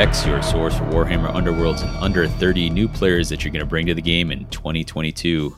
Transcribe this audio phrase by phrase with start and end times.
[0.00, 3.28] Welcome to What the Hex, your source for Warhammer Underworlds and under 30 new players
[3.28, 5.54] that you're going to bring to the game in 2022.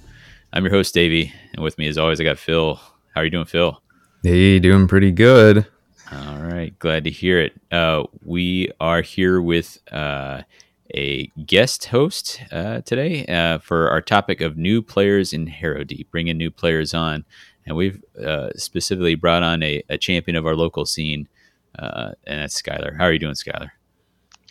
[0.53, 2.75] I'm your host, Davey, and with me, as always, I got Phil.
[2.75, 3.81] How are you doing, Phil?
[4.25, 5.65] Hey, doing pretty good.
[6.11, 7.53] All right, glad to hear it.
[7.71, 10.43] Uh, we are here with uh,
[10.93, 16.37] a guest host uh, today uh, for our topic of new players in Harrowdeep, bringing
[16.37, 17.25] new players on.
[17.65, 21.29] And we've uh, specifically brought on a, a champion of our local scene,
[21.79, 22.97] uh, and that's Skyler.
[22.97, 23.71] How are you doing, Skyler?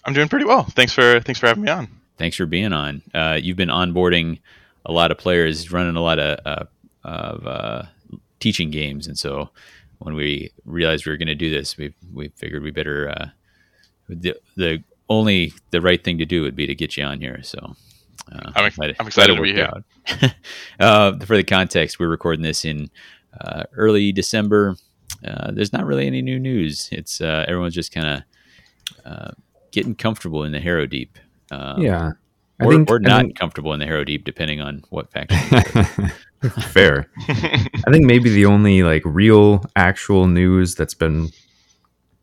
[0.03, 0.63] I'm doing pretty well.
[0.63, 1.87] Thanks for thanks for having me on.
[2.17, 3.01] Thanks for being on.
[3.13, 4.39] Uh, you've been onboarding
[4.85, 6.65] a lot of players, running a lot of uh,
[7.03, 7.83] of uh,
[8.39, 9.49] teaching games, and so
[9.99, 13.25] when we realized we were going to do this, we we figured we better uh,
[14.09, 17.41] the the only the right thing to do would be to get you on here.
[17.43, 17.75] So.
[18.31, 19.71] Uh, I'm, excited, I'm excited to be here.
[20.79, 22.89] uh, for the context, we're recording this in
[23.41, 24.75] uh, early December.
[25.25, 26.87] Uh, there's not really any new news.
[26.91, 28.23] It's uh, everyone's just kind of
[29.05, 29.31] uh,
[29.71, 31.09] getting comfortable in the Harrowdeep.
[31.51, 32.11] Um, yeah,
[32.61, 36.11] or, think, or not think, comfortable in the Harrowdeep, depending on what faction.
[36.49, 37.07] Fair.
[37.27, 41.29] I think maybe the only like real actual news that's been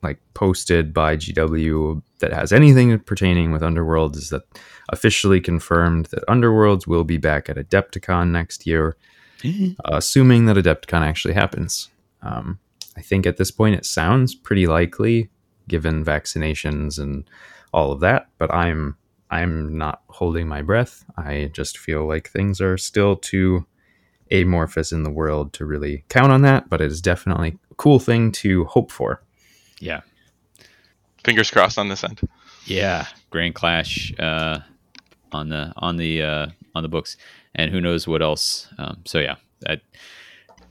[0.02, 4.42] like posted by GW that has anything pertaining with Underworlds is that
[4.90, 8.96] officially confirmed that Underworlds will be back at Adepticon next year,
[9.44, 11.88] uh, assuming that Adepticon actually happens.
[12.22, 12.58] Um,
[12.96, 15.30] I think at this point it sounds pretty likely
[15.68, 17.28] given vaccinations and
[17.72, 18.96] all of that, but I'm
[19.30, 21.04] I'm not holding my breath.
[21.16, 23.66] I just feel like things are still too
[24.30, 27.98] amorphous in the world to really count on that, but it is definitely a cool
[27.98, 29.22] thing to hope for.
[29.80, 30.00] Yeah.
[31.24, 32.20] Fingers crossed on this end.
[32.64, 34.60] Yeah, Grand Clash uh,
[35.32, 37.16] on the on the uh, on the books,
[37.54, 38.68] and who knows what else.
[38.78, 39.80] Um, so yeah, that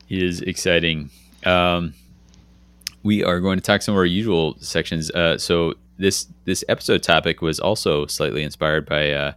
[0.08, 1.10] is exciting.
[1.44, 1.94] Um,
[3.08, 5.10] we are going to talk some of our usual sections.
[5.12, 9.32] Uh, so this this episode topic was also slightly inspired by uh,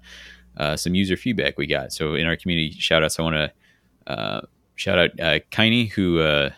[0.58, 1.94] uh, some user feedback we got.
[1.94, 4.42] So in our community shout outs, I want to uh,
[4.76, 6.50] shout out uh, Kiney, who uh,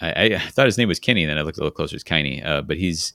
[0.00, 1.94] I, I, thought his name was Kenny, and then I looked a little closer.
[1.94, 3.12] It's Kiney, uh, but he's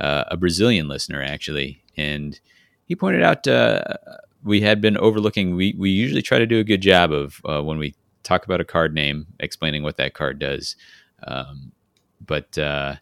[0.00, 2.40] uh, a Brazilian listener actually, and
[2.86, 3.84] he pointed out uh,
[4.42, 5.54] we had been overlooking.
[5.54, 8.60] We we usually try to do a good job of uh, when we talk about
[8.60, 10.74] a card name, explaining what that card does.
[11.24, 11.70] Um,
[12.24, 12.96] but uh,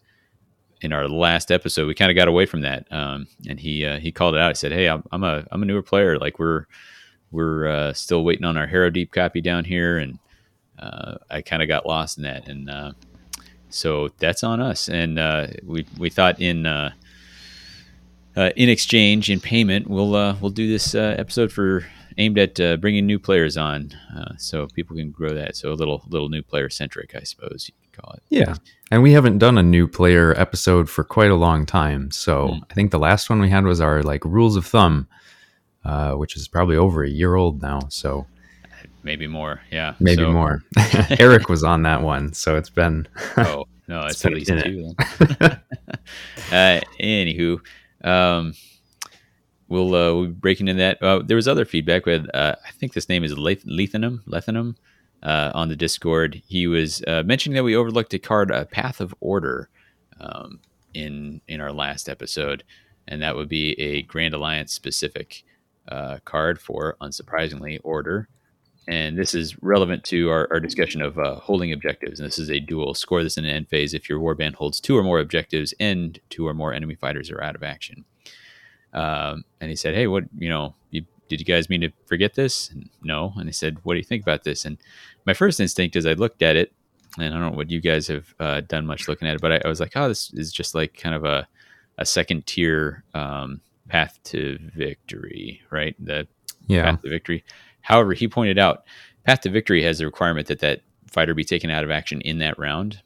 [0.80, 3.98] in our last episode, we kind of got away from that, um, and he uh,
[3.98, 4.50] he called it out.
[4.50, 6.18] He said, "Hey, I'm, I'm a I'm a newer player.
[6.18, 6.66] Like we're
[7.30, 10.18] we're uh, still waiting on our Harrowdeep copy down here, and
[10.78, 12.92] uh, I kind of got lost in that, and uh,
[13.68, 14.88] so that's on us.
[14.88, 16.92] And uh, we we thought in uh,
[18.36, 21.84] in exchange in payment, we'll we'll do this episode for
[22.18, 23.92] aimed at bringing new players on,
[24.36, 25.56] so people can grow that.
[25.56, 28.22] So a little little new player centric, I suppose you could call it.
[28.28, 28.54] Yeah.
[28.90, 32.10] And we haven't done a new player episode for quite a long time.
[32.10, 32.62] So mm.
[32.70, 35.08] I think the last one we had was our like rules of thumb
[35.84, 37.80] uh, which is probably over a year old now.
[37.88, 38.26] So
[39.02, 39.60] maybe more.
[39.70, 40.32] Yeah, maybe so.
[40.32, 40.62] more.
[41.18, 43.08] Eric was on that one, so it's been.
[43.36, 44.94] oh no, it's, it's at least two.
[46.52, 47.60] uh, anywho,
[48.04, 48.54] um,
[49.68, 51.02] we'll uh, we'll be breaking into that.
[51.02, 52.06] Uh, there was other feedback.
[52.06, 54.24] with uh, I think this name is Lethanum.
[54.24, 54.76] Lethanum.
[55.20, 59.00] Uh, on the Discord, he was uh, mentioning that we overlooked a card, a Path
[59.00, 59.68] of Order,
[60.20, 60.60] um,
[60.94, 62.62] in in our last episode,
[63.08, 65.42] and that would be a Grand Alliance specific
[65.88, 68.28] uh, card for, unsurprisingly, order.
[68.86, 72.20] And this is relevant to our, our discussion of holding objectives.
[72.20, 72.94] And this is a duel.
[72.94, 76.18] Score this in an end phase if your warband holds two or more objectives and
[76.30, 78.06] two or more enemy fighters are out of action.
[78.92, 82.34] Um, and he said, Hey, what, you know, you, did you guys mean to forget
[82.34, 82.70] this?
[82.70, 83.32] And, no.
[83.36, 84.64] And he said, What do you think about this?
[84.64, 84.78] And
[85.24, 86.72] my first instinct is I looked at it,
[87.18, 89.52] and I don't know what you guys have uh, done much looking at it, but
[89.52, 91.46] I, I, was like, Oh, this is just like kind of a,
[91.98, 95.96] a second tier um, path to victory, right?
[95.98, 96.26] The
[96.66, 96.84] yeah.
[96.84, 97.44] path to victory.
[97.80, 98.84] However, he pointed out
[99.24, 102.38] path to victory has the requirement that that fighter be taken out of action in
[102.38, 103.02] that round.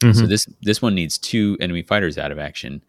[0.00, 0.18] Mm-hmm.
[0.18, 2.82] So this this one needs two enemy fighters out of action,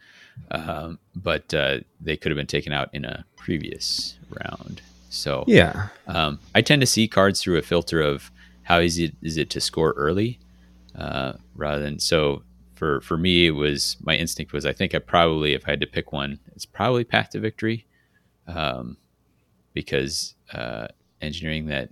[0.52, 4.82] um, but uh, they could have been taken out in a previous round.
[5.10, 8.32] So yeah, um, I tend to see cards through a filter of
[8.64, 10.40] how easy is it to score early,
[10.96, 12.44] uh, rather than so
[12.76, 15.82] for for me, it was my instinct was I think I probably if I had
[15.82, 17.86] to pick one, it's probably Path to Victory,
[18.48, 18.98] um,
[19.74, 20.88] because uh,
[21.22, 21.90] engineering that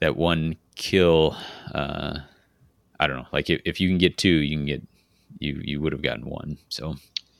[0.00, 1.36] that one kill,
[1.74, 2.18] uh,
[2.98, 4.82] I don't know, like if, if you can get two, you can get
[5.38, 6.58] you you would have gotten one.
[6.68, 6.96] So,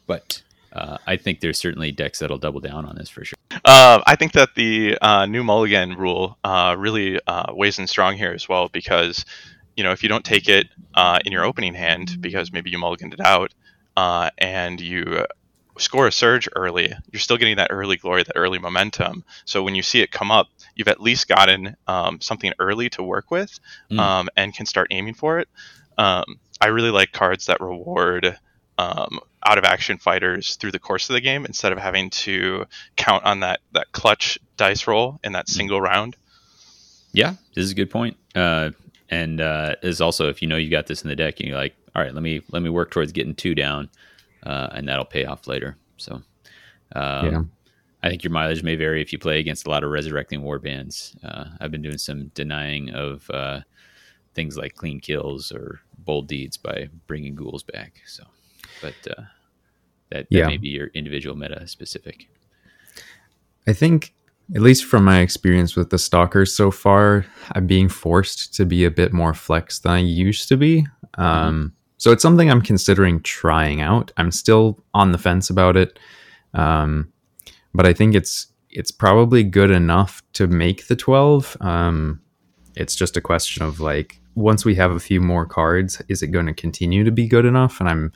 [0.06, 0.42] but
[0.72, 3.36] uh, I think there's certainly decks that'll double down on this for sure.
[3.64, 8.16] Uh, I think that the uh, new mulligan rule uh, really uh, weighs in strong
[8.16, 9.24] here as well because
[9.76, 12.78] you know, if you don't take it uh, in your opening hand because maybe you
[12.78, 13.54] mulliganed it out,
[13.96, 15.24] uh, and you
[15.78, 19.24] score a surge early, you're still getting that early glory, that early momentum.
[19.46, 23.02] So when you see it come up, you've at least gotten um, something early to
[23.02, 23.58] work with
[23.90, 23.98] Mm.
[23.98, 25.48] um, and can start aiming for it.
[25.98, 26.24] Um,
[26.60, 28.38] I really like cards that reward
[28.78, 32.66] um, out of action fighters through the course of the game instead of having to
[32.96, 36.16] count on that, that clutch dice roll in that single round.
[37.12, 38.16] Yeah, this is a good point.
[38.34, 38.70] Uh,
[39.10, 41.58] and uh, is also if you know you got this in the deck and you're
[41.58, 43.90] like, all right, let me let me work towards getting two down,
[44.44, 45.76] uh, and that'll pay off later.
[45.98, 46.22] So,
[46.94, 47.42] um, Yeah.
[48.02, 51.14] I think your mileage may vary if you play against a lot of resurrecting warbands.
[51.22, 53.60] Uh, I've been doing some denying of uh,
[54.34, 58.00] things like clean kills or bold deeds by bringing ghouls back.
[58.06, 58.24] So,
[58.80, 59.22] but uh,
[60.10, 60.46] that, that Yeah.
[60.46, 62.28] may be your individual meta specific.
[63.66, 64.14] I think,
[64.54, 68.84] at least from my experience with the stalkers so far, I'm being forced to be
[68.84, 70.86] a bit more flex than I used to be.
[71.14, 74.10] Um, so it's something I'm considering trying out.
[74.16, 75.98] I'm still on the fence about it,
[76.54, 77.12] um,
[77.72, 81.58] but I think it's it's probably good enough to make the 12.
[81.60, 82.20] Um,
[82.74, 86.28] it's just a question of like once we have a few more cards, is it
[86.28, 87.80] going to continue to be good enough?
[87.80, 88.12] And I'm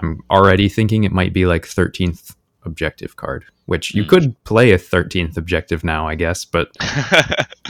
[0.00, 4.08] I'm already thinking it might be like 13th objective card, which you Mm.
[4.08, 6.70] could play a 13th objective now, I guess, but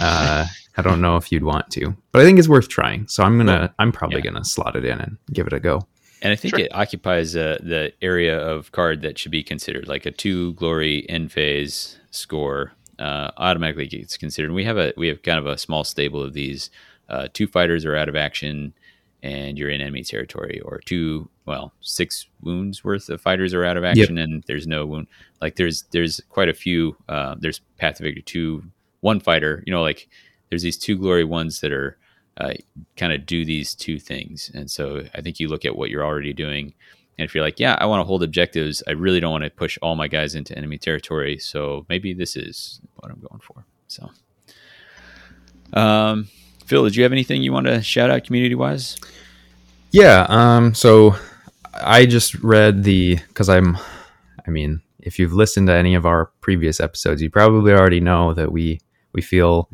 [0.01, 0.47] uh,
[0.77, 1.95] I don't know if you'd want to.
[2.13, 3.07] But I think it's worth trying.
[3.09, 4.31] So I'm gonna, I'm probably yeah.
[4.31, 5.87] gonna slot it in and give it a go.
[6.23, 6.65] And I think Sure.
[6.65, 11.05] it occupies uh, the area of card that should be considered, like a two glory
[11.09, 12.73] end phase score.
[12.99, 14.53] Uh, automatically gets considered.
[14.53, 16.71] We have a we have kind of a small stable of these.
[17.13, 18.73] Uh, two fighters are out of action,
[19.23, 23.77] and you're in enemy territory, or two well six wounds worth of fighters are out
[23.77, 25.07] of action, and there's no wound.
[25.41, 26.97] Like there's there's quite a few.
[27.09, 28.65] Uh, there's Path of Victory two
[29.01, 29.63] one fighter.
[29.67, 30.09] You know, like
[30.49, 31.97] there's these two glory ones that are
[32.39, 32.55] uh,
[32.97, 34.51] kind of do these two things.
[34.55, 36.75] And so I think you look at what you're already doing.
[37.19, 39.51] And if you're like, yeah, I want to hold objectives, I really don't want to
[39.51, 41.39] push all my guys into enemy territory.
[41.39, 43.65] So maybe this is what I'm going for.
[43.87, 44.11] So,
[45.75, 46.29] um,
[46.73, 48.97] Phil, did you have anything you want to shout out community wise?
[49.91, 50.25] Yeah.
[50.31, 50.73] Um.
[50.73, 51.17] So
[51.75, 53.77] I just read the because I'm.
[54.47, 58.33] I mean, if you've listened to any of our previous episodes, you probably already know
[58.33, 58.81] that we
[59.13, 59.69] we feel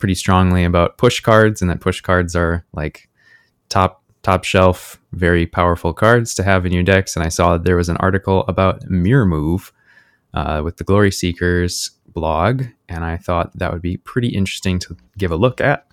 [0.00, 3.08] pretty strongly about push cards and that push cards are like
[3.68, 7.64] top top shelf very powerful cards to have in your decks and i saw that
[7.64, 9.72] there was an article about mirror move
[10.34, 15.30] uh, with the Gloryseekers blog and i thought that would be pretty interesting to give
[15.30, 15.86] a look at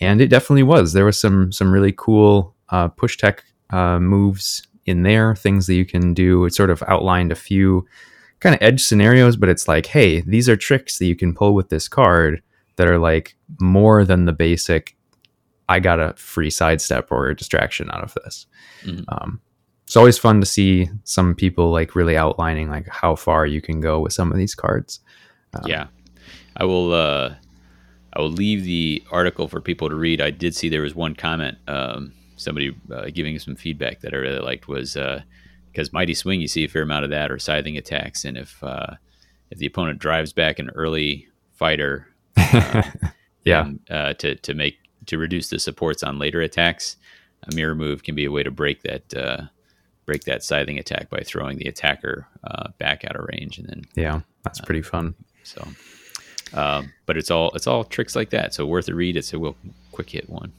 [0.00, 4.62] and it definitely was there was some some really cool uh, push tech uh, moves
[4.86, 7.86] in there things that you can do it sort of outlined a few
[8.40, 11.54] kind of edge scenarios but it's like hey these are tricks that you can pull
[11.54, 12.42] with this card
[12.76, 14.96] that are like more than the basic
[15.68, 18.46] i got a free sidestep or a distraction out of this
[18.84, 19.04] Mhm.
[19.08, 19.40] um,
[19.84, 23.80] it's always fun to see some people like really outlining like how far you can
[23.80, 25.00] go with some of these cards
[25.54, 25.86] Um, yeah,
[26.56, 26.92] I will.
[26.92, 27.34] Uh,
[28.12, 30.20] I will leave the article for people to read.
[30.20, 34.16] I did see there was one comment, um, somebody uh, giving some feedback that I
[34.16, 34.96] really liked was
[35.78, 38.62] because mighty swing, you see a fair amount of that, or scything attacks, and if
[38.64, 38.94] uh,
[39.50, 42.08] if the opponent drives back an early fighter,
[43.44, 43.66] yeah.
[43.66, 46.96] and, uh, to to make to reduce the supports on later attacks,
[47.44, 49.42] a mirror move can be a way to break that uh,
[50.04, 53.84] break that scything attack by throwing the attacker uh, back out of range, and then
[53.94, 55.14] yeah that's pretty fun.
[55.44, 55.66] so,
[56.52, 58.54] um, but it's all it's all tricks like that.
[58.54, 59.16] So worth a read.
[59.16, 59.56] It's a real
[59.92, 60.52] quick hit one.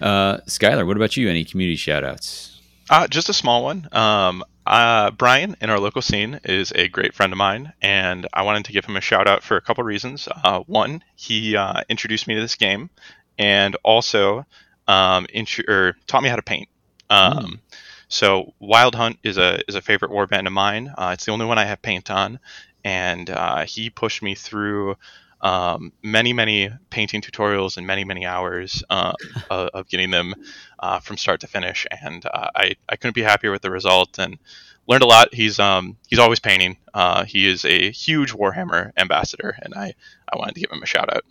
[0.00, 1.28] Uh, Skyler, what about you?
[1.28, 2.60] Any community shout outs?
[2.90, 3.88] Uh, just a small one.
[3.92, 8.42] Um, uh, Brian in our local scene is a great friend of mine, and I
[8.42, 10.28] wanted to give him a shout out for a couple reasons.
[10.44, 12.90] Uh, one, he uh, introduced me to this game,
[13.38, 14.44] and also
[14.86, 16.68] um, intro- or taught me how to paint.
[17.10, 17.60] Um,
[18.08, 20.92] So Wild Hunt is a is a favorite warband of mine.
[20.96, 22.38] Uh, it's the only one I have paint on,
[22.86, 24.94] and uh, he pushed me through
[25.40, 29.12] um, many many painting tutorials and many many hours uh,
[29.50, 30.34] of, of getting them
[30.78, 31.84] uh, from start to finish.
[32.00, 34.38] And uh, I I couldn't be happier with the result and
[34.86, 35.34] learned a lot.
[35.34, 36.76] He's um he's always painting.
[36.94, 39.94] Uh, he is a huge Warhammer ambassador, and I
[40.32, 41.24] I wanted to give him a shout out.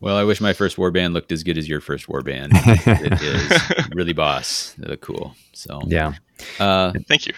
[0.00, 2.50] Well, I wish my first warband looked as good as your first warband.
[2.54, 4.76] it is really boss.
[4.78, 5.34] They look cool.
[5.54, 6.12] So, yeah
[6.60, 7.32] uh, Thank you.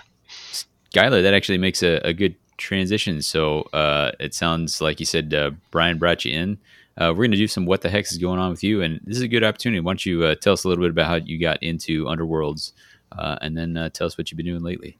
[0.92, 3.22] Skyler, that actually makes a, a good transition.
[3.22, 6.58] So uh, it sounds like you said uh, Brian brought you in.
[6.96, 9.00] Uh, we're going to do some what the heck is going on with you, and
[9.04, 9.80] this is a good opportunity.
[9.80, 12.72] Why don't you uh, tell us a little bit about how you got into Underworlds,
[13.12, 14.98] uh, and then uh, tell us what you've been doing lately.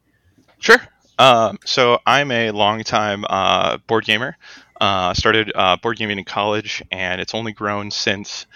[0.59, 0.81] Sure.
[1.19, 4.37] Um, so I'm a longtime uh, board gamer.
[4.81, 8.47] Uh, started uh, board gaming in college, and it's only grown since.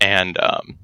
[0.00, 0.78] And um,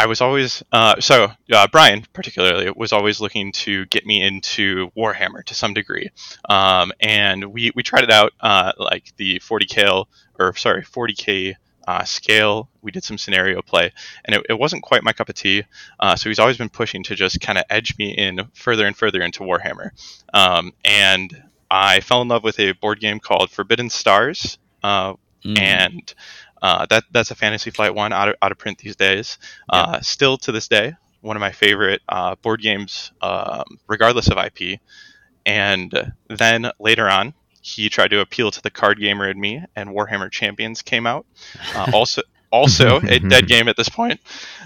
[0.00, 4.90] I was always uh, so uh, Brian particularly was always looking to get me into
[4.96, 6.08] Warhammer to some degree,
[6.48, 10.06] um, and we we tried it out uh, like the 40k
[10.38, 11.54] or sorry 40k
[11.86, 12.70] uh, scale.
[12.80, 13.92] We did some scenario play,
[14.24, 15.64] and it, it wasn't quite my cup of tea.
[15.98, 18.96] Uh, so he's always been pushing to just kind of edge me in further and
[18.96, 19.90] further into Warhammer.
[20.32, 25.12] Um, and I fell in love with a board game called Forbidden Stars, uh,
[25.44, 25.58] mm.
[25.58, 26.14] and
[26.62, 29.38] uh, that that's a Fantasy Flight one out of, out of print these days.
[29.72, 29.80] Yeah.
[29.80, 34.38] Uh, still to this day, one of my favorite uh, board games, um, regardless of
[34.38, 34.80] IP.
[35.46, 39.90] And then later on, he tried to appeal to the card gamer in me, and
[39.90, 41.26] Warhammer Champions came out.
[41.74, 44.20] Uh, also, also a dead game at this point.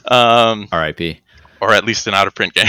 [0.07, 1.21] Um, R.I.P.
[1.61, 2.67] Or at least an out of print game.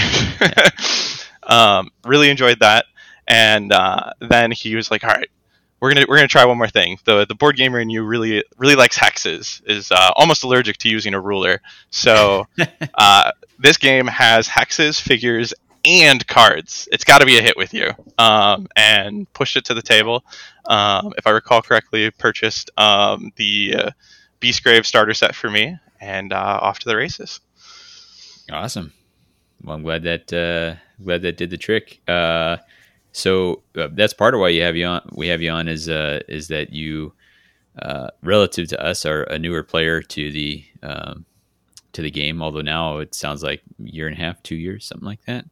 [1.42, 2.86] um, really enjoyed that,
[3.28, 5.28] and uh, then he was like, "All right,
[5.86, 6.98] we're gonna we're gonna try one more thing.
[7.04, 9.62] The the board gamer in you really really likes hexes.
[9.68, 11.62] Is uh, almost allergic to using a ruler.
[11.90, 12.48] So
[12.94, 16.88] uh, this game has hexes, figures, and cards.
[16.90, 17.92] It's got to be a hit with you.
[18.18, 20.24] Um, and pushed it to the table.
[20.64, 23.90] Um, if I recall correctly, purchased um, the uh,
[24.40, 27.38] Beastgrave starter set for me, and uh, off to the races.
[28.50, 28.92] Awesome.
[29.62, 32.00] Well, I'm glad that uh, glad that did the trick.
[32.08, 32.56] Uh,
[33.16, 35.00] so uh, that's part of why you have you on.
[35.12, 37.14] We have you on is uh, is that you,
[37.80, 41.24] uh, relative to us, are a newer player to the um,
[41.94, 42.42] to the game.
[42.42, 45.46] Although now it sounds like year and a half, two years, something like that.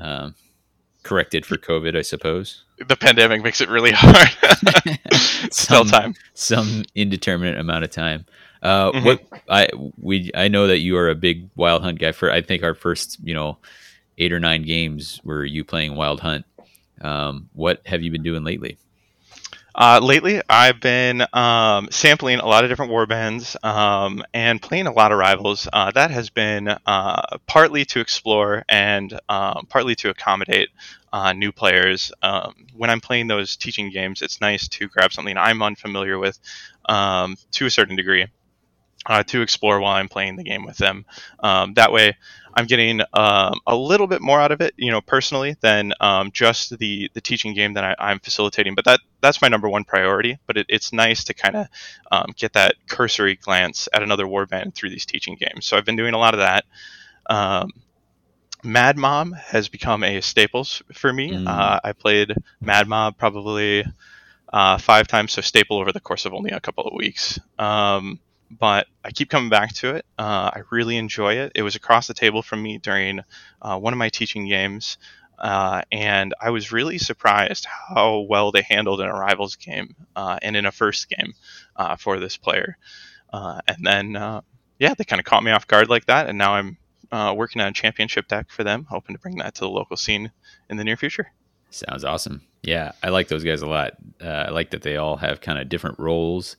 [0.00, 0.36] Um,
[1.02, 2.62] corrected for COVID, I suppose.
[2.78, 4.30] The pandemic makes it really hard.
[5.52, 8.24] Still time, some indeterminate amount of time.
[8.62, 9.04] Uh, mm-hmm.
[9.04, 9.68] What I
[10.00, 12.12] we I know that you are a big Wild Hunt guy.
[12.12, 13.58] For I think our first you know
[14.18, 16.44] eight or nine games were you playing Wild Hunt.
[17.02, 18.78] Um, what have you been doing lately?
[19.74, 24.92] Uh, lately, I've been um, sampling a lot of different warbands um, and playing a
[24.92, 25.66] lot of rivals.
[25.72, 30.68] Uh, that has been uh, partly to explore and um, partly to accommodate
[31.12, 32.12] uh, new players.
[32.22, 36.38] Um, when I'm playing those teaching games, it's nice to grab something I'm unfamiliar with
[36.86, 38.26] um, to a certain degree.
[39.04, 41.04] Uh, to explore while I'm playing the game with them.
[41.40, 42.16] Um, that way,
[42.54, 46.30] I'm getting um, a little bit more out of it, you know, personally than um,
[46.32, 48.74] just the the teaching game that I, am facilitating.
[48.74, 50.38] But that that's my number one priority.
[50.46, 51.66] But it, it's nice to kind of
[52.10, 55.66] um, get that cursory glance at another warband through these teaching games.
[55.66, 56.64] So I've been doing a lot of that.
[57.28, 57.70] Um,
[58.64, 61.30] Mad Mob has become a staples for me.
[61.30, 61.48] Mm.
[61.48, 63.84] Uh, I played Mad Mob probably
[64.52, 67.38] uh, five times, so staple over the course of only a couple of weeks.
[67.58, 68.20] Um,
[68.58, 70.04] but I keep coming back to it.
[70.18, 71.52] Uh, I really enjoy it.
[71.54, 73.20] It was across the table from me during
[73.60, 74.98] uh, one of my teaching games,
[75.38, 80.56] uh, and I was really surprised how well they handled an arrivals game uh, and
[80.56, 81.32] in a first game
[81.76, 82.76] uh, for this player.
[83.32, 84.12] Uh, and then,
[84.78, 86.78] yeah, they kind of caught me off guard like that, and now I'm
[87.36, 90.30] working on a championship deck for them, hoping to bring that to the local scene
[90.68, 91.32] in the near future.
[91.70, 92.42] Sounds awesome.
[92.62, 93.94] Yeah, I like those guys a lot.
[94.20, 96.56] I like that they all have kind of different roles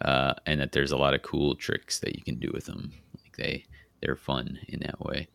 [0.00, 2.92] uh, and that there's a lot of cool tricks that you can do with them.
[3.22, 3.64] Like they
[4.00, 5.28] they're fun in that way.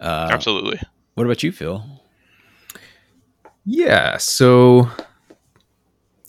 [0.00, 0.80] Uh, Absolutely.
[1.14, 1.84] What about you, Phil?
[3.64, 4.88] Yeah, so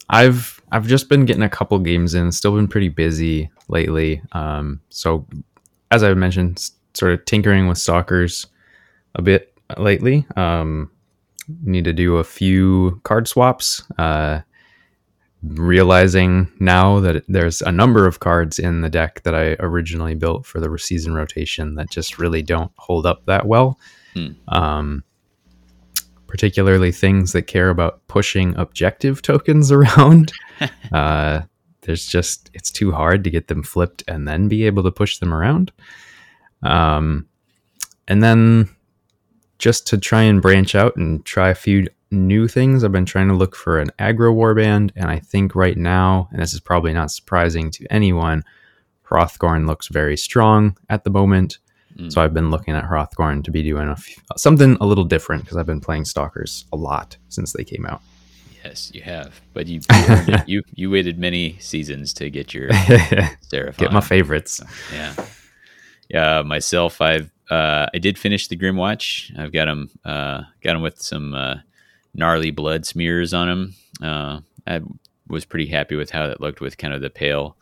[0.10, 2.32] I've I've just been getting a couple games in.
[2.32, 4.22] Still been pretty busy lately.
[4.34, 5.26] Um, so
[5.90, 8.48] as I mentioned, sort of tinkering with stalkers
[9.16, 10.26] a bit lately.
[10.36, 10.92] Um,
[11.64, 13.84] need to do a few card swaps.
[13.98, 14.42] Uh,
[15.44, 20.46] realizing now that there's a number of cards in the deck that I originally built
[20.46, 23.80] for the season rotation that just really don't hold up that well.
[24.14, 24.28] Hmm.
[24.48, 25.04] Um,
[26.28, 30.32] particularly things that care about pushing objective tokens around.
[30.94, 31.42] uh,
[31.82, 35.18] there's just it's too hard to get them flipped and then be able to push
[35.18, 35.72] them around.
[36.62, 37.28] Um,
[38.08, 38.70] and then
[39.58, 42.84] just to try and branch out and try a few new things.
[42.84, 46.42] I've been trying to look for an aggro warband, and I think right now, and
[46.42, 48.44] this is probably not surprising to anyone,
[49.10, 51.60] Hrothgorn looks very strong at the moment.
[51.98, 52.12] Mm.
[52.12, 55.44] So I've been looking at Hrothgorn to be doing a f- something a little different
[55.44, 58.02] because I've been playing Stalkers a lot since they came out.
[58.64, 63.78] Yes, you have, but you you, you, you waited many seasons to get your Seraphon.
[63.78, 64.62] Get my favorites.
[64.94, 65.16] yeah,
[66.10, 66.42] yeah.
[66.44, 69.38] Myself, I've uh, I did finish the Grymwatch.
[69.38, 71.56] I've got them uh, got them with some uh,
[72.14, 73.74] gnarly blood smears on him.
[74.02, 74.82] Uh, I
[75.28, 77.58] was pretty happy with how that looked with kind of the pale,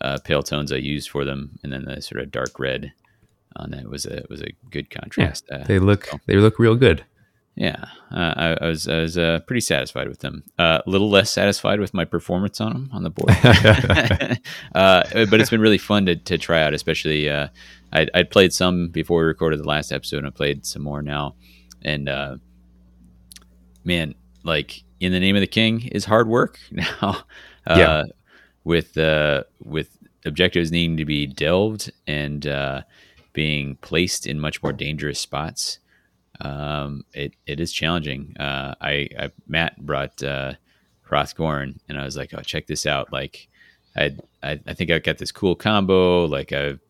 [0.00, 2.92] uh, pale tones I used for them, and then the sort of dark red
[3.56, 5.46] on that was a was a good contrast.
[5.50, 6.18] Yeah, they look so.
[6.26, 7.04] they look real good.
[7.56, 10.44] yeah, uh, I, I, was I was uh, pretty satisfied with them.
[10.58, 13.30] Uh, a little less satisfied with my performance on them on the board,
[14.74, 16.74] uh, but it's been really fun to, to try out.
[16.74, 17.48] Especially, uh,
[17.92, 21.02] I I played some before we recorded the last episode, and I played some more
[21.02, 21.34] now.
[21.82, 22.36] And uh,
[23.90, 27.24] man, like in the name of the king is hard work now.
[27.68, 28.04] yeah.
[28.64, 28.96] With
[29.64, 29.88] with
[30.26, 32.82] objectives needing to be delved and uh,
[33.32, 35.78] being placed in much more dangerous spots
[36.40, 38.34] um, it it is challenging.
[38.38, 40.54] Uh, I, I, Matt brought uh,
[41.08, 43.12] Hrothgorn, and I was like, oh, check this out.
[43.12, 43.48] Like,
[43.96, 46.24] I, I I think I've got this cool combo.
[46.24, 46.80] Like, I've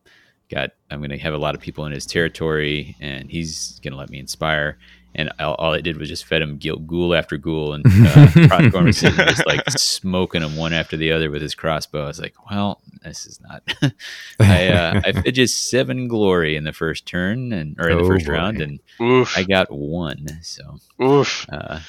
[0.49, 4.09] got I'm gonna have a lot of people in his territory, and he's gonna let
[4.09, 4.77] me inspire
[5.13, 9.01] and all, all, I did was just fed him ghoul after ghoul, and uh, was
[9.01, 12.03] just like smoking them one after the other with his crossbow.
[12.03, 13.63] I was like, "Well, this is not."
[14.39, 18.01] I uh, I fed just seven glory in the first turn and or in oh,
[18.01, 18.33] the first boy.
[18.33, 19.37] round, and Oof.
[19.37, 20.27] I got one.
[20.41, 21.45] So, Oof.
[21.51, 21.79] Uh,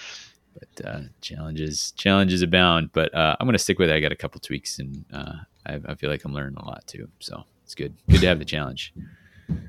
[0.58, 2.90] but uh, challenges challenges abound.
[2.92, 3.94] But uh, I'm gonna stick with it.
[3.94, 6.86] I got a couple tweaks, and uh, I, I feel like I'm learning a lot
[6.86, 7.08] too.
[7.20, 7.94] So it's good.
[8.08, 8.92] Good to have the challenge.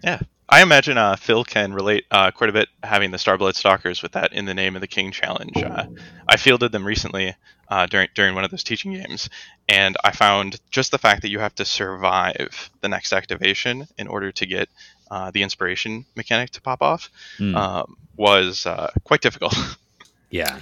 [0.03, 0.19] Yeah,
[0.53, 4.11] I imagine uh, Phil can relate uh, quite a bit having the Starblood Stalkers with
[4.11, 5.57] that in the name of the King challenge.
[5.57, 5.87] Uh,
[6.29, 7.33] I fielded them recently
[7.69, 9.31] uh, during during one of those teaching games,
[9.67, 14.07] and I found just the fact that you have to survive the next activation in
[14.07, 14.69] order to get
[15.09, 17.55] uh, the inspiration mechanic to pop off mm.
[17.55, 19.55] um, was uh, quite difficult.
[20.29, 20.59] yeah.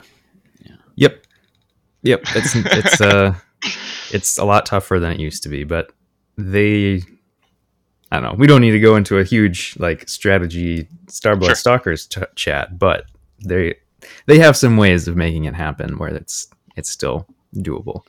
[0.64, 0.76] yeah.
[0.96, 1.26] Yep.
[2.04, 2.22] Yep.
[2.28, 3.36] It's it's uh
[4.14, 5.92] it's a lot tougher than it used to be, but
[6.38, 7.02] they
[8.12, 8.36] I don't know.
[8.38, 11.56] We don't need to go into a huge like strategy Starblood sure.
[11.56, 13.06] Stalkers t- chat, but
[13.44, 13.76] they
[14.26, 17.26] they have some ways of making it happen where it's it's still
[17.56, 18.04] doable.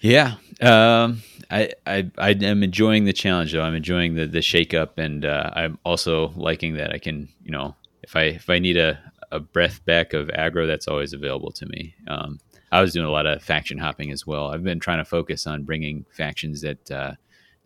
[0.00, 3.62] Yeah, um, I, I I am enjoying the challenge though.
[3.62, 7.50] I'm enjoying the the shake up, and uh, I'm also liking that I can you
[7.50, 8.98] know if I if I need a
[9.30, 11.94] a breath back of aggro, that's always available to me.
[12.06, 12.40] Um,
[12.70, 14.50] I was doing a lot of faction hopping as well.
[14.50, 17.12] I've been trying to focus on bringing factions that uh,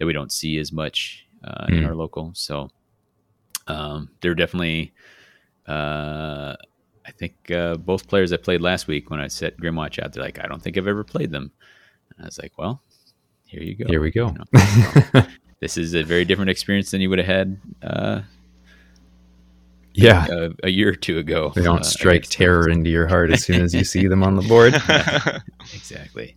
[0.02, 1.78] that we don't see as much uh, mm.
[1.78, 2.32] in our local.
[2.34, 2.70] So
[3.68, 4.92] um, they're definitely.
[5.64, 6.56] Uh,
[7.06, 10.24] I think uh, both players I played last week when I set Grymwatch out, they're
[10.24, 11.52] like, I don't think I've ever played them.
[12.10, 12.82] And I was like, well,
[13.46, 13.84] here you go.
[13.86, 14.26] Here we go.
[14.26, 14.38] You
[15.14, 15.26] know,
[15.60, 17.60] this is a very different experience than you would have had.
[17.80, 18.22] Uh,
[19.94, 21.52] yeah, a, a, year or two ago.
[21.54, 24.34] They don't uh, strike terror into your heart as soon as you see them on
[24.34, 24.74] the board.
[25.74, 26.36] exactly.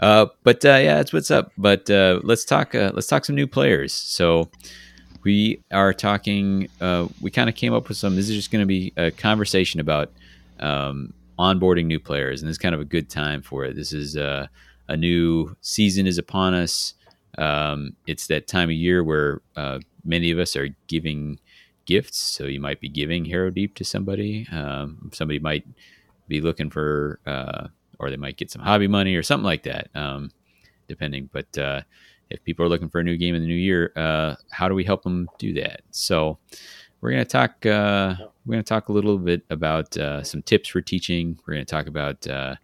[0.00, 1.52] Uh, but uh, yeah, that's what's up.
[1.56, 2.74] But uh, let's talk.
[2.74, 3.92] Uh, let's talk some new players.
[3.92, 4.50] So
[5.22, 6.68] we are talking.
[6.80, 8.16] Uh, we kind of came up with some.
[8.16, 10.12] This is just going to be a conversation about
[10.60, 13.76] um, onboarding new players, and this is kind of a good time for it.
[13.76, 14.46] This is uh,
[14.88, 16.94] a new season is upon us.
[17.38, 19.40] Um, it's that time of year where
[20.04, 21.40] many of us are giving
[21.86, 22.18] gifts.
[22.18, 24.46] So you might be giving Hero Harrowdeep to somebody.
[24.52, 25.66] Um, somebody might
[26.28, 27.18] be looking for
[27.98, 30.30] or they might get some hobby money or something like that, um,
[30.88, 31.28] depending.
[31.32, 31.82] But uh,
[32.30, 34.74] if people are looking for a new game in the new year, uh, how do
[34.74, 35.82] we help them do that?
[35.90, 36.38] So
[37.00, 37.66] we're going to talk.
[37.66, 41.38] Uh, we're to talk a little bit about uh, some tips for teaching.
[41.46, 42.56] We're going to talk about uh,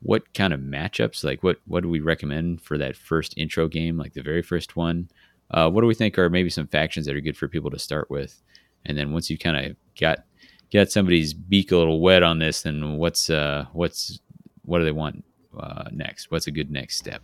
[0.00, 3.96] what kind of matchups, like what what do we recommend for that first intro game,
[3.96, 5.08] like the very first one.
[5.50, 7.78] Uh, what do we think are maybe some factions that are good for people to
[7.78, 8.42] start with?
[8.86, 10.24] And then once you've kind of got
[10.72, 14.20] got somebody's beak a little wet on this, then what's uh, what's
[14.64, 15.24] what do they want
[15.58, 16.30] uh, next?
[16.30, 17.22] What's a good next step?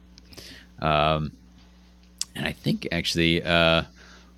[0.81, 1.33] Um,
[2.35, 3.83] and I think actually uh,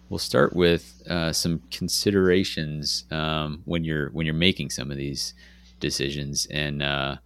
[0.09, 5.35] we'll start with uh, some considerations um, when you're when you're making some of these
[5.81, 6.47] decisions.
[6.51, 7.17] And uh,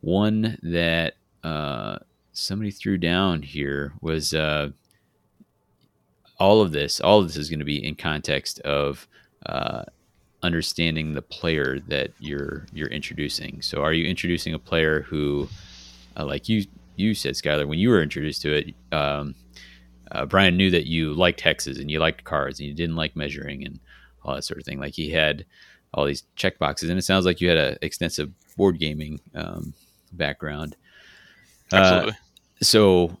[0.00, 1.98] one that uh,
[2.32, 4.70] somebody threw down here was uh,
[6.38, 7.00] all of this.
[7.00, 9.08] All of this is going to be in context of
[10.46, 13.60] understanding the player that you're you're introducing.
[13.60, 15.48] So, are you introducing a player who,
[16.16, 19.34] uh, like you you said, Skyler, when you were introduced to it, um,
[20.12, 23.16] uh, Brian knew that you liked hexes and you liked cards and you didn't like
[23.16, 23.80] measuring and
[24.22, 24.78] all that sort of thing.
[24.78, 25.44] Like he had
[25.92, 29.74] all these check boxes, and it sounds like you had an extensive board gaming um,
[30.12, 30.76] background.
[31.72, 32.12] Uh, Absolutely.
[32.12, 33.18] Uh, so.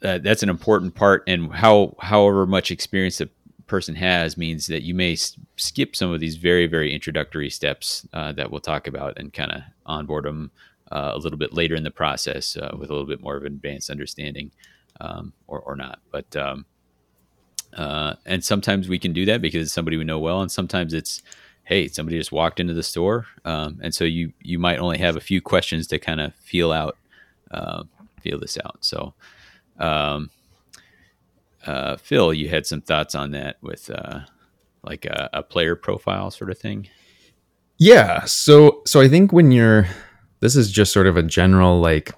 [0.00, 3.28] that's an important part, and how however much experience a
[3.68, 8.06] person has means that you may s- skip some of these very very introductory steps
[8.12, 10.50] uh, that we'll talk about and kind of onboard them
[10.90, 13.44] uh, a little bit later in the process uh, with a little bit more of
[13.44, 14.50] an advanced understanding
[15.00, 16.00] um, or, or not.
[16.10, 16.64] But um,
[17.76, 20.94] uh, and sometimes we can do that because it's somebody we know well and sometimes
[20.94, 21.22] it's
[21.64, 25.16] hey somebody just walked into the store um, and so you you might only have
[25.16, 26.96] a few questions to kind of feel out
[27.50, 27.84] uh,
[28.20, 28.78] feel this out.
[28.80, 29.14] So
[29.78, 30.30] um,
[31.66, 34.20] uh, Phil, you had some thoughts on that with uh,
[34.82, 36.88] like a, a, player profile sort of thing.
[37.78, 38.24] Yeah.
[38.24, 39.86] So so I think when you're
[40.40, 42.12] this is just sort of a general like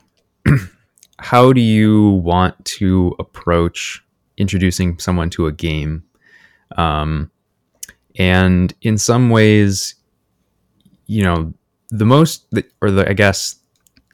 [1.18, 4.02] how do you want to approach
[4.36, 6.04] introducing someone to a game?
[6.76, 7.30] Um
[8.18, 9.94] and in some ways
[11.06, 11.52] you know
[11.90, 12.46] the most
[12.80, 13.56] or the I guess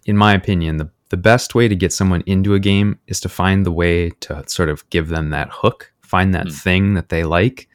[0.05, 3.29] in my opinion the the best way to get someone into a game is to
[3.29, 6.57] find the way to sort of give them that hook, find that mm-hmm.
[6.57, 7.69] thing that they like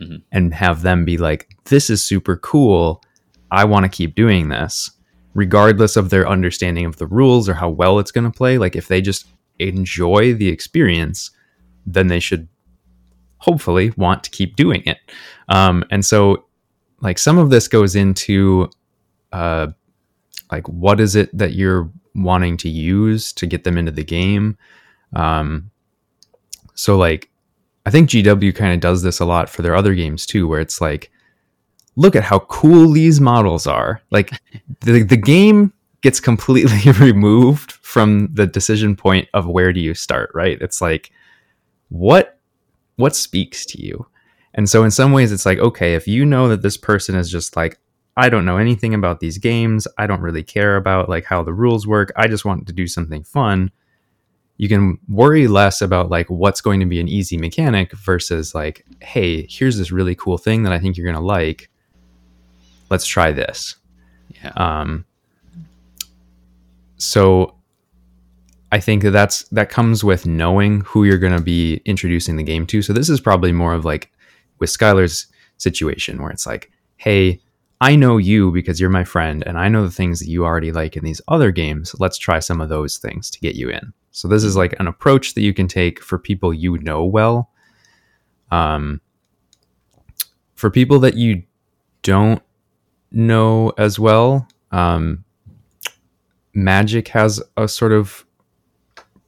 [0.00, 0.16] mm-hmm.
[0.32, 3.02] and have them be like this is super cool
[3.50, 4.90] I want to keep doing this,
[5.34, 8.58] regardless of their understanding of the rules or how well it's going to play.
[8.58, 9.26] Like, if they just
[9.58, 11.30] enjoy the experience,
[11.86, 12.48] then they should
[13.38, 14.98] hopefully want to keep doing it.
[15.48, 16.46] Um, and so,
[17.00, 18.70] like, some of this goes into,
[19.32, 19.68] uh,
[20.52, 24.56] like, what is it that you're wanting to use to get them into the game?
[25.14, 25.70] Um,
[26.74, 27.30] so, like,
[27.86, 30.60] I think GW kind of does this a lot for their other games too, where
[30.60, 31.10] it's like,
[31.98, 34.00] look at how cool these models are.
[34.10, 34.30] Like
[34.80, 40.30] the, the game gets completely removed from the decision point of where do you start,
[40.32, 40.56] right?
[40.62, 41.10] It's like
[41.88, 42.38] what
[42.96, 44.06] what speaks to you?
[44.54, 47.30] And so in some ways it's like okay, if you know that this person is
[47.30, 47.78] just like
[48.18, 51.54] I don't know anything about these games, I don't really care about like how the
[51.54, 52.12] rules work.
[52.16, 53.70] I just want to do something fun.
[54.56, 58.84] You can worry less about like what's going to be an easy mechanic versus like
[59.00, 61.70] hey, here's this really cool thing that I think you're going to like
[62.90, 63.76] let's try this.
[64.42, 64.52] Yeah.
[64.56, 65.04] Um,
[66.96, 67.54] so
[68.72, 72.42] I think that that's that comes with knowing who you're going to be introducing the
[72.42, 72.82] game to.
[72.82, 74.10] So this is probably more of like
[74.58, 77.40] with Skyler's situation where it's like, hey,
[77.80, 80.72] I know you because you're my friend, and I know the things that you already
[80.72, 81.94] like in these other games.
[81.98, 83.92] Let's try some of those things to get you in.
[84.10, 87.50] So this is like an approach that you can take for people you know well.
[88.50, 89.00] Um,
[90.54, 91.44] for people that you
[92.02, 92.42] don't
[93.12, 94.48] know as well.
[94.72, 95.24] Um,
[96.54, 98.26] Magic has a sort of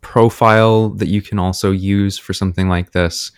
[0.01, 3.31] profile that you can also use for something like this.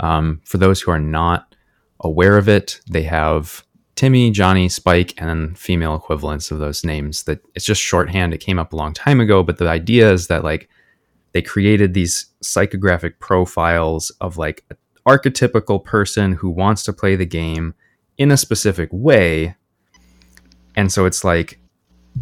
[0.00, 1.54] Um, for those who are not
[2.00, 3.64] aware of it, they have
[3.98, 7.24] Timmy, Johnny, Spike, and female equivalents of those names.
[7.24, 8.32] That it's just shorthand.
[8.32, 10.68] It came up a long time ago, but the idea is that like
[11.32, 17.26] they created these psychographic profiles of like an archetypical person who wants to play the
[17.26, 17.74] game
[18.16, 19.56] in a specific way
[20.78, 21.58] and so it's like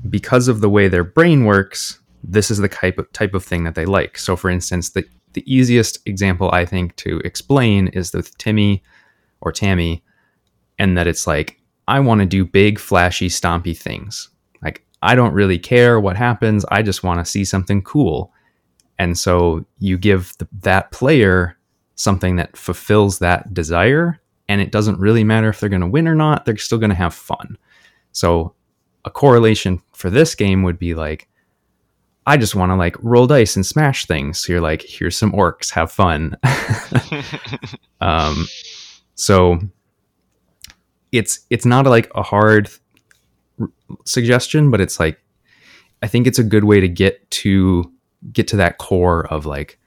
[0.08, 3.64] because of the way their brain works, this is the type of type of thing
[3.64, 4.16] that they like.
[4.16, 8.82] So for instance, the the easiest example I think to explain is with Timmy
[9.42, 10.02] or Tammy,
[10.78, 14.28] and that it's like, I want to do big, flashy, stompy things.
[14.62, 16.64] Like, I don't really care what happens.
[16.70, 18.32] I just want to see something cool.
[18.98, 21.56] And so you give the, that player
[21.94, 24.20] something that fulfills that desire.
[24.48, 26.90] And it doesn't really matter if they're going to win or not, they're still going
[26.90, 27.58] to have fun.
[28.12, 28.54] So
[29.04, 31.28] a correlation for this game would be like,
[32.26, 34.38] I just want to like roll dice and smash things.
[34.38, 36.36] So you're like, here's some orcs, have fun.
[38.00, 38.46] um,
[39.14, 39.60] so
[41.16, 42.70] it's it's not like a hard
[43.60, 43.68] r-
[44.04, 45.20] suggestion, but it's like
[46.02, 47.92] I think it's a good way to get to
[48.32, 49.78] get to that core of like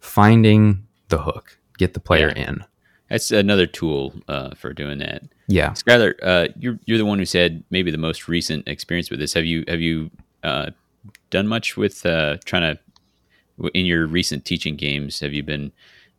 [0.00, 2.48] finding the hook, get the player yeah.
[2.48, 2.64] in.
[3.08, 5.22] That's another tool uh, for doing that.
[5.46, 9.20] Yeah, Skyler, uh, you're you're the one who said maybe the most recent experience with
[9.20, 9.34] this.
[9.34, 10.10] Have you have you
[10.42, 10.70] uh,
[11.30, 15.20] done much with uh, trying to in your recent teaching games?
[15.20, 15.72] Have you been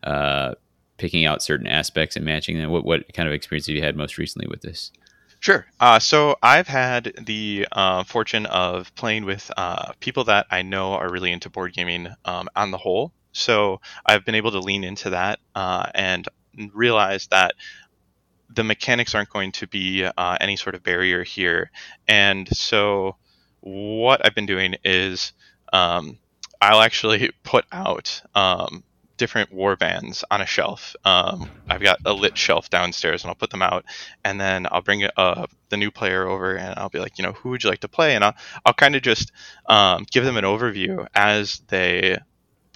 [0.03, 0.55] uh,
[0.97, 2.71] picking out certain aspects and matching them?
[2.71, 4.91] What what kind of experience have you had most recently with this?
[5.39, 5.65] Sure.
[5.79, 10.93] Uh, so I've had the uh, fortune of playing with uh, people that I know
[10.93, 13.11] are really into board gaming um, on the whole.
[13.33, 16.27] So I've been able to lean into that uh, and
[16.73, 17.53] realize that
[18.49, 21.71] the mechanics aren't going to be uh, any sort of barrier here.
[22.07, 23.15] And so,
[23.61, 25.33] what I've been doing is
[25.73, 26.17] um,
[26.61, 28.83] I'll actually put out um,
[29.17, 30.95] different war bands on a shelf.
[31.03, 33.85] Um, I've got a lit shelf downstairs, and I'll put them out,
[34.23, 37.33] and then I'll bring uh, the new player over, and I'll be like, you know,
[37.33, 38.15] who would you like to play?
[38.15, 39.31] And I'll I'll kind of just
[39.67, 42.17] um, give them an overview as they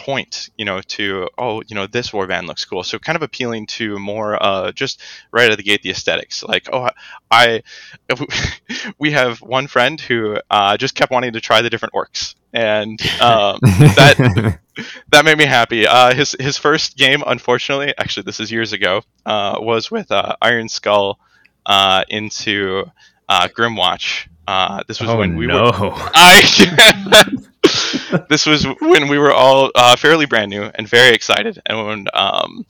[0.01, 2.83] point, you know, to oh, you know, this warband looks cool.
[2.83, 6.43] So kind of appealing to more uh, just right out of the gate the aesthetics.
[6.43, 6.89] Like oh,
[7.29, 7.61] I
[8.99, 12.99] we have one friend who uh, just kept wanting to try the different orcs, and
[13.21, 14.59] um, that
[15.11, 15.85] that made me happy.
[15.85, 20.35] Uh, his his first game, unfortunately, actually this is years ago, uh, was with uh,
[20.41, 21.19] Ironskull
[21.65, 22.85] uh, into
[23.29, 24.27] Grymwatch.
[24.87, 25.63] This was oh, when we no.
[25.65, 25.71] were.
[26.13, 26.41] I
[28.29, 32.07] this was when we were all uh, fairly brand new and very excited, and when
[32.13, 32.65] um,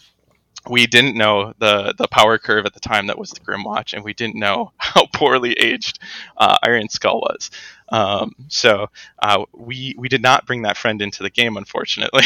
[0.69, 4.03] we didn't know the the power curve at the time that was the Grymwatch, and
[4.03, 5.99] we didn't know how poorly aged
[6.38, 7.51] uh, Ironskull was.
[7.91, 8.88] Um, so
[9.21, 12.23] uh, we we did not bring that friend into the game, unfortunately.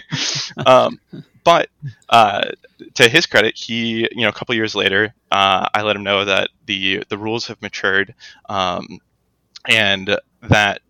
[0.66, 0.98] um,
[1.44, 1.68] but
[2.08, 2.50] uh,
[2.94, 6.24] to his credit, he you know a couple years later, uh, I let him know
[6.24, 8.14] that the the rules have matured,
[8.48, 8.98] um,
[9.68, 10.82] and that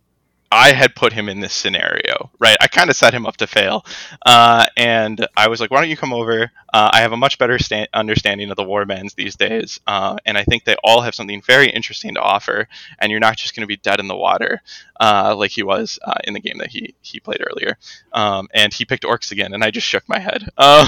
[0.55, 2.57] I had put him in this scenario, right?
[2.61, 3.85] I kind of set him up to fail.
[4.25, 6.53] Uh, and I was like, why don't you come over?
[6.73, 9.81] Uh, I have a much better sta- understanding of the warbands these days.
[9.85, 12.69] Uh, and I think they all have something very interesting to offer.
[13.01, 14.63] And you're not just going to be dead in the water
[15.01, 17.77] uh, like he was uh, in the game that he, he played earlier.
[18.13, 19.55] Um, and he picked orcs again.
[19.55, 20.49] And I just shook my head.
[20.57, 20.87] Um,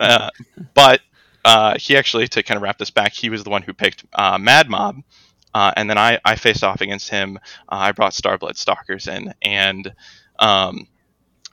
[0.00, 0.30] uh,
[0.72, 1.02] but
[1.78, 4.70] he actually, to kind of wrap this back, he was the one who picked Mad
[4.70, 5.02] Mob.
[5.54, 7.38] Uh, and then I, I faced off against him.
[7.68, 9.92] Uh, I brought Starblood Stalkers in, and
[10.38, 10.86] um,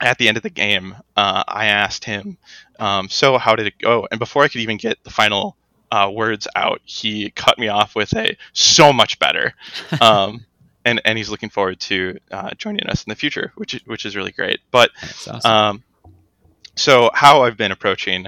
[0.00, 2.38] at the end of the game, uh, I asked him,
[2.78, 5.56] um, "So how did it go?" And before I could even get the final
[5.90, 9.54] uh, words out, he cut me off with a "so much better,"
[10.00, 10.44] um,
[10.84, 14.14] and and he's looking forward to uh, joining us in the future, which which is
[14.14, 14.60] really great.
[14.70, 14.90] But
[15.28, 15.50] awesome.
[15.50, 15.84] Um,
[16.76, 18.26] so how I've been approaching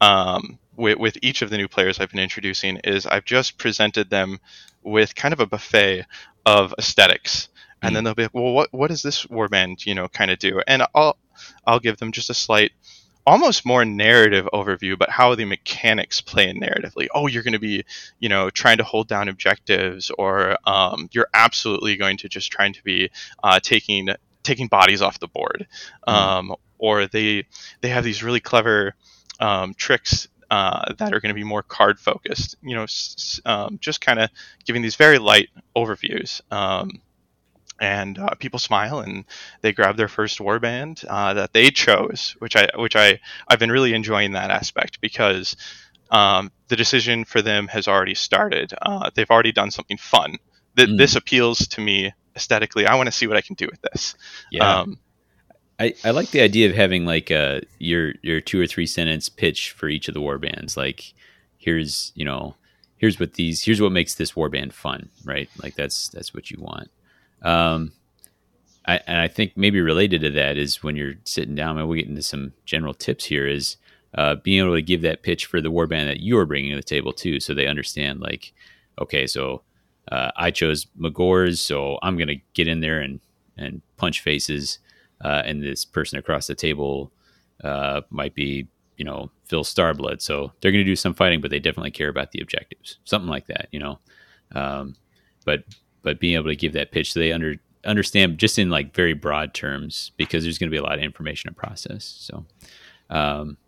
[0.00, 4.10] um, with, with each of the new players I've been introducing is I've just presented
[4.10, 4.40] them
[4.82, 6.06] with kind of a buffet
[6.44, 7.48] of aesthetics.
[7.82, 7.94] And mm.
[7.94, 10.60] then they'll be like, well, what, what does this warband, you know, kind of do?
[10.66, 11.16] And I'll,
[11.66, 12.72] I'll give them just a slight,
[13.26, 17.08] almost more narrative overview, but how the mechanics play in narratively.
[17.14, 17.84] Oh, you're going to be,
[18.18, 22.72] you know, trying to hold down objectives, or um, you're absolutely going to just trying
[22.74, 23.10] to be
[23.42, 24.08] uh, taking
[24.42, 25.66] taking bodies off the board,
[26.06, 26.12] mm.
[26.12, 27.46] um, or they
[27.80, 28.94] they have these really clever
[29.38, 32.56] um, tricks uh, that are going to be more card focused.
[32.62, 34.28] You know, s- um, just kind of
[34.66, 36.42] giving these very light overviews.
[36.52, 37.00] Um,
[37.80, 39.24] and uh, people smile and
[39.62, 43.72] they grab their first warband uh, that they chose, which I which I I've been
[43.72, 45.56] really enjoying that aspect because
[46.10, 48.74] um, the decision for them has already started.
[48.82, 50.36] Uh, they've already done something fun.
[50.76, 50.98] Th- mm.
[50.98, 52.86] This appeals to me aesthetically.
[52.86, 54.14] I want to see what I can do with this.
[54.50, 54.80] Yeah.
[54.80, 54.98] Um,
[55.78, 59.28] I, I like the idea of having like a your your two or three sentence
[59.28, 60.76] pitch for each of the war bands.
[60.76, 61.12] Like,
[61.58, 62.56] here's you know,
[62.96, 65.48] here's what these here's what makes this war band fun, right?
[65.62, 66.90] Like that's that's what you want.
[67.42, 67.92] Um,
[68.86, 71.98] I, and I think maybe related to that is when you're sitting down, and we'll
[71.98, 73.46] get into some general tips here.
[73.46, 73.76] Is
[74.14, 76.70] uh, being able to give that pitch for the war band that you are bringing
[76.70, 78.52] to the table too, so they understand like,
[79.00, 79.62] okay, so
[80.10, 83.20] uh, I chose Magore's, so I'm gonna get in there and
[83.56, 84.78] and punch faces
[85.22, 87.12] uh, and this person across the table
[87.64, 90.20] uh, might be you know Phil Starblood.
[90.20, 93.30] So they're going to do some fighting, but they definitely care about the objectives, something
[93.30, 93.98] like that, you know.
[94.54, 94.96] Um,
[95.44, 95.64] but
[96.02, 99.14] but being able to give that pitch, so they under understand just in like very
[99.14, 102.04] broad terms, because there's going to be a lot of information to process.
[102.04, 102.44] So.
[103.10, 103.58] Um,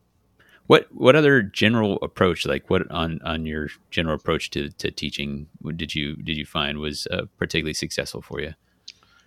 [0.67, 5.47] what what other general approach like what on on your general approach to, to teaching
[5.77, 8.55] did you did you find was uh, particularly successful for you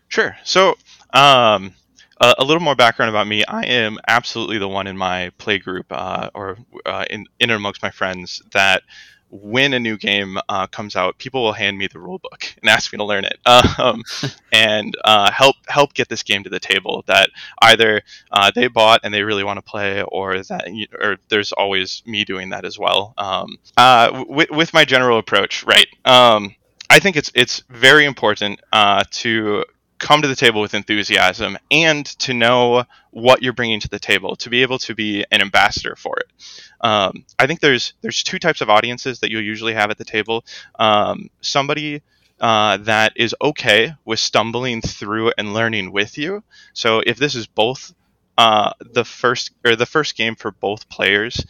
[0.07, 0.75] sure so
[1.13, 1.73] um,
[2.19, 3.43] uh, a little more background about me.
[3.45, 7.81] I am absolutely the one in my play group uh, or uh, in, in amongst
[7.81, 8.83] my friends that
[9.29, 12.69] when a new game uh, comes out, people will hand me the rule book and
[12.69, 13.37] ask me to learn it
[13.79, 14.03] um,
[14.51, 17.29] and uh, help help get this game to the table that
[17.61, 18.01] either
[18.31, 20.67] uh, they bought and they really want to play, or that
[20.99, 23.13] or there's always me doing that as well.
[23.17, 23.57] Um,
[24.27, 25.87] with, with my general approach, right?
[26.05, 26.55] Um,
[26.89, 28.61] I think it's it's very important
[29.11, 29.65] to
[29.99, 34.35] come to the table with enthusiasm and to know what you're bringing to the table
[34.35, 36.27] to be able to be an ambassador for it.
[36.79, 40.05] Um, i think there's there's two types of audiences that you'll usually have at the
[40.05, 40.45] table.
[40.77, 42.03] Um, somebody
[42.39, 46.43] uh, that is okay with stumbling through and learning with you.
[46.73, 47.95] So if this is both
[48.37, 51.43] uh, the first or the first game for both players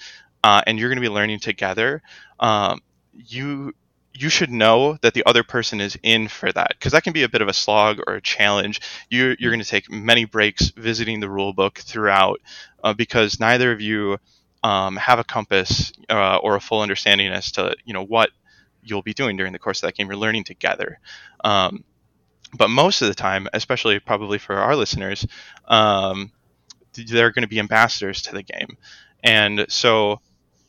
[0.44, 2.02] uh, and you're going to be learning together
[2.40, 2.82] um,
[3.14, 3.74] you
[4.20, 7.24] you should know that the other person is in for that because that can be
[7.24, 8.82] a bit of a slog or a challenge.
[9.10, 12.42] You're, you're going to take many breaks visiting the rule book throughout
[12.84, 14.18] uh, because neither of you
[14.64, 18.32] um, have a compass uh, or a full understanding as to you know what
[18.82, 20.08] you'll be doing during the course of that game.
[20.08, 21.00] You're learning together.
[21.44, 21.84] Um,
[22.58, 25.28] but most of the time, especially probably for our listeners,
[25.68, 26.32] um,
[26.94, 28.78] they're going to be ambassadors to the game.
[29.24, 30.22] And so,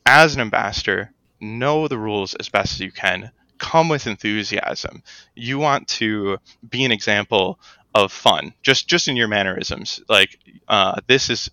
[0.05, 5.03] as an ambassador, know the rules as best as you can come with enthusiasm.
[5.35, 7.59] You want to be an example
[7.95, 10.01] of fun, just just in your mannerisms.
[10.09, 11.51] Like uh, this is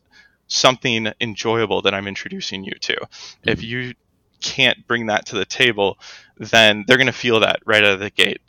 [0.48, 2.94] something enjoyable that I'm introducing you to.
[2.94, 3.50] Mm-hmm.
[3.50, 3.94] If you
[4.42, 5.98] can't bring that to the table,
[6.38, 8.42] then they're going to feel that right out of the gate.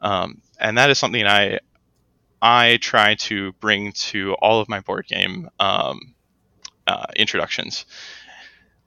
[0.00, 1.60] Um, and that is something I
[2.40, 6.14] I try to bring to all of my board game um,
[6.86, 7.86] uh, introductions.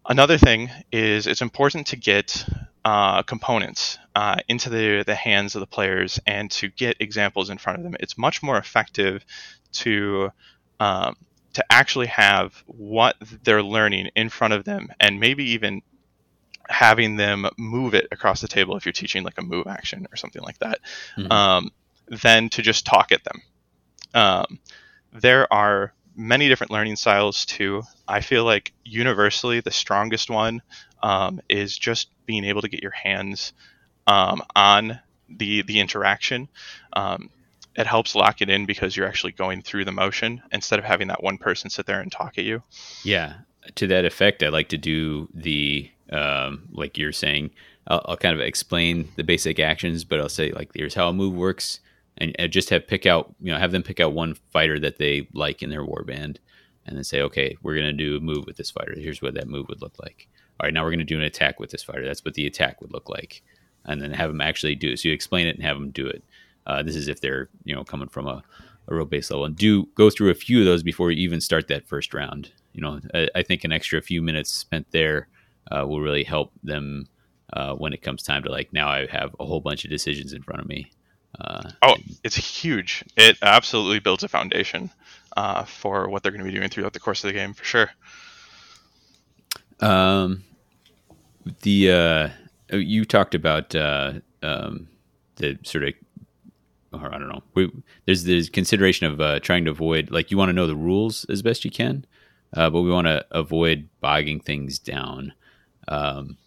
[0.08, 2.48] Another thing is it's important to get
[2.86, 7.58] uh, components uh, into the, the hands of the players and to get examples in
[7.58, 7.96] front of them.
[8.00, 9.26] It's much more effective
[9.74, 10.32] to
[10.80, 11.16] um,
[11.54, 15.82] to actually have what they're learning in front of them and maybe even
[16.70, 20.16] having them move it across the table if you're teaching like a move action or
[20.16, 20.80] something like that,
[21.18, 21.32] mm-hmm.
[21.32, 21.72] um,
[22.22, 23.42] than to just talk at them.
[24.14, 24.60] Um,
[25.12, 27.84] there are many different learning styles too.
[28.08, 30.62] I feel like universally the strongest one
[31.04, 33.54] um, is just being able to get your hands
[34.08, 35.00] um, on
[35.30, 36.50] the the interaction.
[36.94, 37.30] Um,
[37.76, 41.10] it helps lock it in because you're actually going through the motion instead of having
[41.10, 42.64] that one person sit there and talk at you.
[43.04, 43.36] Yeah,
[43.76, 47.52] to that effect, I like to do the um, like you're saying.
[47.90, 51.14] I'll, I'll, kind of explain the basic actions, but I'll say like here's how a
[51.14, 51.80] move works
[52.18, 54.98] and, and, just have pick out you know have them pick out one fighter that
[54.98, 56.38] they like in their warband
[56.86, 58.96] and then say okay we're going to do a move with this fighter.
[58.98, 60.28] Here's what that move would look like.
[60.60, 62.06] All right now we're going to do an attack with this fighter.
[62.06, 63.44] That's what the attack would look like.
[63.86, 65.00] And then have them actually do it.
[65.00, 66.24] So you explain it and have them do it.
[66.66, 68.44] Uh, this is if they're you know coming from a,
[68.88, 69.46] a real base level.
[69.46, 72.52] And do go through a few of those before you even start that first round.
[72.74, 75.28] You know i, I think an extra few minutes spent there
[75.72, 77.08] uh, will really help them
[77.54, 80.34] uh, when it comes time to like now i have a whole bunch of decisions
[80.34, 80.92] in front of me
[81.40, 83.04] uh, oh, it's huge.
[83.16, 84.90] It absolutely builds a foundation
[85.36, 87.64] uh, for what they're going to be doing throughout the course of the game, for
[87.64, 87.90] sure.
[89.80, 90.44] Um,
[91.62, 92.30] the uh,
[92.72, 94.88] oh, you talked about uh, um,
[95.36, 95.94] the sort of,
[96.94, 97.44] or I don't know.
[97.54, 97.72] We,
[98.06, 101.26] there's this consideration of uh, trying to avoid, like, you want to know the rules
[101.26, 102.06] as best you can,
[102.54, 105.34] uh, but we want to avoid bogging things down
[105.88, 106.38] um,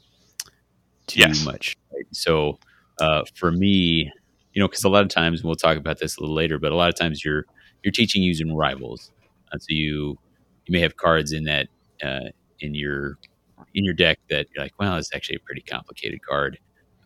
[1.07, 1.45] too yes.
[1.45, 1.77] much.
[1.95, 2.07] Right?
[2.11, 2.59] So,
[3.01, 4.13] uh, for me,
[4.55, 6.73] you know, because a lot of times we'll talk about this a little later, but
[6.73, 7.45] a lot of times you're
[7.85, 9.13] you're teaching using rivals,
[9.53, 10.19] and so you
[10.67, 11.69] you may have cards in that
[12.03, 13.19] uh, in your
[13.75, 16.59] in your deck that you're like, well, it's actually a pretty complicated card,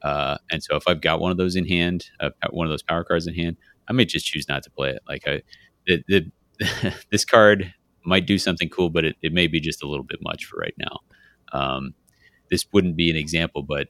[0.02, 2.82] uh, and so if I've got one of those in hand, uh, one of those
[2.82, 3.56] power cards in hand,
[3.88, 5.02] I may just choose not to play it.
[5.08, 5.42] Like I,
[5.86, 7.72] the, the this card
[8.04, 10.58] might do something cool, but it, it may be just a little bit much for
[10.58, 10.98] right now.
[11.52, 11.94] Um,
[12.50, 13.88] this wouldn't be an example, but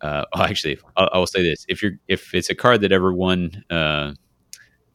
[0.00, 3.12] uh, oh, actually, I'll, I'll, say this: if you're if it's a card that ever
[3.12, 4.12] won uh,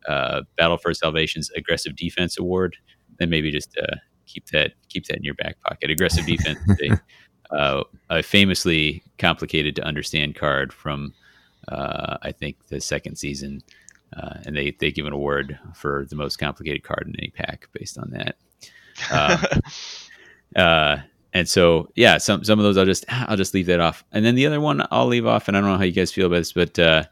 [0.08, 2.78] uh, Battle for Salvation's aggressive defense award,
[3.20, 5.90] then maybe just uh, keep that keep that in your back pocket.
[5.90, 7.00] Aggressive defense, a,
[7.56, 11.14] uh, a famously complicated to understand card from
[11.68, 13.62] uh, I think the second season,
[14.46, 17.98] and they they give an award for the most complicated card in any pack based
[17.98, 18.36] on that.
[21.34, 24.24] And so yeah, some some of those I'll just I'll just leave that off, and
[24.24, 25.48] then the other one I'll leave off.
[25.48, 27.06] And I don't know how you guys feel about this, but uh,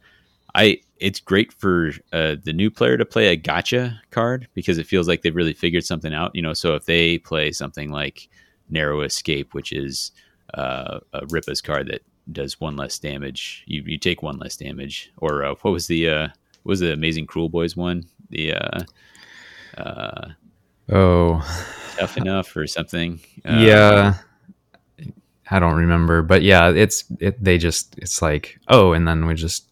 [0.54, 4.86] I it's great for uh, the new player to play a gotcha card because it
[4.86, 6.32] feels like they've really figured something out.
[6.36, 8.30] You know, so if they play something like
[8.70, 10.12] Narrow Escape, which is
[10.54, 15.12] uh, a Rippa's card that does one less damage, you, you take one less damage.
[15.18, 16.28] Or uh, what was the uh,
[16.62, 18.06] what was the Amazing Kruleboyz one?
[18.30, 18.84] The uh,
[19.80, 20.30] uh,
[20.90, 23.20] oh tough enough or something.
[23.46, 24.18] Uh, yeah.
[25.52, 29.36] I don't remember, but yeah, it's it, they just it's like oh, and then we
[29.36, 29.68] just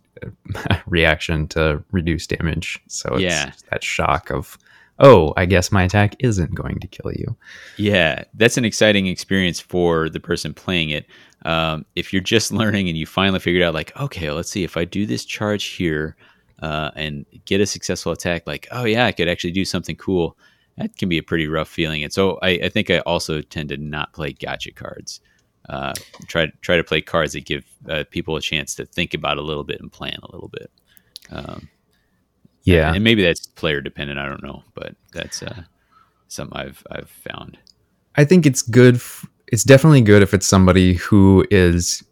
[0.85, 2.79] reaction to reduce damage.
[2.87, 3.51] So it's yeah.
[3.71, 4.57] that shock of
[4.99, 7.37] oh, I guess my attack isn't going to kill you.
[7.77, 11.05] Yeah, that's an exciting experience for the person playing it.
[11.45, 14.75] Um, if you're just learning and you finally figured out like okay, let's see if
[14.75, 16.17] I do this charge here
[16.61, 20.37] uh, and get a successful attack, like oh yeah, I could actually do something cool
[20.79, 22.03] that can be a pretty rough feeling.
[22.03, 25.19] And so I, I think I also tend to not play gotcha cards.
[25.67, 25.93] Uh,
[26.27, 29.41] try try to play cards that give uh, people a chance to think about a
[29.41, 30.71] little bit and plan a little bit.
[31.31, 31.69] Um,
[32.63, 34.17] yeah, and, and, maybe that's player dependent.
[34.17, 35.63] I don't know, but that's uh,
[36.27, 37.59] something I've I've found.
[38.15, 38.95] I think it's good.
[38.95, 42.03] F- it's definitely good if it's somebody who is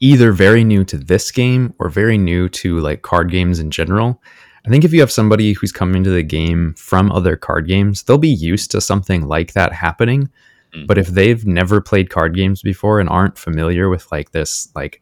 [0.00, 4.20] either very new to this game or very new to like card games in general
[4.68, 8.02] I think if you have somebody who's coming to the game from other card games,
[8.02, 10.28] they'll be used to something like that happening.
[10.74, 10.84] Mm-hmm.
[10.84, 15.00] But if they've never played card games before and aren't familiar with like this, like,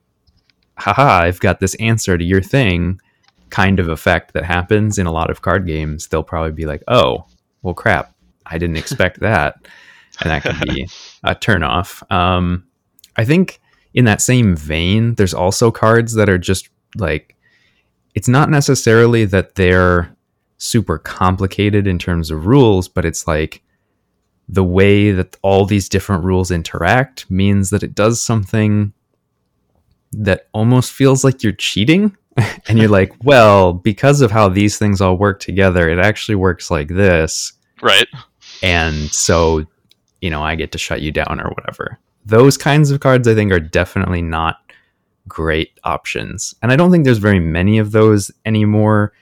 [0.79, 3.01] haha, I've got this answer to your thing
[3.51, 6.85] kind of effect that happens in a lot of card games, they'll probably be like,
[6.87, 7.27] oh,
[7.63, 8.15] well, crap,
[8.47, 9.67] I didn't expect that.
[10.21, 10.89] And that can be
[11.25, 12.09] a turnoff.
[12.13, 12.65] Um,
[13.17, 13.61] I think
[13.95, 17.36] in that same vein, there's also cards that are just like
[18.17, 20.17] it's not necessarily that they're
[20.59, 23.63] super complicated in terms of rules, but it's like
[24.49, 28.93] the way that all these different rules interact means that it does something
[30.13, 32.17] that almost feels like you're cheating.
[32.69, 36.71] and you're like, well, because of how these things all work together, it actually works
[36.71, 37.53] like this.
[37.81, 38.09] Right.
[38.63, 39.67] And so,
[40.21, 41.99] you know, I get to shut you down or whatever.
[42.27, 44.66] those kinds of cards I think are definitely not
[45.29, 46.55] great options.
[46.63, 49.13] And I don't think there's very many of those anymore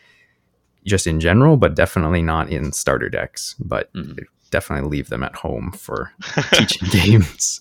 [0.85, 3.55] just in general, but definitely not in starter decks.
[3.59, 4.19] But Mhm.
[4.51, 6.13] definitely leave them at home for
[6.53, 7.61] teaching games.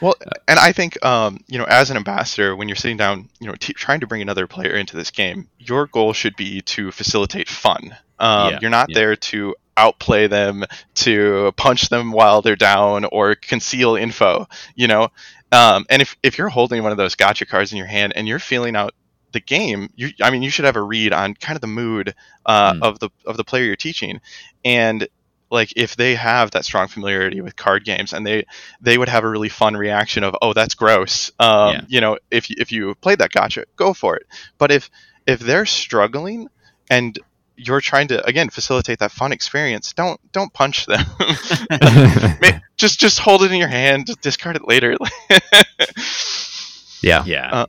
[0.00, 0.16] Well,
[0.48, 3.54] and I think um, you know, as an ambassador, when you're sitting down, you know,
[3.54, 7.48] t- trying to bring another player into this game, your goal should be to facilitate
[7.48, 7.96] fun.
[8.18, 8.94] Um, Yeah, you're not yeah.
[8.94, 10.64] there to outplay them,
[10.94, 14.46] to punch them while they're down, or conceal info.
[14.74, 15.08] You know,
[15.54, 18.26] um, and if if you're holding one of those gotcha cards in your hand and
[18.28, 18.92] you're feeling out
[19.32, 22.14] the game, you, I mean, you should have a read on kind of the mood
[22.46, 22.82] uh, Mm.
[22.82, 24.20] of the of the player you're teaching,
[24.64, 25.08] and
[25.50, 28.44] like if they have that strong familiarity with card games and they
[28.80, 31.80] they would have a really fun reaction of oh that's gross um, Yeah.
[31.86, 34.26] you know if you- if you played that gotcha go for it
[34.58, 34.90] but if
[35.26, 36.48] if they're struggling
[36.90, 37.18] and
[37.56, 41.04] you're trying to again facilitate that fun experience don't don't punch them
[42.76, 44.96] just just hold it in your hand just discard it later
[47.04, 47.22] yeah.
[47.26, 47.50] Yeah.
[47.52, 47.66] Uh,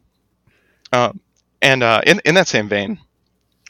[0.94, 1.20] Um,
[1.62, 3.00] and uh, in in that same vein,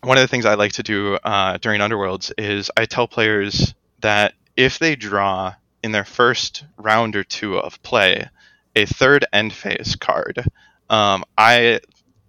[0.04, 3.74] one of the things I like to do uh, during Underworlds is I tell players
[4.02, 8.30] that if they draw in their first round or two of play
[8.76, 10.46] a third end phase card,
[10.90, 11.80] um, I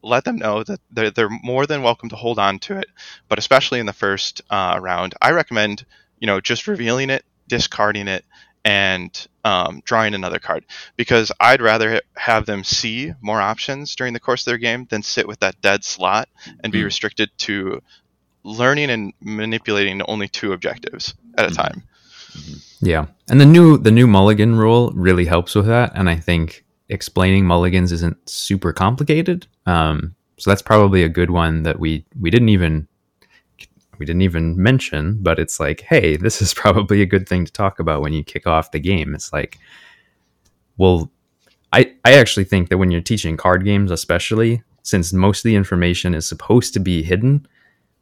[0.07, 2.87] let them know that they're, they're more than welcome to hold on to it.
[3.29, 5.85] But especially in the first uh, round, I recommend
[6.21, 8.25] you know just revealing it, discarding it,
[8.65, 10.65] and um, drawing another card
[10.97, 15.03] because I'd rather have them see more options during the course of their game than
[15.03, 16.29] sit with that dead slot
[16.63, 16.87] and be Mm.
[16.87, 17.81] restricted to
[18.43, 21.57] learning and manipulating only two objectives at a Mhm.
[21.57, 21.83] time.
[22.81, 23.07] Yeah.
[23.29, 25.93] And the new the new mulligan rule really helps with that.
[25.95, 29.47] And I think explaining mulligans isn't super complicated.
[29.67, 32.89] Um, so that's probably a good one that we we didn't even
[33.99, 37.53] we didn't even mention, but it's like, hey, this is probably a good thing to
[37.53, 39.15] talk about when you kick off the game.
[39.15, 39.59] It's like,
[40.77, 41.11] well,
[41.73, 45.57] I I actually think that when you're teaching card games, especially since most of the
[45.57, 47.47] information is supposed to be hidden,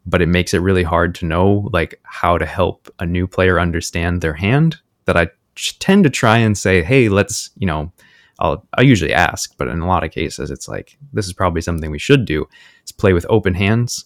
[0.06, 3.58] but it makes it really hard to know like how to help a new player
[3.58, 4.76] understand their hand
[5.06, 5.28] that i
[5.78, 7.92] tend to try and say hey let's you know
[8.38, 11.60] i'll i usually ask but in a lot of cases it's like this is probably
[11.60, 12.46] something we should do
[12.84, 14.04] is play with open hands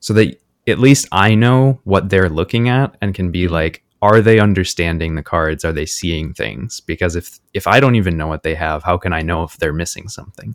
[0.00, 4.20] so that at least i know what they're looking at and can be like are
[4.20, 5.64] they understanding the cards?
[5.64, 6.82] Are they seeing things?
[6.82, 9.56] Because if if i don't even know what they have how can i know if
[9.56, 10.54] they're missing something?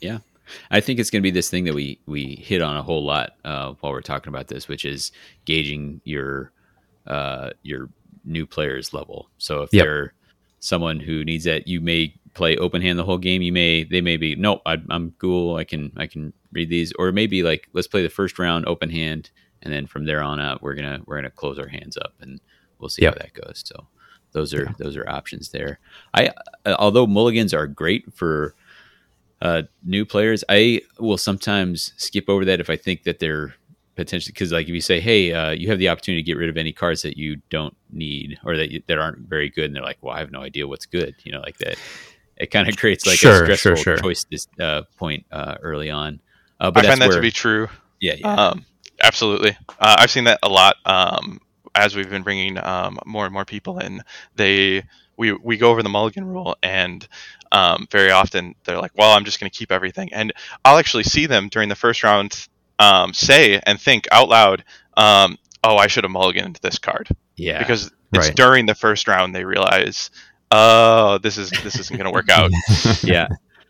[0.00, 0.18] Yeah,
[0.70, 3.04] I think it's going to be this thing that we we hit on a whole
[3.04, 5.12] lot uh, while we're talking about this, which is
[5.44, 6.52] gauging your
[7.06, 7.90] uh, your
[8.24, 9.28] new players level.
[9.38, 9.84] So if Yep.
[9.84, 10.14] they're
[10.60, 13.42] someone who needs that, you may play open hand the whole game.
[13.42, 15.56] You may they may be nope, I, I'm cool.
[15.56, 18.90] I can I can read these, or maybe like let's play the first round open
[18.90, 19.30] hand,
[19.62, 22.40] and then from there on out we're gonna we're gonna close our hands up and
[22.78, 23.14] we'll see Yep.
[23.14, 23.62] how that goes.
[23.66, 23.86] So
[24.32, 25.78] those are those are options there.
[26.14, 26.28] I
[26.64, 28.54] uh, although mulligans are great for
[29.42, 33.54] uh, new players, I will sometimes skip over that if I think that they're
[33.96, 36.48] potentially because like if you say, hey, uh, you have the opportunity to get rid
[36.50, 39.74] of any cards that you don't need or that you, that aren't very good, and
[39.74, 41.78] they're like, well, I have no idea what's good, you know, like that.
[42.36, 43.96] It kind of creates like Sure, a stressful sure.
[43.98, 46.20] choice this uh, point uh, early on.
[46.60, 47.68] Uh, I but find that that's to be true.
[48.00, 48.64] yeah, yeah, Um,
[49.02, 49.56] absolutely.
[49.80, 51.40] Uh, I've seen that a lot um,
[51.74, 54.02] as we've been bringing um, more and more people in.
[54.34, 54.84] They
[55.16, 57.06] we we go over the mulligan rule, and
[57.52, 60.32] um, very often they're like, "Well, I'm just going to keep everything," and
[60.64, 62.46] I'll actually see them during the first round
[62.78, 64.62] um, say and think out loud,
[64.96, 67.58] um, "Oh, I should have mulliganed this card," yeah.
[67.58, 68.36] because it's Right.
[68.36, 70.10] during the first round they realize,
[70.50, 72.50] "Oh, this is this isn't going to work out."
[73.02, 73.28] yeah,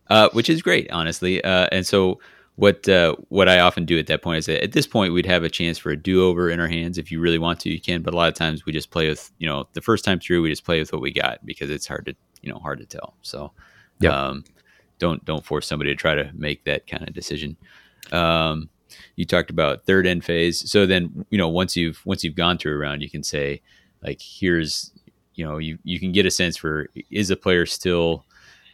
[0.08, 1.42] uh, which is great, honestly.
[1.42, 2.20] Uh, and so,
[2.56, 5.26] what uh, what I often do at that point is that at this point we'd
[5.26, 6.98] have a chance for a do over in our hands.
[6.98, 8.02] If you really want to, you can.
[8.02, 10.42] But a lot of times we just play with you know the first time through
[10.42, 12.86] we just play with what we got because it's hard to you know hard to
[12.86, 13.14] tell.
[13.22, 13.52] So,
[14.00, 14.12] Yep.
[14.12, 14.44] um,
[14.98, 17.56] don't don't force somebody to try to make that kind of decision.
[18.12, 18.68] Um,
[19.16, 20.70] you talked about third end phase.
[20.70, 23.62] So then you know once you've once you've gone through a round, you can say
[24.02, 24.92] like here's
[25.36, 28.24] you know you you can get a sense for is a player still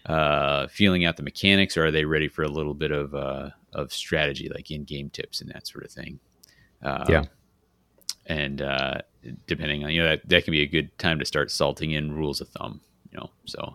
[0.07, 3.51] uh, feeling out the mechanics, or are they ready for a little bit of uh,
[3.73, 6.19] of strategy, like in game tips and that sort of thing?
[6.83, 7.25] Um, Yeah.
[8.27, 8.99] And uh,
[9.47, 12.15] depending on you know that that can be a good time to start salting in
[12.15, 12.81] rules of thumb.
[13.11, 13.75] You know, so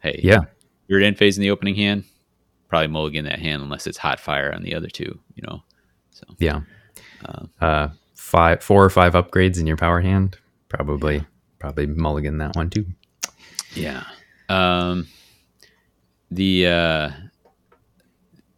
[0.00, 0.44] hey, yeah
[0.86, 2.04] you're at end phase in the opening hand,
[2.68, 5.18] probably mulligan that hand unless it's hot fire on the other two.
[5.34, 5.62] You know,
[6.10, 6.60] so yeah
[7.26, 10.36] um, uh five four or five upgrades in your power hand
[10.68, 11.24] probably
[11.58, 12.86] probably mulligan that one too
[13.74, 14.04] Yeah.
[14.48, 15.06] Um,
[16.30, 17.10] the uh,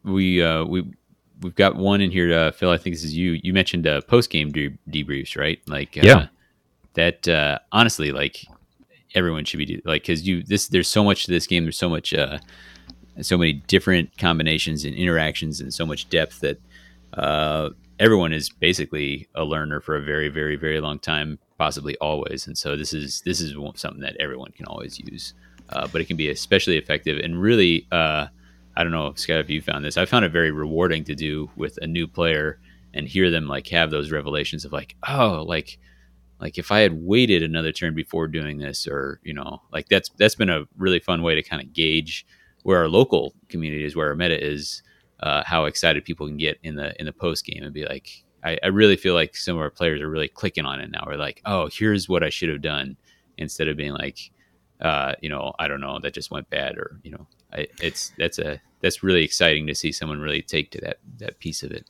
[0.05, 0.85] we uh, we
[1.41, 2.71] we've got one in here, uh, Phil.
[2.71, 3.41] I think this is you.
[3.43, 5.61] You mentioned uh, post game de- debriefs, right?
[5.67, 6.27] Like, uh, Yeah.
[6.95, 8.45] That uh, honestly, like,
[9.15, 11.65] everyone should be do, like because you this there's so much to this game.
[11.65, 12.39] There's so much uh,
[13.21, 16.61] so many different combinations and interactions and so much depth that
[17.15, 17.71] uh,
[18.01, 22.47] everyone is basically a learner for a very very very long time, possibly always.
[22.49, 25.35] And so this is this is something that everyone can always use,
[25.69, 27.87] uh, but it can be especially effective and really.
[27.93, 28.27] Uh,
[28.77, 29.97] I don't know, Scott, if you found this.
[29.97, 32.59] I found it very rewarding to do with a new player
[32.95, 35.79] and hear them like have those revelations of like, oh, like
[36.41, 40.09] like if I had waited another turn before doing this, or you know, like that's
[40.19, 42.27] that's been a really fun way to kind of gauge
[42.63, 44.83] where our local community is, where our meta is,
[45.23, 48.25] uh, how excited people can get in the in the post game and be like,
[48.43, 51.05] I, I, really feel like some of our players are really clicking on it now.
[51.07, 52.97] We're like, oh, here's what I should have done
[53.37, 54.19] instead of being like,
[54.81, 58.13] uh, you know, I don't know, that just went bad, or you know, I, it's
[58.17, 61.71] that's a that's really exciting to see someone really take to that that piece of
[61.71, 61.87] it.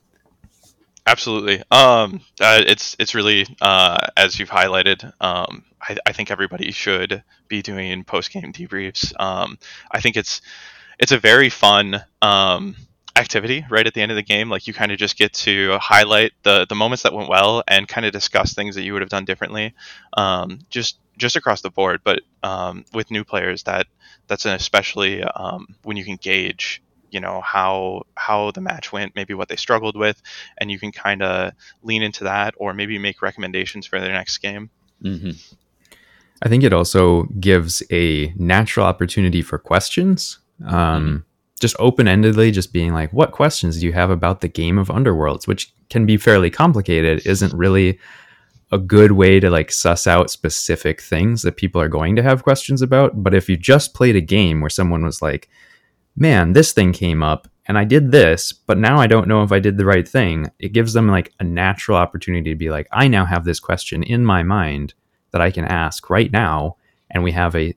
[1.07, 1.63] Absolutely.
[1.71, 5.05] Um, uh, it's it's really uh, as you've highlighted.
[5.21, 9.19] Um, I, I, think everybody should be doing post game debriefs.
[9.19, 9.59] Um,
[9.91, 10.43] I think it's
[10.99, 12.77] it's a very fun um,
[13.17, 14.49] activity right at the end of the game.
[14.49, 17.87] Like you kind of just get to highlight the the moments that went well and
[17.87, 19.75] kind of discuss things that you would have done differently.
[20.17, 23.87] Um, just just across the board, but um, with new players, that
[24.27, 25.23] that's an especially
[25.83, 29.97] when you can gauge you know how how the match went maybe what they struggled
[29.97, 30.23] with
[30.59, 31.53] and you can kind of
[31.83, 34.71] lean into that or maybe make recommendations for their next game
[35.03, 35.31] mm-hmm.
[36.43, 41.25] i think it also gives a natural opportunity for questions um,
[41.61, 45.47] just open-endedly just being like what questions do you have about the game of underworlds
[45.47, 47.99] which can be fairly complicated isn't really
[48.73, 52.43] a good way to like suss out specific things that people are going to have
[52.43, 55.49] questions about but if you just played a game where someone was like
[56.17, 59.53] man, this thing came up and I did this, but now I don't know if
[59.53, 60.51] I did the right thing.
[60.59, 64.03] It gives them like a natural opportunity to be like, I now have this question
[64.03, 64.95] in my mind
[65.33, 66.77] that I can ask right now.
[67.11, 67.75] And we have a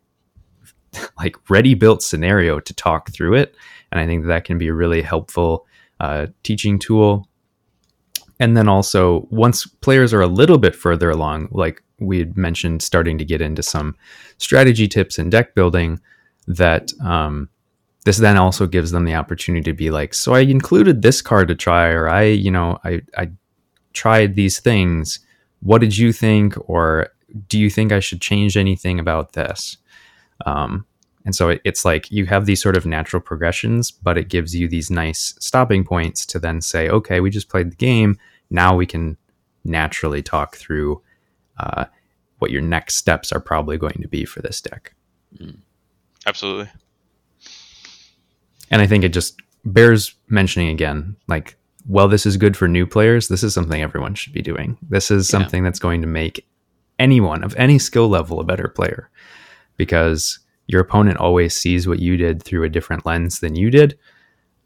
[1.18, 3.56] like ready built scenario to talk through it.
[3.92, 5.66] And I think that, can be a really helpful
[6.00, 7.28] uh, teaching tool.
[8.40, 12.82] And then also, once players are a little bit further along, like we had mentioned,
[12.82, 13.96] starting to get into some
[14.38, 16.00] strategy tips and deck building,
[16.48, 17.48] that um,
[18.06, 21.48] this then also gives them the opportunity to be like, so I included this card
[21.48, 23.32] to try, or I, you know, I, I
[23.94, 25.20] tried these things.
[25.62, 26.56] What did you think?
[26.68, 27.10] Or
[27.48, 29.78] do you think I should change anything about this?
[30.46, 30.86] Um,
[31.26, 34.56] and so it, it's like you have these sort of natural progressions, but it gives
[34.56, 38.18] you these nice stopping points to then say, okay, we just played the game.
[38.50, 39.18] Now we can
[39.64, 41.02] naturally talk through
[41.58, 41.86] uh,
[42.40, 44.94] what your next steps are probably going to be for this deck.
[45.38, 45.60] Mm.
[46.26, 46.70] Absolutely
[48.74, 51.56] and I think it just bears mentioning again, like,
[51.88, 53.28] well, this is good for new players.
[53.28, 54.80] This is something everyone should be doing.
[54.90, 55.70] This is something yeah.
[55.70, 56.44] that's going to make
[56.98, 59.12] anyone of any skill level a better player
[59.78, 63.98] because your opponent always sees what you did through a different lens than you did.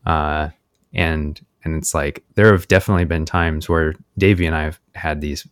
[0.06, 0.50] Uh,
[0.94, 5.22] and and it's like there have definitely been times where Davey and I have had
[5.22, 5.48] these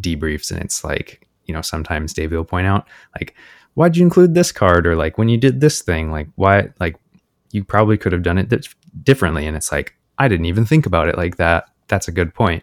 [0.00, 2.86] debriefs, and it's like you know sometimes Davey will point out
[3.18, 3.34] like
[3.74, 6.96] why'd you include this card or like when you did this thing like why like
[7.52, 8.60] you probably could have done it di-
[9.02, 9.46] differently.
[9.46, 11.68] And it's like, I didn't even think about it like that.
[11.88, 12.62] That's a good point.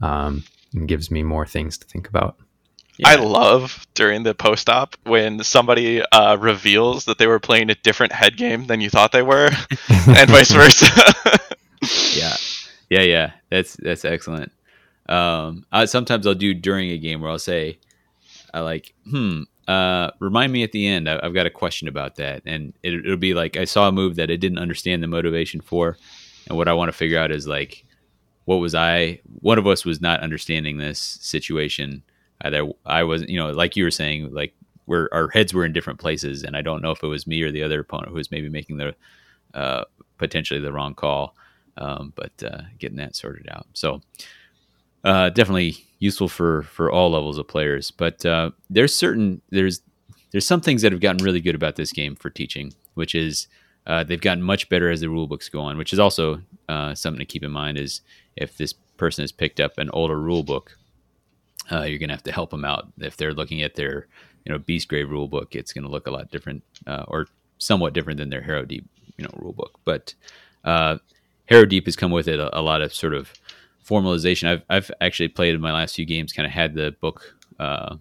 [0.00, 0.44] Um,
[0.74, 2.36] and gives me more things to think about.
[2.96, 3.08] Yeah.
[3.08, 7.74] I love during the post op when somebody uh, reveals that they were playing a
[7.76, 9.46] different head game than you thought they were,
[10.06, 10.86] and vice versa.
[12.16, 12.36] yeah,
[12.90, 13.32] yeah, yeah.
[13.50, 14.52] That's that's excellent.
[15.08, 17.78] Um, I, sometimes I'll do during a game where I'll say,
[18.52, 21.08] "I like, hmm, uh, remind me at the end.
[21.08, 23.92] I, have got a question about that, and it, will be like I saw a
[23.92, 25.96] move that I didn't understand the motivation for,
[26.48, 27.84] and what I want to figure out is like,
[28.44, 29.20] what was I?
[29.40, 32.02] One of us was not understanding this situation.
[32.44, 35.72] Either I wasn't, you know, like you were saying, like where our heads were in
[35.72, 38.16] different places, and I don't know if it was me or the other opponent who
[38.16, 38.94] was maybe making the
[39.54, 39.84] uh,
[40.18, 41.34] potentially the wrong call,
[41.78, 43.66] um, but uh, getting that sorted out.
[43.72, 44.02] So
[45.04, 47.90] uh, definitely useful for for all levels of players.
[47.90, 49.80] But uh, there's certain there's
[50.32, 53.48] there's some things that have gotten really good about this game for teaching, which is
[53.86, 55.78] uh, they've gotten much better as the rule books go on.
[55.78, 58.02] Which is also uh, something to keep in mind is
[58.36, 60.78] if this person has picked up an older rule book,
[61.72, 62.88] uh, you're gonna have to help them out.
[62.98, 64.08] If they're looking at their
[64.44, 67.26] you know Beastgrave rule book, it's gonna look a lot different uh, or
[67.58, 68.84] somewhat different than their Harrowdeep
[69.16, 69.78] you know rule book.
[69.84, 70.14] But
[71.50, 73.32] Harrowdeep has come with it a, a lot of sort of
[73.86, 74.48] formalization.
[74.48, 76.32] I've I've actually played in my last few games.
[76.32, 77.96] Kind of had the book, uh,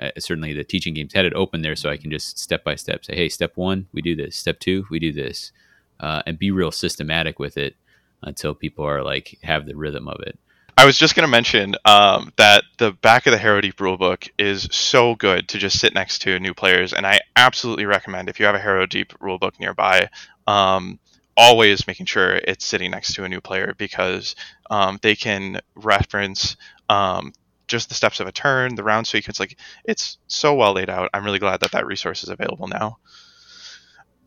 [0.00, 2.74] uh, certainly the teaching games had it open there, so I can just step by
[2.74, 4.36] step say, hey, step one, we do this.
[4.36, 5.52] Step two, we do this,
[6.00, 7.76] uh, and be real systematic with it
[8.22, 10.38] until people are like have the rhythm of it.
[10.80, 14.66] I was just going to mention um, that the back of the Harrowdeep rulebook is
[14.72, 18.46] so good to just sit next to new players, and I absolutely recommend if you
[18.46, 20.08] have a Harrowdeep rulebook nearby,
[20.46, 20.98] um,
[21.36, 24.34] always making sure it's sitting next to a new player because
[24.70, 26.56] um, they can reference
[26.88, 27.34] um,
[27.68, 29.38] just the steps of a turn, the round sequence.
[29.38, 31.10] Like it's so well laid out.
[31.12, 32.96] I'm really glad that that resource is available now.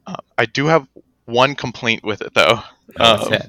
[0.06, 0.88] Uh, I do have
[1.26, 2.60] one complaint with it though.
[3.00, 3.42] Oh, Um,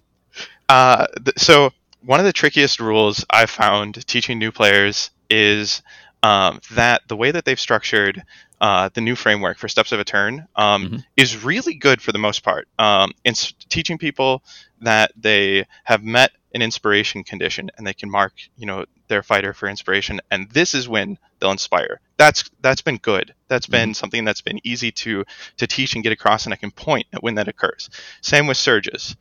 [0.71, 1.71] uh, th- so
[2.05, 5.83] one of the trickiest rules I've found teaching new players is
[6.23, 8.23] um, that the way that they've structured
[8.61, 11.05] uh, the new framework for steps of a turn um, Mhm.
[11.17, 12.67] is really good for the most part.
[12.79, 13.35] Um, in
[13.69, 14.43] teaching people
[14.81, 19.53] that they have met an inspiration condition and they can mark, you know, their fighter
[19.53, 22.01] for inspiration, and this is when they'll inspire.
[22.17, 23.35] That's that's been good.
[23.49, 25.25] That's been something that's been easy to
[25.59, 27.91] to teach and get across, and I can point at when that occurs.
[28.23, 29.15] Same with surges.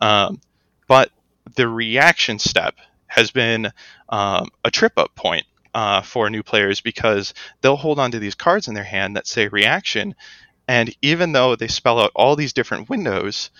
[0.00, 0.40] Um,
[0.88, 1.10] but
[1.56, 2.76] the reaction step
[3.06, 3.72] has been
[4.08, 8.34] um, a trip up point uh, for new players because they'll hold on to these
[8.34, 10.14] cards in their hand that say reaction,
[10.68, 13.50] and even though they spell out all these different windows,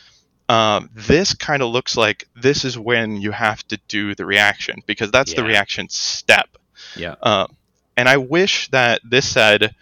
[0.48, 4.82] um, this kind of looks like this is when you have to do the reaction
[4.86, 6.48] because that's the reaction step.
[6.96, 7.14] Yeah.
[7.22, 7.56] Um,
[7.96, 9.74] and I wish that this said,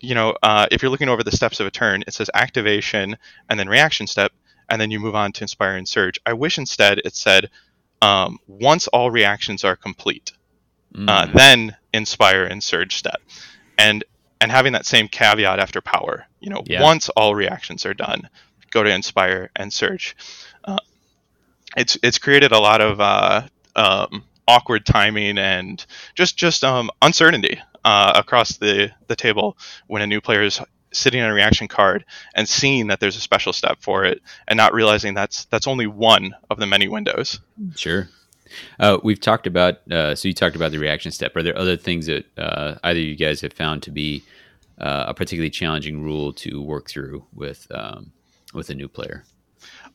[0.00, 3.16] you know, uh, if you're looking over the steps of a turn, it says activation
[3.48, 4.32] and then reaction step,
[4.70, 6.18] and then you move on to inspire and surge.
[6.24, 7.50] I wish instead it said,
[8.00, 10.32] um, once all reactions are complete,
[11.06, 11.34] uh, Mm.
[11.34, 13.20] then inspire and surge step,
[13.78, 14.04] and
[14.40, 16.26] and having that same caveat after power.
[16.40, 16.82] You know, Yeah.
[16.82, 18.28] once all reactions are done,
[18.70, 20.16] go to inspire and surge.
[20.64, 20.78] Uh,
[21.76, 23.42] it's it's created a lot of uh,
[23.76, 29.56] um, awkward timing and just just um, uncertainty uh, across the the table
[29.86, 30.60] when a new player is
[30.92, 34.56] sitting on a reaction card and seeing that there's a special step for it and
[34.56, 37.40] not realizing that's that's only one of the many windows.
[37.76, 38.08] Sure.
[38.80, 39.78] Uh, we've talked about.
[39.90, 41.36] Uh, so you talked about the reaction step.
[41.36, 44.24] Are there other things that uh, either you guys have found to be
[44.78, 48.10] uh, a particularly challenging rule to work through with um,
[48.52, 49.22] with a new player?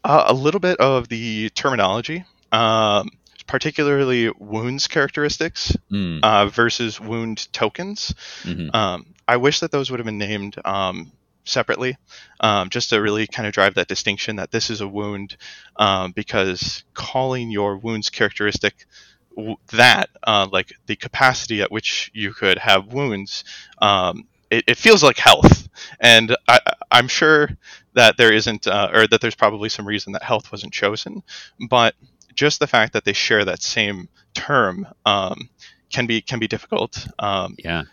[0.05, 2.23] Uh, a little bit of the terminology,
[2.53, 3.09] um,
[3.47, 8.13] particularly wounds characteristics Mm, uh, versus wound tokens.
[8.43, 8.73] mhm.
[8.73, 11.11] Um, I wish that those would have been named um,
[11.43, 11.97] separately,
[12.39, 15.37] um, just to really kind of drive that distinction that this is a wound,
[15.77, 18.85] um, because calling your wounds characteristic
[19.71, 23.43] that, uh, like the capacity at which you could have wounds,
[23.81, 25.67] um, it, it feels like health.
[25.99, 26.59] And I,
[26.91, 27.49] I'm sure
[27.93, 31.23] that there isn't, uh, or that there's probably some reason that health wasn't chosen,
[31.69, 31.95] but
[32.33, 35.49] just the fact that they share that same term um,
[35.91, 37.07] can be can be difficult.
[37.19, 37.83] Um, yeah.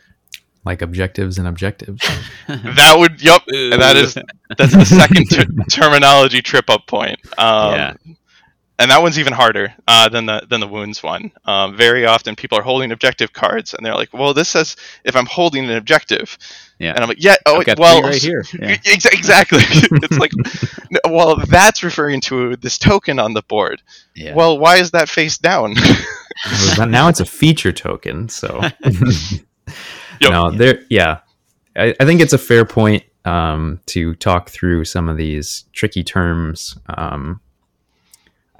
[0.64, 2.00] Like objectives and objectives.
[2.48, 4.14] that would, yep, and that is
[4.56, 7.18] that's the second ter- terminology trip up point.
[7.38, 7.94] Um, Yeah.
[8.78, 11.30] And that one's even harder uh, than the than the wounds one.
[11.44, 15.14] Um, very often, people are holding objective cards, and they're like, "Well, this says if
[15.14, 16.36] I'm holding an objective,"
[16.80, 16.90] Yeah.
[16.92, 18.44] and I'm like, "Yeah, oh, I've got well, three right here.
[18.58, 18.76] Yeah.
[18.86, 20.32] Ex- exactly." it's like,
[21.04, 23.82] well, that's referring to this token on the board.
[24.16, 24.34] Yeah.
[24.34, 25.74] Well, why is that face down?
[26.78, 28.62] Now it's a feature token, so
[30.22, 30.30] Yep.
[30.30, 30.82] no, there.
[30.90, 31.20] Yeah,
[31.76, 36.02] I, I think it's a fair point um, to talk through some of these tricky
[36.04, 36.76] terms.
[36.88, 37.40] Um,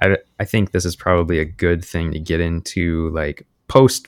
[0.01, 4.07] I I think this is probably a good thing to get into, like post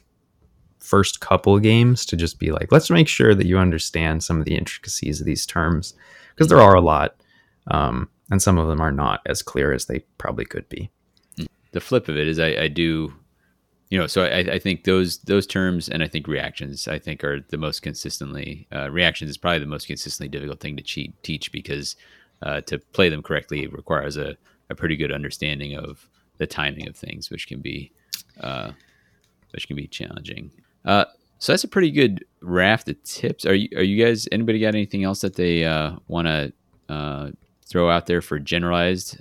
[0.80, 4.46] first couple games, to just be like, let's make sure that you understand some of
[4.46, 5.96] the intricacies of these terms
[6.34, 7.16] because there are a lot,
[7.72, 10.90] um, and some of them are not as clear as they probably could be.
[11.72, 13.14] the flip of it is I, I do
[13.90, 17.24] you know so I, I think those those terms and I think reactions I think
[17.24, 21.14] are the most consistently uh, reactions is probably the most consistently difficult thing to cheat,
[21.24, 21.96] teach because
[22.42, 24.36] uh, to play them correctly requires a,
[24.70, 26.08] a pretty good understanding of
[26.38, 27.92] the timing of things which can be
[28.42, 28.72] uh,
[29.52, 30.52] which can be challenging.
[30.84, 31.06] Uh,
[31.40, 33.46] so that's a pretty good raft of tips.
[33.46, 36.54] Are you are you guys anybody got anything else that they uh, want to
[36.90, 37.32] uh,
[37.68, 39.20] throw out there for generalized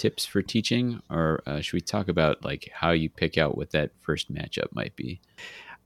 [0.00, 3.70] tips for teaching, or uh, should we talk about like how you pick out what
[3.72, 5.20] that first matchup might be?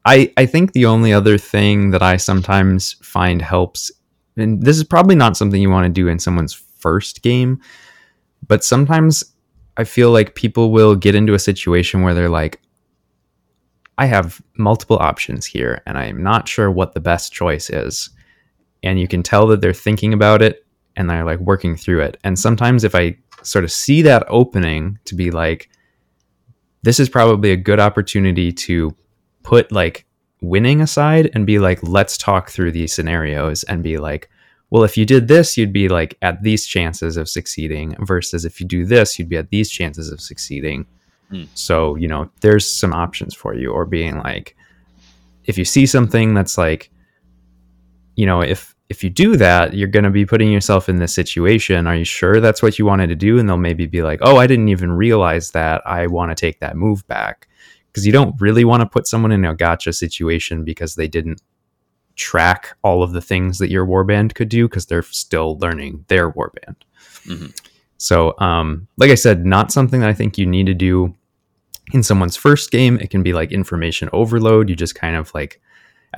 [0.04, 3.90] I, I think the only other thing that I sometimes find helps,
[4.36, 7.60] and this is probably not something you want to do in someone's first game,
[8.46, 9.24] but sometimes
[9.76, 12.60] I feel like people will get into a situation where they're like,
[13.98, 18.10] I have multiple options here, and I'm not sure what the best choice is.
[18.84, 20.63] And you can tell that they're thinking about it
[20.96, 22.18] and they're like working through it.
[22.24, 25.68] And sometimes if I sort of see that opening to be like,
[26.82, 28.94] this is probably a good opportunity to
[29.42, 30.06] put like
[30.40, 34.30] winning aside and be like, let's talk through these scenarios and be like,
[34.70, 38.60] well, if you did this, you'd be like at these chances of succeeding, versus if
[38.60, 40.86] you do this, you'd be at these chances of succeeding.
[41.30, 41.44] Hmm.
[41.54, 44.56] So, you know, there's some options for you, or being like,
[45.44, 46.90] if you see something that's like,
[48.16, 51.14] you know, if if you do that, you're going to be putting yourself in this
[51.14, 51.86] situation.
[51.86, 53.38] Are you sure that's what you wanted to do?
[53.38, 55.82] And they'll maybe be like, oh, I didn't even realize that.
[55.86, 57.48] I want to take that move back.
[57.88, 61.40] Because you don't really want to put someone in a gotcha situation because they didn't
[62.16, 66.30] track all of the things that your warband could do because they're still learning their
[66.30, 66.76] warband.
[67.24, 67.46] hmm
[67.96, 71.14] So, um, like I said, not something that I think you need to do
[71.92, 72.98] in someone's first game.
[72.98, 74.68] It can be like information overload.
[74.68, 75.60] You just kind of like,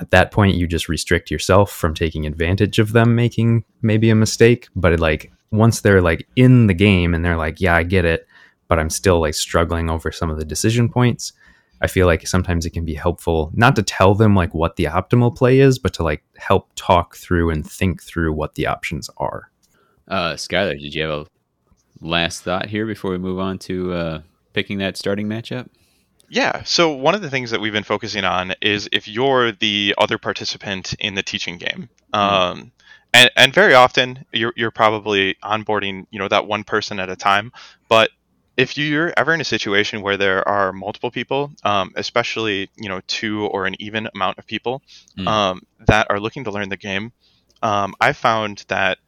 [0.00, 4.14] at that point, you just restrict yourself from taking advantage of them making maybe a
[4.14, 4.68] mistake.
[4.74, 8.04] But it, like, once they're like in the game and they're like, yeah, I get
[8.04, 8.26] it,
[8.68, 11.32] but I'm still like struggling over some of the decision points.
[11.80, 14.84] I feel like sometimes it can be helpful not to tell them like what the
[14.84, 19.10] optimal play is, but to like help talk through and think through what the options
[19.18, 19.50] are.
[20.08, 21.26] Uh, Skyler, did you have a
[22.00, 24.20] last thought here before we move on to uh,
[24.52, 25.68] picking that starting matchup?
[26.28, 26.62] Yeah.
[26.64, 30.18] So one of the things that we've been focusing on is if you're the other
[30.18, 32.72] participant in the teaching game, um,
[33.14, 37.16] and and very often you're you're probably onboarding you know that one person at a
[37.16, 37.52] time,
[37.88, 38.10] but
[38.56, 43.00] if you're ever in a situation where there are multiple people, um, especially you know
[43.06, 44.82] two or an even amount of people
[45.18, 45.26] Mm.
[45.26, 47.12] um, that are looking to learn the game,
[47.62, 48.98] um, I found that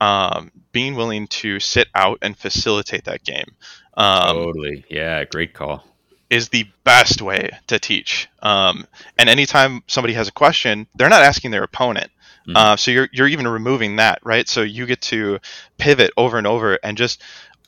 [0.00, 3.56] um, being willing to sit out and facilitate that game
[3.96, 4.84] um, totally.
[4.90, 5.84] Yeah, great call.
[6.30, 8.28] Is the best way to teach.
[8.42, 8.86] Um,
[9.18, 12.10] and anytime somebody has a question, they're not asking their opponent.
[12.48, 12.56] Mhm.
[12.56, 14.48] Uh, so you're you're even removing that, right?
[14.48, 15.38] So you get to
[15.78, 17.22] pivot over and over and just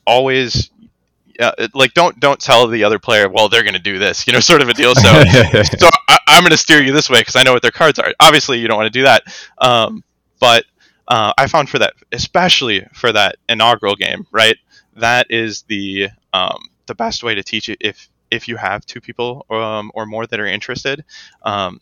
[0.05, 0.69] always.
[1.39, 4.33] Uh, like don't don't tell the other player well they're going to do this you
[4.33, 5.01] know sort of a deal so
[5.79, 7.97] so I, I'm going to steer you this way because I know what their cards
[7.97, 8.13] are.
[8.19, 9.23] Obviously, you don't want to do that,
[9.57, 10.03] um,
[10.41, 10.65] but
[11.07, 14.57] uh, I found for that, especially for that inaugural game, right?
[14.97, 19.01] That is the um, the best way to teach it if if you have two
[19.01, 21.03] people um, or more that are interested.
[21.43, 21.79] Um,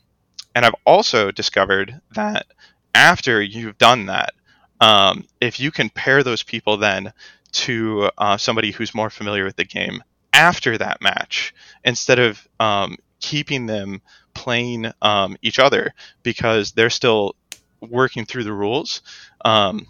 [0.56, 2.48] and I've also discovered that
[2.96, 4.34] after you've done that,
[4.80, 7.14] um, if you can pair those people then
[7.52, 12.98] to uh, somebody who's more familiar with the game after that match, instead of um,
[13.20, 14.02] keeping them
[14.34, 15.94] playing um, each other
[16.24, 17.36] because they're still
[17.82, 19.02] working through the rules.
[19.44, 19.88] Um,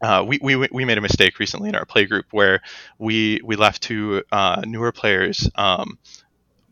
[0.00, 2.60] uh, we, we, we made a mistake recently in our play group where
[2.98, 5.98] we, we left two uh, newer players um,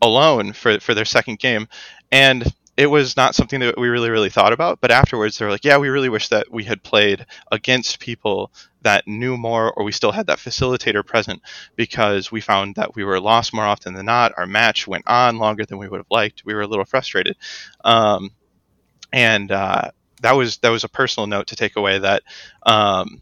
[0.01, 1.67] alone for, for their second game.
[2.11, 2.45] And
[2.77, 4.79] it was not something that we really, really thought about.
[4.79, 8.51] But afterwards, they were like, yeah, we really wish that we had played against people
[8.83, 11.41] that knew more or we still had that facilitator present
[11.75, 14.31] because we found that we were lost more often than not.
[14.37, 16.45] Our match went on longer than we would have liked.
[16.45, 17.35] We were a little frustrated.
[17.83, 18.29] Um,
[19.11, 19.89] and uh,
[20.21, 22.23] that was that was a personal note to take away that
[22.65, 23.21] um,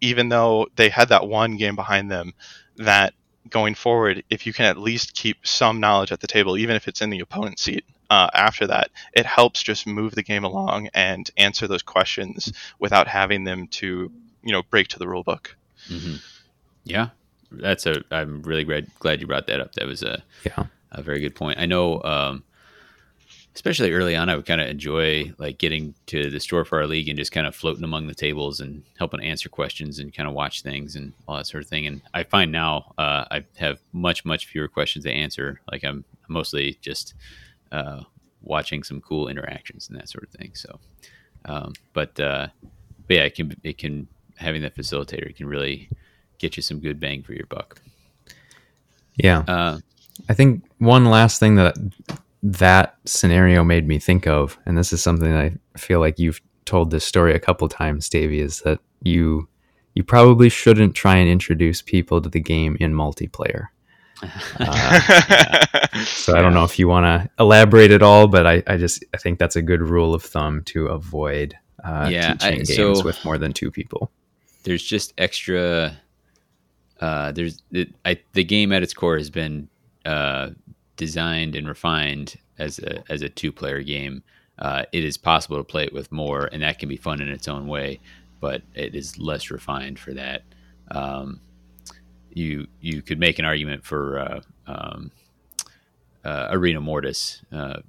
[0.00, 2.32] even though they had that one game behind them,
[2.76, 3.14] that
[3.50, 6.86] going forward, if you can at least keep some knowledge at the table, even if
[6.86, 10.88] it's in the opponent's seat, uh, after that, it helps just move the game along
[10.94, 14.10] and answer those questions without having them to,
[14.42, 15.56] you know, break to the rule book.
[15.88, 16.16] hmm
[16.84, 17.08] Yeah,
[17.50, 18.02] that's a.
[18.10, 19.74] I'm really glad glad you brought that up.
[19.74, 20.66] That was a Yeah.
[20.92, 21.58] a very good point.
[21.58, 22.44] I know, um,
[23.58, 26.86] especially early on, I would kind of enjoy like getting to the store for our
[26.86, 30.28] league and just kind of floating among the tables and helping answer questions and kind
[30.28, 31.84] of watch things and all that sort of thing.
[31.88, 35.60] And I find now uh, I have much much fewer questions to answer.
[35.72, 37.14] Like I'm mostly just
[37.72, 38.02] uh,
[38.42, 40.52] watching some cool interactions and that sort of thing.
[40.54, 40.78] So,
[41.46, 42.46] um, but, uh,
[43.08, 44.06] but yeah, it can it can
[44.36, 45.88] having that facilitator can really
[46.38, 47.82] get you some good bang for your buck.
[49.16, 49.42] Yeah.
[49.48, 49.80] Uh,
[50.28, 51.76] I think one last thing that
[52.42, 56.90] that scenario made me think of, and this is something I feel like you've told
[56.90, 59.48] this story a couple times, Davey, is that you
[59.94, 63.66] you probably shouldn't try and introduce people to the game in multiplayer.
[66.04, 69.04] So I don't know if you want to elaborate at all, but I, I just
[69.14, 72.98] I think that's a good rule of thumb to avoid uh, Yeah, I- teaching games
[72.98, 74.10] so- with more than two people.
[74.64, 75.96] there's just extra
[77.00, 79.68] uh, there's it, I, the game at its core has been
[80.04, 80.50] uh,
[80.98, 84.22] designed and refined as a as a two player game.
[84.58, 87.28] Uh, it is possible to play it with more, and that can be fun in
[87.28, 88.00] its own way,
[88.40, 90.42] but it is less refined for that.
[90.90, 91.40] Um,
[92.34, 95.12] you you could make an argument for uh, um,
[96.24, 97.80] uh, Arena Mortis, uh,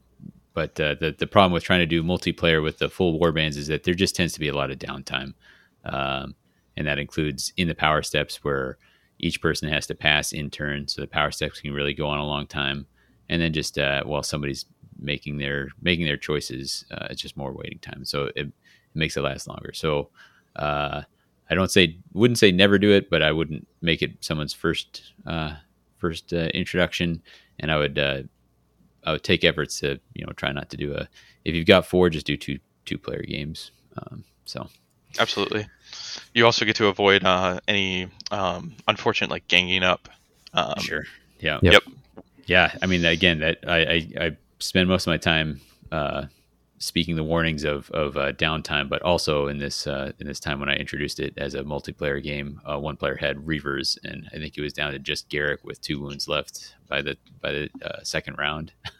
[0.53, 3.67] but uh, the the problem with trying to do multiplayer with the full warbands is
[3.67, 5.33] that there just tends to be a lot of downtime.
[5.83, 6.35] Um,
[6.77, 8.77] and that includes in the power steps where
[9.19, 12.19] each person has to pass in turn, so the power steps can really go on
[12.19, 12.87] a long time.
[13.29, 14.65] And then just uh, while somebody's
[14.99, 18.53] making their making their choices, uh, it's just more waiting time, so it, it
[18.93, 19.71] makes it last longer.
[19.73, 20.09] So
[20.55, 21.03] uh,
[21.49, 25.13] I don't say wouldn't say never do it, but I wouldn't make it someone's first
[25.25, 25.55] uh,
[25.97, 27.21] first uh, introduction,
[27.59, 28.23] and I would uh,
[29.03, 31.07] I would take efforts to you know try not to do a
[31.45, 33.71] if you've got four, just do two two player games.
[33.97, 34.69] Um, so
[35.17, 35.65] Absolutely.
[36.35, 40.07] You also get to avoid uh, any um, unfortunate like ganging up.
[40.53, 41.05] Um, sure,
[41.39, 41.73] yeah, Yep.
[41.73, 41.83] Yep.
[42.49, 42.75] Yeah.
[42.81, 45.61] I mean, again, that I I, I spend most of my time.
[45.91, 46.25] Uh,
[46.79, 50.59] speaking the warnings of of uh, downtime, but also in this uh, in this time
[50.59, 54.37] when I introduced it as a multiplayer game, uh, one player had reavers, and I
[54.37, 57.69] think it was down to just Garrek with two wounds left by the by the
[57.83, 58.71] uh, second round.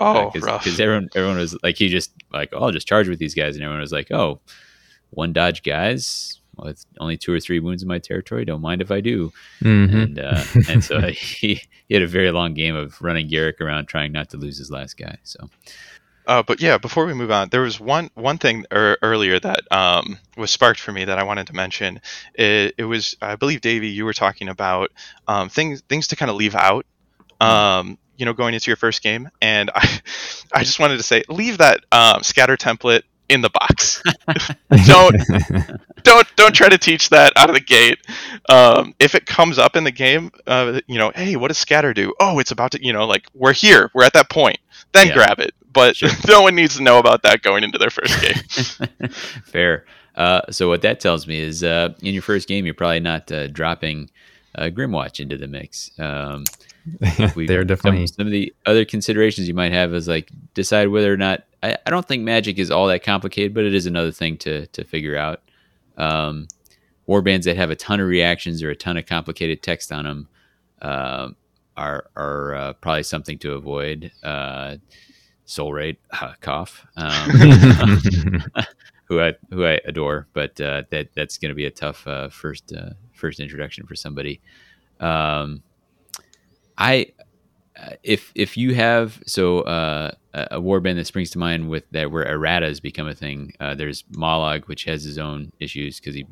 [0.00, 0.80] Oh, because rough.
[0.80, 3.62] everyone everyone was like he just like oh I'll just charge with these guys, and
[3.62, 4.40] everyone was like oh
[5.10, 8.90] one dodge guys with only two or three wounds in my territory, don't mind if
[8.90, 9.32] I do,
[9.62, 10.02] Mhm.
[10.02, 13.86] and uh, and so he he had a very long game of running Garrek around
[13.86, 15.16] trying not to lose his last guy.
[15.24, 15.48] So
[16.26, 19.60] Uh, but yeah, before we move on, there was one one thing er, earlier that
[19.72, 22.00] um, was sparked for me that I wanted to mention.
[22.34, 24.92] It, it was, I believe, Davey, you were talking about
[25.26, 26.86] um, things things to kind of leave out.
[27.40, 30.00] Um, you know, going into your first game, and I,
[30.52, 34.02] I just wanted to say, leave that um, scatter template in the box.
[34.86, 35.16] Don't
[36.02, 37.98] don't don't try to teach that out of the gate.
[38.48, 41.92] Um, if it comes up in the game, uh, you know, hey, what does scatter
[41.92, 42.14] do?
[42.20, 44.58] Oh, it's about to, you know, like we're here, we're at that point.
[44.92, 45.14] Then Yeah.
[45.14, 45.52] grab it.
[45.72, 46.08] But Sure.
[46.28, 49.10] no one needs to know about that going into their first game.
[49.44, 49.84] Fair.
[50.16, 53.30] Uh, so what that tells me is, uh, in your first game, you're probably not
[53.30, 54.10] uh, dropping
[54.56, 55.90] uh, Grymwatch into the mix.
[55.98, 56.44] Um,
[57.36, 60.88] we- They're some- definitely some, of the other considerations you might have is like decide
[60.88, 61.44] whether or not.
[61.62, 64.66] I, I don't think Magic is all that complicated, but it is another thing to
[64.66, 65.42] to figure out.
[65.96, 66.48] Um,
[67.08, 70.28] warbands that have a ton of reactions or a ton of complicated text on them
[70.80, 71.28] uh,
[71.76, 74.12] are are uh, probably something to avoid.
[74.22, 74.76] Uh,
[75.46, 75.96] Soulraid,
[76.40, 76.86] cough.
[76.96, 77.30] Um,
[79.10, 82.28] who I who I adore, but uh, that that's going to be a tough uh,
[82.28, 84.40] first uh, first introduction for somebody.
[85.00, 85.64] Um,
[86.78, 87.08] I
[88.02, 92.24] if if you have so uh, a warband that springs to mind with that where
[92.26, 93.52] errata has become a thing.
[93.60, 96.26] Uh, there's Mollog, which has his own issues because he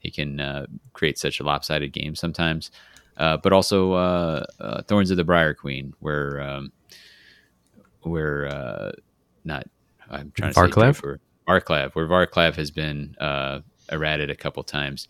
[0.00, 2.70] he can uh, create such a lopsided game sometimes.
[3.16, 6.72] Uh, but also uh, uh, Thorns of the Briar Queen, where um,
[8.02, 8.92] where uh,
[9.44, 9.66] not
[10.10, 11.18] I'm trying to say Varclav?
[11.48, 13.60] Varclav, where Varclav has been uh,
[13.90, 15.08] errated a couple times.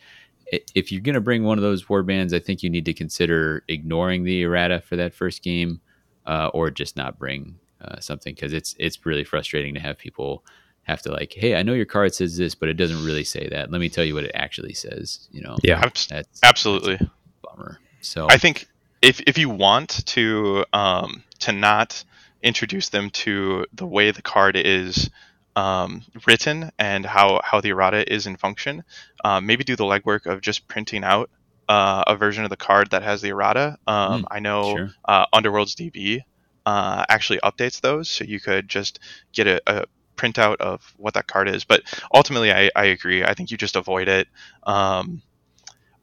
[0.53, 2.85] I- If you're going to bring one of those war bands, I think you need
[2.87, 5.81] to consider ignoring the errata for that first game,
[6.27, 10.45] uh, or just not bring uh, something because it's it's really frustrating to have people
[10.83, 13.47] have to like, hey, I know your card says this, but it doesn't really say
[13.51, 13.71] that.
[13.71, 15.29] Let me tell you what it actually says.
[15.31, 15.81] You know, yeah.
[16.09, 16.97] That's Absolutely.
[16.97, 17.11] that's a
[17.43, 17.79] bummer.
[18.01, 18.67] So I think
[19.03, 22.03] if if you want to um, to not
[22.43, 25.11] introduce them to the way the card is
[25.59, 28.83] um, written and how how the errata is in function,
[29.25, 31.31] um, maybe do the legwork of just printing out
[31.69, 33.77] uh, a version of the card that has the errata.
[33.87, 34.91] Um, Mm, I know sure.
[35.07, 36.21] uh, Underworld's DB
[36.67, 39.01] uh, actually updates those, so you could just
[39.33, 39.85] get a, a
[40.17, 41.65] printout of what that card is.
[41.65, 41.83] But
[42.15, 43.25] ultimately, I, I agree.
[43.25, 44.29] I think you just avoid it.
[44.65, 45.23] Um,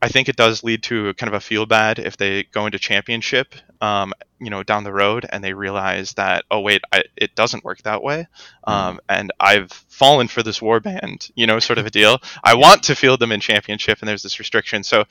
[0.05, 2.77] I think it does lead to kind of a feel bad if they go into
[2.79, 7.35] championship, um, you know, down the road and they realize that oh wait, I, it
[7.35, 8.27] doesn't work that way,
[8.65, 12.19] um, and I've fallen for this warband, you know, sort of a deal.
[12.43, 14.83] I want to field them in championship, and there's this restriction.
[14.83, 15.05] So,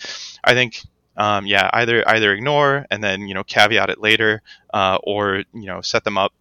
[0.44, 0.80] I think,
[1.16, 4.42] um, yeah, either either ignore and then you know caveat it later,
[4.72, 6.32] uh, or you know set them up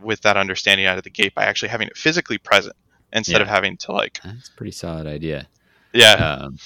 [0.00, 2.76] with that understanding out of the gate by actually having it physically present
[3.12, 3.42] instead Yeah.
[3.42, 5.48] of having to like, that's a pretty solid idea.
[5.92, 6.12] yeah,
[6.44, 6.58] Um,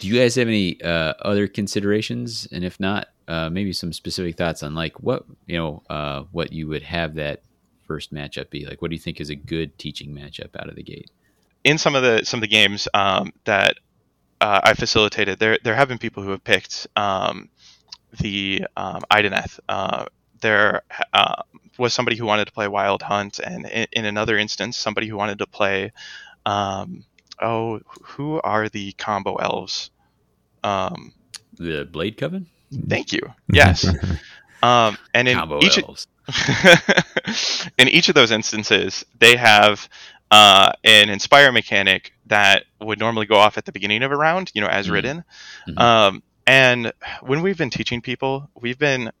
[0.00, 2.46] do you guys have any uh, other considerations?
[2.52, 6.52] And if not, uh, maybe some specific thoughts on like what you know, uh, what
[6.52, 7.42] you would have that
[7.86, 8.82] first matchup be like.
[8.82, 11.10] What do you think is a good teaching matchup out of the gate?
[11.64, 13.76] in some of the some of the games um, that
[14.40, 17.48] uh, I facilitated, there there have been people who have picked um,
[18.20, 19.58] the um, Idoneth.
[19.68, 20.06] Uh,
[20.40, 20.82] there
[21.12, 21.42] uh,
[21.76, 25.16] was somebody who wanted to play Wild Hunt, and in, in another instance, somebody who
[25.16, 25.92] wanted to play.
[26.46, 27.04] Um,
[27.40, 29.90] oh, who are the combo elves?
[30.64, 31.12] Um,
[31.58, 32.46] The Blade Coven
[32.88, 33.20] thank you.
[33.52, 33.86] Yes.
[34.60, 36.08] Um, and in combo each elves.
[37.78, 39.88] in each of those instances, they have
[40.32, 44.50] uh, an inspire mechanic that would normally go off at the beginning of a round,
[44.54, 44.92] you know, as Mhm.
[44.92, 45.24] written.
[45.68, 45.78] Mhm.
[45.80, 49.12] Um, and when we've been teaching people, we've been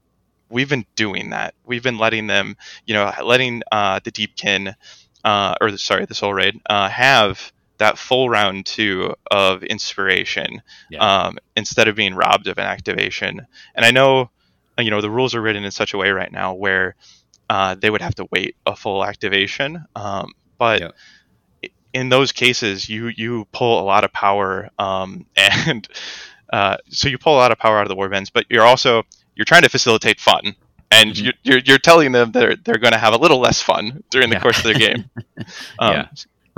[0.50, 1.54] we've been doing that.
[1.64, 4.74] We've been letting them, you know, letting uh, the Deepkin,
[5.22, 11.00] uh, or the, sorry, the Soulraid, uh, have that full round two of inspiration Yeah.
[11.26, 13.46] um, instead of being robbed of an activation.
[13.74, 14.30] And I know,
[14.78, 16.94] uh, you know, the rules are written in such a way right now where
[17.50, 19.84] uh, they would have to wait a full activation.
[19.96, 20.94] Um, but Yep.
[21.64, 25.88] i- in those cases, you you pull a lot of power, um, and
[26.52, 28.30] uh, so you pull a lot of power out of the warbands.
[28.32, 29.04] But you're also
[29.34, 30.54] you're trying to facilitate fun,
[30.90, 31.24] and Mhm.
[31.24, 34.28] you're, you're you're telling them they're they're going to have a little less fun during
[34.30, 34.42] the Yeah.
[34.42, 35.04] course of their game.
[35.78, 36.08] Um, Yeah.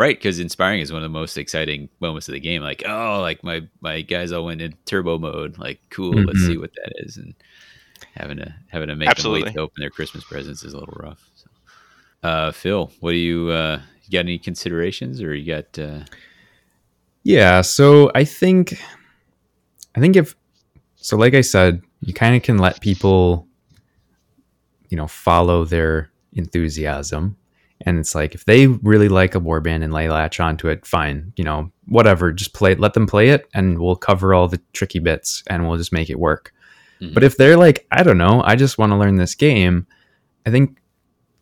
[0.01, 2.63] Right, because inspiring is one of the most exciting moments of the game.
[2.63, 5.59] Like, oh, like my my guys all went in turbo mode.
[5.59, 6.15] Like, cool.
[6.15, 6.47] Let's Mhm.
[6.47, 7.19] see what that is.
[7.19, 7.35] And
[8.15, 9.43] having to having to make them Absolutely.
[9.43, 11.23] wait to open their Christmas presents is a little rough.
[11.35, 11.51] So.
[12.23, 15.79] Uh, Phil, what do you uh, you got any considerations, or you got?
[15.79, 16.05] Uh,
[17.23, 18.81] Yeah, so I think
[19.95, 20.35] I think if
[20.97, 23.47] so like I said, you kind of can let people
[24.89, 27.37] you know follow their enthusiasm
[27.87, 31.33] and it's like if they really like a warband and lay latch onto it, fine,
[31.37, 34.99] you know, whatever, just play let them play it and we'll cover all the tricky
[34.99, 36.53] bits and we'll just make it work.
[37.01, 37.15] Mhm.
[37.15, 39.87] But if they're like, I don't know, I just want to learn this game,
[40.47, 40.79] I think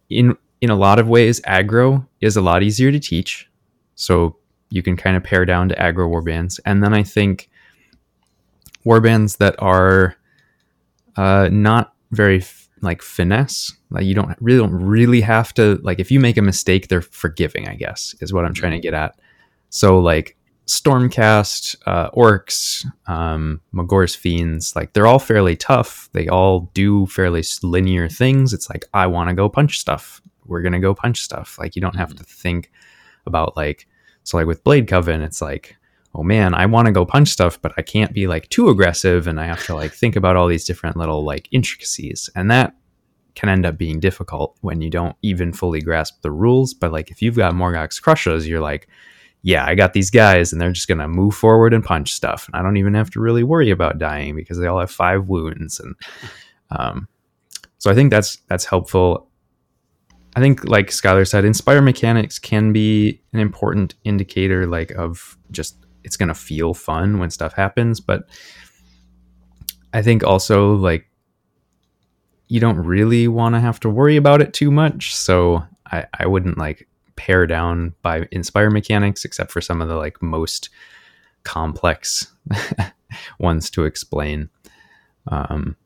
[0.09, 3.49] in in a lot of ways aggro is a lot easier to teach.
[3.95, 4.37] So
[4.71, 6.61] you can kind of pare down to aggro warbands.
[6.65, 7.49] And then I think
[8.85, 10.17] warbands that are
[11.17, 15.99] uh, not very f- like finesse, like you don't really don't really have to like
[15.99, 17.69] if you make a mistake, they're forgiving.
[17.69, 19.19] I guess is what I'm trying to get at.
[19.71, 26.11] So like Stormcast, uh, Orcs, um, Magore's Fiends, like they're all fairly tough.
[26.13, 28.53] They all do fairly linear things.
[28.53, 30.21] It's like I want to go punch stuff.
[30.45, 31.59] We're gonna go punch stuff.
[31.59, 32.71] Like you don't have to think
[33.27, 33.87] about like
[34.25, 35.78] so like with Blade Coven, it's like
[36.19, 39.29] oh man, I want to go punch stuff, but I can't be like too aggressive,
[39.29, 42.75] and I have to like think about all these different little like intricacies, and that
[43.37, 46.75] can end up being difficult when you don't even fully grasp the rules.
[46.75, 48.89] But like if you've got Morgok's Krushas, you're like,
[49.43, 52.57] yeah, I got these guys, and they're just gonna move forward and punch stuff, and
[52.57, 55.79] I don't even have to really worry about dying because they all have five wounds,
[55.79, 55.95] and
[56.71, 57.07] um,
[57.79, 59.29] so I think that's that's helpful.
[60.35, 65.77] I think, like Skyler said, inspire mechanics can be an important indicator, like of just
[66.05, 68.01] it's gonna feel fun when stuff happens.
[68.01, 68.29] But
[69.93, 71.09] I think also like
[72.49, 75.15] you don't really want to have to worry about it too much.
[75.15, 79.97] So I, I wouldn't like pare down by inspire mechanics, except for some of the
[79.97, 80.71] like most
[81.45, 82.33] complex
[83.39, 84.49] ones to explain.
[85.31, 85.77] Um,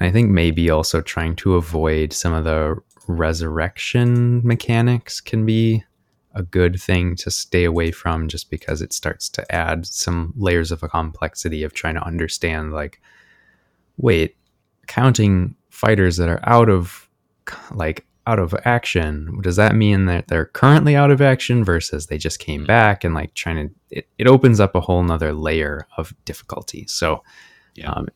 [0.00, 2.76] I think maybe also trying to avoid some of the
[3.08, 5.84] resurrection mechanics can be
[6.38, 10.70] a good thing to stay away from just because it starts to add some layers
[10.72, 13.00] of a complexity of trying to understand like
[13.96, 14.36] wait
[14.86, 17.08] counting fighters that are out of
[17.72, 22.18] like out of action does that mean that they're currently out of action versus they
[22.18, 23.04] just came back?
[23.04, 26.86] And like trying to it, it opens up a whole nother layer of difficulty.
[26.86, 27.22] So
[27.74, 27.90] Yeah.
[27.92, 28.06] um,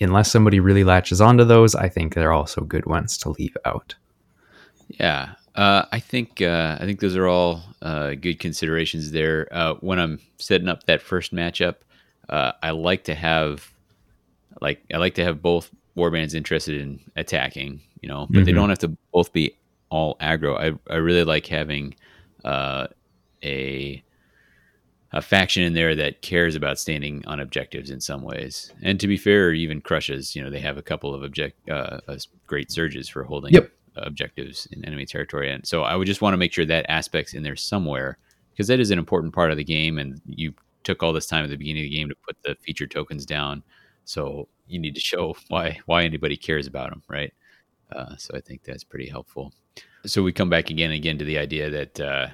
[0.00, 3.94] unless somebody really latches onto those i think they're also good ones to leave out.
[5.00, 9.48] Yeah, uh, I think uh, I think those are all uh, good considerations there.
[9.52, 11.76] Uh, when I'm setting up that first matchup,
[12.28, 13.70] uh, I like to have
[14.60, 18.54] like I like to have both warbands interested in attacking, you know, but they Mhm.
[18.56, 19.56] don't have to both be
[19.90, 20.56] all aggro.
[20.58, 21.94] I I really like having
[22.44, 22.88] uh,
[23.44, 24.02] a
[25.12, 28.72] a faction in there that cares about standing on objectives in some ways.
[28.82, 32.00] And to be fair, even Krushas, you know, they have a couple of object uh,
[32.48, 33.70] great surges for holding Yep.
[33.96, 35.50] Objectives in enemy territory.
[35.50, 38.18] And so I would just want to make sure that aspect's in there somewhere
[38.52, 39.98] because that is an important part of the game.
[39.98, 42.56] And you took all this time at the beginning of the game to put the
[42.62, 43.62] feature tokens down.
[44.04, 47.32] So you need to show why why anybody cares about them, right?
[47.92, 49.52] Uh, so I think that's pretty helpful.
[50.06, 52.28] So we come back again and again to the idea that uh,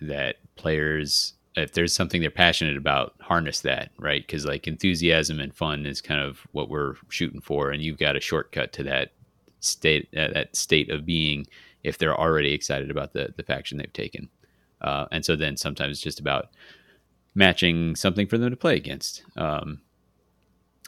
[0.00, 4.26] that players, if there's something they're passionate about, harness that, right?
[4.26, 8.16] Because like enthusiasm and fun is kind of what we're shooting for, and you've got
[8.16, 9.12] a shortcut to that
[9.60, 11.46] state uh, that state of being
[11.84, 14.28] if they're already excited about the the faction they've taken.
[14.80, 16.50] Uh, and so then sometimes it's just about
[17.34, 19.22] matching something for them to play against.
[19.36, 19.80] Um,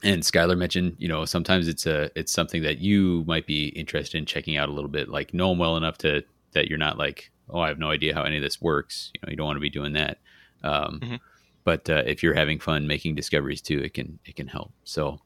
[0.03, 4.17] and Skyler mentioned, you know, sometimes it's a it's something that you might be interested
[4.19, 6.99] in checking out a little bit, like know them well enough to that you're not
[6.99, 9.11] like, oh, I have no idea how any of this works.
[9.15, 10.19] You know, you don't want to be doing that.
[10.63, 11.21] Um, Mhm.
[11.63, 14.73] But uh, if you're having fun making discoveries too, it can it can help.
[14.85, 15.21] So,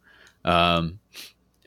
[0.45, 0.99] um,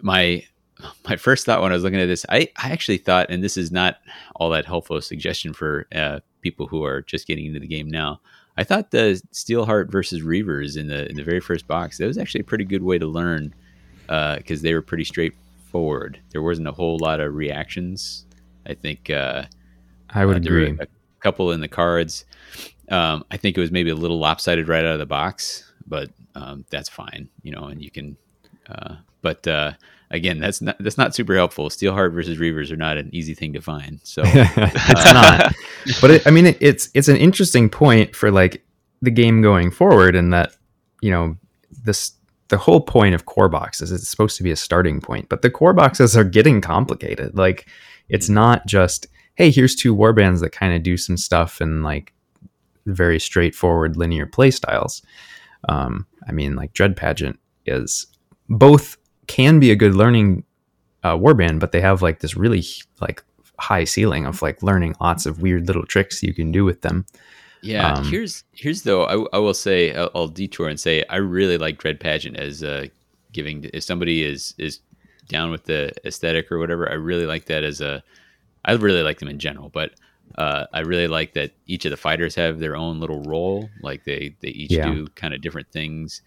[0.02, 0.44] my
[1.10, 3.58] my first thought when I was looking at this, I, I actually thought, and this
[3.58, 3.98] is not
[4.36, 7.88] all that helpful a suggestion for uh, people who are just getting into the game
[7.88, 8.22] now.
[8.58, 12.18] I thought the Steelheart versus Reavers in the in the very first box that was
[12.18, 13.54] actually a pretty good way to learn
[14.08, 16.20] because they were pretty straightforward.
[16.32, 18.26] There wasn't a whole lot of reactions.
[18.66, 19.44] I think uh,
[20.10, 20.88] i would uh, agree a
[21.20, 22.26] couple in the cards.
[22.90, 26.10] Um, I think it was maybe a little lopsided right out of the box, but
[26.36, 27.66] um, that's fine, you know.
[27.66, 28.18] And you can,
[28.70, 29.74] uh, but uh,
[30.12, 31.70] again, that's not that's not super helpful.
[31.70, 34.00] Steelheart versus Reavers are not an easy thing to find.
[34.04, 35.54] So it's not
[36.02, 38.64] but it, I mean, it, it's it's an interesting point for like
[39.02, 40.56] the game going forward, in that
[41.02, 41.38] you know
[41.84, 42.12] this
[42.50, 45.42] the whole point of core boxes is it's supposed to be a starting point, but
[45.42, 47.38] the core boxes are getting complicated.
[47.38, 47.68] Like
[48.10, 52.12] it's not just hey, here's two warbands that kind of do some stuff and like
[52.88, 55.04] very straightforward linear play styles.
[55.70, 58.08] Um, I mean, like Dread Pageant is
[58.50, 58.98] both
[59.28, 60.44] can be a good learning
[61.04, 62.64] uh, warband, but they have like this really
[63.02, 63.24] like
[63.60, 67.06] high ceiling of like learning lots of weird little tricks you can do with them.
[67.62, 71.18] Yeah, um, here's here's though I, I will say I'll, I'll, detour and say I
[71.18, 72.86] really like Dread Pageant as uh,
[73.32, 74.80] giving if somebody is is
[75.28, 76.90] down with the aesthetic or whatever.
[76.90, 78.04] I really like that as a
[78.66, 79.92] I really like them in general, but
[80.38, 83.70] uh, I really like that each of the fighters have their own little role.
[83.82, 84.92] Like they they each yeah.
[84.92, 86.22] do kind of different things.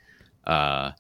[0.46, 0.92] Uh,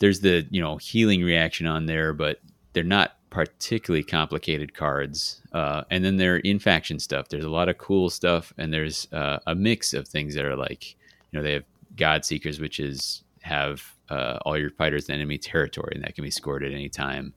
[0.00, 2.40] there's the you know healing reaction on there, but
[2.72, 5.40] they're not particularly complicated cards.
[5.52, 7.28] Uh, and then they're in faction stuff.
[7.28, 10.56] There's a lot of cool stuff, and there's uh, a mix of things that are
[10.56, 10.96] like,
[11.30, 11.64] you know, they have
[11.96, 16.24] God Seekers, which is have uh, all your fighters in enemy territory, and that can
[16.24, 17.32] be scored at any time.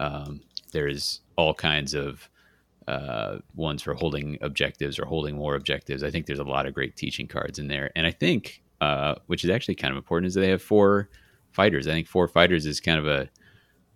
[0.00, 0.40] Um,
[0.72, 2.28] there's all kinds of
[2.88, 6.02] uh, ones for holding objectives or holding more objectives.
[6.02, 9.16] I think there's a lot of great teaching cards in there, and I think, uh,
[9.26, 11.08] which is actually kind of important, is they have four
[11.52, 11.86] fighters.
[11.86, 13.28] I think four fighters is kind of a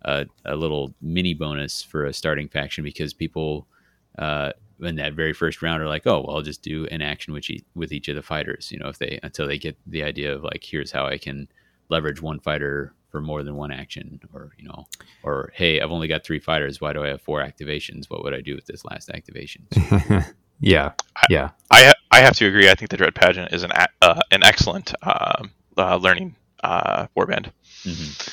[0.03, 3.67] a, a little mini bonus for a starting faction because people
[4.17, 4.51] uh,
[4.81, 7.49] in that very first round are like, oh, well, I'll just do an action with
[7.49, 8.71] each, with each of the fighters.
[8.71, 11.47] You know, if they until they get the idea of like, here's how I can
[11.89, 14.85] leverage one fighter for more than one action, or you know,
[15.23, 16.81] or hey, I've only got three fighters.
[16.81, 18.09] Why do I have four activations?
[18.09, 19.67] What would I do with this last activation?
[20.59, 20.91] yeah,
[21.29, 21.51] yeah.
[21.71, 22.69] I I have to agree.
[22.69, 25.43] I think the Dread Pageant is an uh, an excellent uh,
[25.77, 26.35] uh, learning
[26.67, 27.51] uh, warband.
[27.83, 28.29] Mm-hmm.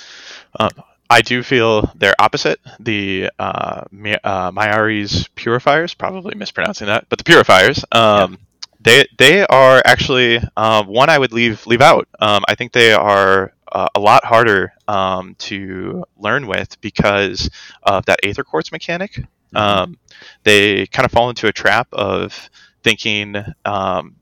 [0.59, 0.71] Um,
[1.09, 2.61] I do feel they're opposite.
[2.81, 3.85] The uh,
[4.25, 8.37] uh, Myari's purifiers, probably mispronouncing that, but the purifiers, um, yeah.
[8.81, 12.09] they they are actually uh, one I would leave leave out.
[12.21, 17.51] Um, I think they are uh, a lot harder um, to learn with because
[17.83, 19.13] of that Aether Quartz mechanic.
[19.13, 19.57] Mm-hmm.
[19.57, 19.99] Um,
[20.43, 22.51] they kind of fall into a trap of
[22.83, 24.17] thinking um,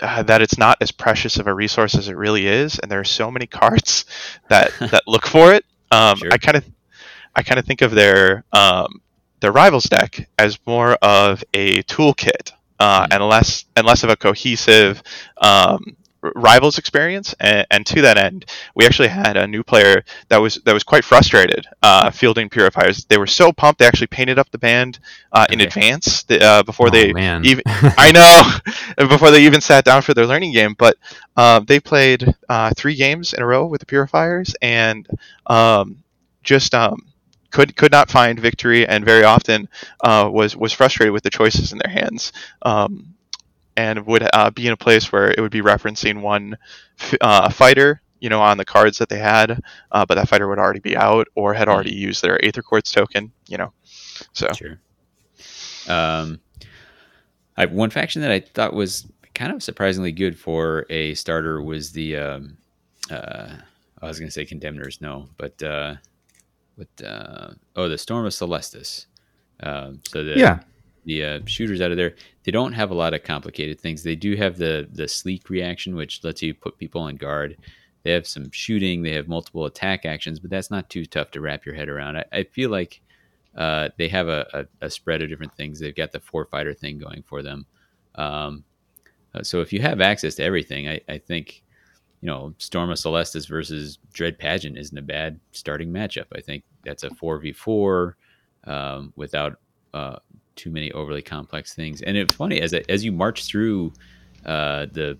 [0.00, 3.04] that it's not as precious of a resource as it really is, and there are
[3.04, 4.04] so many cards
[4.48, 6.32] that that look for it um, sure.
[6.32, 6.64] I kind of,
[7.34, 9.00] I kind of think of their um,
[9.40, 13.12] their rivals deck as more of a toolkit uh, mm-hmm.
[13.12, 15.02] and less and less of a cohesive
[15.40, 17.34] um, rivals experience.
[17.40, 20.82] And, and, to that end, we actually had a new player that was that was
[20.82, 23.04] quite frustrated uh, fielding purifiers.
[23.04, 24.98] They were so pumped they actually painted up the band
[25.32, 27.44] uh, in advance uh, before oh, they man.
[27.44, 27.62] even.
[27.66, 30.74] I know before they even sat down for their learning game.
[30.78, 30.96] But
[31.36, 35.06] uh, they played uh, three games in a row with the purifiers and
[35.46, 36.02] um,
[36.42, 36.74] just.
[36.74, 37.04] Um,
[37.50, 39.70] could could not find victory and very often
[40.04, 42.30] uh, was was frustrated with the choices in their hands.
[42.60, 43.14] Um,
[43.78, 46.58] and would uh, be in a place where it would be referencing one
[47.20, 49.62] uh, fighter, you know, on the cards that they had,
[49.92, 52.08] uh, but that fighter would already be out or had already mm-hmm.
[52.08, 53.72] used their Aether Quartz token, you know.
[54.32, 54.80] So sure.
[55.88, 56.40] Um,
[57.56, 61.92] I one faction that I thought was kind of surprisingly good for a starter was
[61.92, 62.56] the um,
[63.12, 63.50] uh,
[64.02, 65.94] I was going to say Condemnors, no, but uh,
[66.76, 69.06] with uh, oh the Storm of Celestus.
[69.60, 70.60] Um, so the yeah
[71.08, 74.02] the uh, shooters out of there, they don't have a lot of complicated things.
[74.02, 77.56] They do have the the sleek reaction, which lets you put people on guard.
[78.02, 79.02] They have some shooting.
[79.02, 82.18] They have multiple attack actions, but that's not too tough to wrap your head around.
[82.18, 83.00] I, I feel like
[83.56, 85.80] uh, they have a, a, a, spread of different things.
[85.80, 87.66] They've got the four fighter thing going for them.
[88.14, 88.62] Um,
[89.34, 91.62] uh, so if you have access to everything, I, I think
[92.20, 96.26] you know Storm of Celestus versus Dread Pageant isn't a bad starting matchup.
[96.36, 98.18] I think that's a four v four
[98.64, 99.58] um, without
[99.94, 100.18] uh,
[100.58, 102.02] too many overly complex things.
[102.02, 103.92] And it's funny as as you march through
[104.44, 105.18] uh, the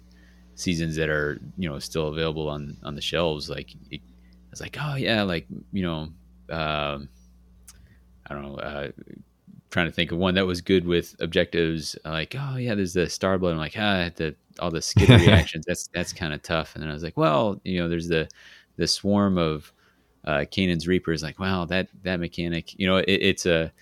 [0.55, 4.01] seasons that are you know still available on on the shelves, like it,
[4.53, 6.09] it's like oh yeah, like you know.
[6.51, 7.09] Um,
[8.31, 8.57] I don't know.
[8.57, 8.89] Uh,
[9.71, 11.97] trying to think of one that was good with objectives.
[12.05, 13.53] Like, oh yeah, there's the Starblood.
[13.53, 15.65] I'm like, ah, the all the skid reactions.
[15.67, 16.75] That's that's kind of tough.
[16.75, 18.29] And then I was like, well, you know, there's the
[18.77, 19.73] the swarm of
[20.25, 21.23] uh, Kainan's Reapers.
[21.23, 22.79] Like, wow, that that mechanic.
[22.79, 23.73] You know, it, it's a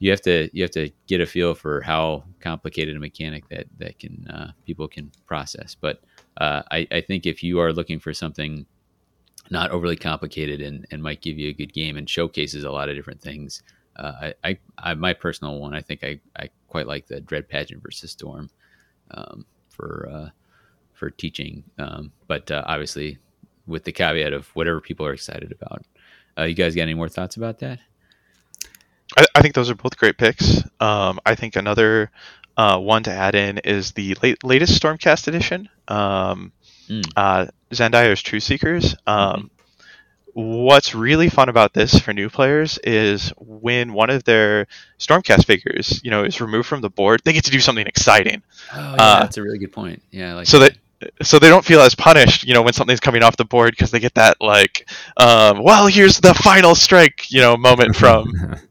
[0.00, 3.66] you have to you have to get a feel for how complicated a mechanic that
[3.78, 5.76] that can uh, people can process.
[5.78, 6.02] But
[6.38, 8.66] uh, I, I think if you are looking for something
[9.50, 12.88] not overly complicated and, and might give you a good game and showcases a lot
[12.88, 13.62] of different things,
[13.96, 17.48] uh, I, I, I, my personal one I think I, I quite like the Dread
[17.48, 18.48] Pageant versus Storm
[19.10, 20.28] um, for uh,
[20.94, 23.18] for teaching, um, but uh, obviously
[23.66, 25.84] with the caveat of whatever people are excited about.
[26.38, 27.80] Uh, you guys got any more thoughts about that?
[29.16, 30.62] I, I think those are both great picks.
[30.80, 32.10] Um, I think another
[32.56, 36.52] uh, one to add in is the late, latest Stormcast edition, um,
[36.88, 37.04] mm.
[37.16, 38.94] uh, Xandire's Truth Seekers.
[39.06, 39.50] Um,
[40.34, 40.62] mm-hmm.
[40.64, 44.66] what's really fun about this for new players is when one of their
[44.98, 48.42] Stormcast figures, you know, is removed from the board, they get to do something exciting.
[48.74, 50.02] Oh, yeah, Uh, that's a really good point.
[50.10, 50.76] Yeah, like so that
[51.22, 53.90] so they don't feel as punished, you know, when something's coming off the board because
[53.90, 58.30] they get that like, um, well, here's the final strike, you know, moment from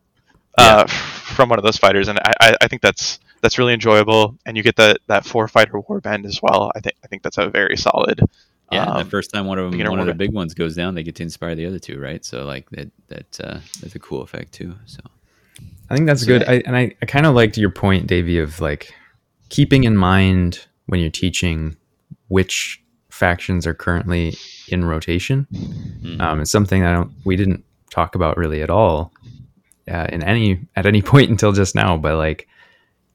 [0.60, 4.38] uh, from one of those fighters, and I, I- I think that's that's really enjoyable,
[4.46, 6.72] and you get that that four fighter warband as well.
[6.76, 8.20] I think I think that's a very solid.
[8.72, 10.76] yeah, um, the first time one of them, beginner one of the big ones goes
[10.76, 12.24] down, they get to inspire the other two, right?
[12.26, 14.76] So like that that uh, that's a cool effect too.
[14.86, 15.00] So
[15.90, 16.42] I think that's So good.
[16.42, 18.94] that- I, and I, I kind of liked your point, Davey, of like
[19.50, 21.76] keeping in mind when you're teaching
[22.28, 24.36] which factions are currently
[24.68, 25.48] in rotation.
[25.52, 26.22] Mhm.
[26.22, 29.12] Um, it's something that I don't, we didn't talk about really at all
[29.90, 31.98] uh, in any at any point until just now.
[31.98, 32.48] But like,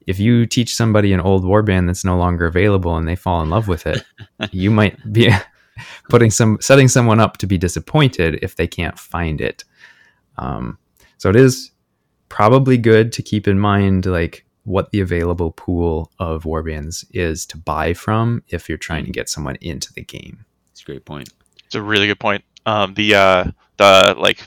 [0.07, 3.49] if you teach somebody an old warband that's no longer available and they fall in
[3.49, 4.03] love with it,
[4.51, 5.31] you might be
[6.09, 9.63] putting some setting someone up to be disappointed if they can't find it.
[10.37, 10.77] Um,
[11.17, 11.71] so it is
[12.29, 17.57] probably good to keep in mind like what the available pool of warbands is to
[17.57, 20.43] buy from if you're trying to get someone into the game.
[20.71, 21.29] it's a great point.
[21.65, 22.43] It's a really good point.
[22.65, 23.45] Um, the uh,
[23.77, 24.41] the like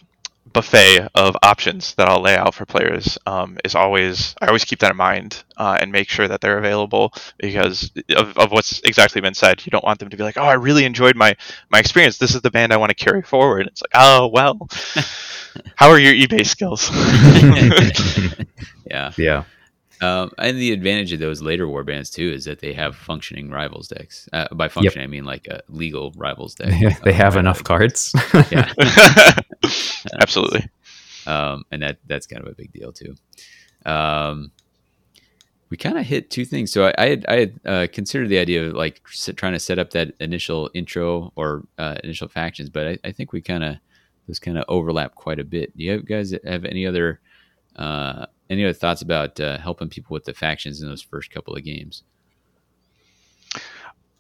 [0.59, 4.81] buffet of options that I'll lay out for players um, is always I always keep
[4.81, 9.21] that in mind uh, and make sure that they're available because of, of what's exactly
[9.21, 9.65] been said.
[9.65, 11.37] You don't want them to be like, oh, I really enjoyed my
[11.71, 12.19] my experience.
[12.19, 13.67] This is the band I want to carry forward.
[13.69, 14.69] It's like, oh well,
[15.77, 16.91] how are your eBay skills?
[18.91, 19.13] yeah.
[19.17, 19.45] Yeah.
[20.01, 23.51] Um, and the advantage of those later war bands too is that they have functioning
[23.51, 24.29] rivals decks.
[24.33, 26.73] Uh, by functioning, I mean like a legal rivals deck.
[27.05, 28.13] they Uh, have enough cards.
[28.51, 28.73] Yeah,
[30.21, 30.69] Absolutely.
[31.27, 33.15] um, and that that's kind of a big deal too.
[33.85, 34.53] Um,
[35.71, 36.73] we kind of hit two things.
[36.73, 39.03] So I, I had I had uh, considered the idea of like
[39.37, 43.33] trying to set up that initial intro or uh, initial factions, but I, I think
[43.33, 43.77] we kind of
[44.27, 45.77] those kind of overlap quite a bit.
[45.77, 47.21] Do you guys have any other
[47.77, 51.55] uh, any other thoughts about uh, helping people with the factions in those first couple
[51.55, 52.03] of games?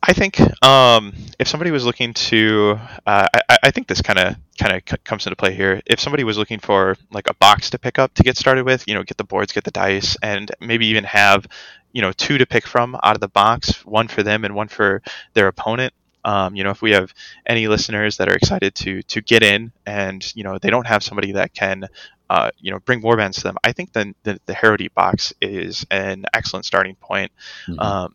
[0.09, 4.37] I think um, if somebody was looking to, uh, I, I think this kind of
[4.59, 5.83] kind of comes into play here.
[5.85, 8.89] If somebody was looking for like a box to pick up to get started with,
[8.89, 11.47] you know, get the boards, get the dice, and maybe even have,
[11.93, 14.69] you know, two to pick from out of the box, one for them and one
[14.69, 15.03] for
[15.35, 15.93] their opponent.
[16.25, 17.13] Um, you know, if we have
[17.45, 21.03] any listeners that are excited to to get in, and you know, they don't have
[21.03, 21.85] somebody that can,
[22.31, 25.85] uh, you know, bring warbands to them, I think then the, the Harrowdeep box is
[25.91, 27.31] an excellent starting point.
[27.69, 27.79] Mhm.
[27.79, 28.15] Um,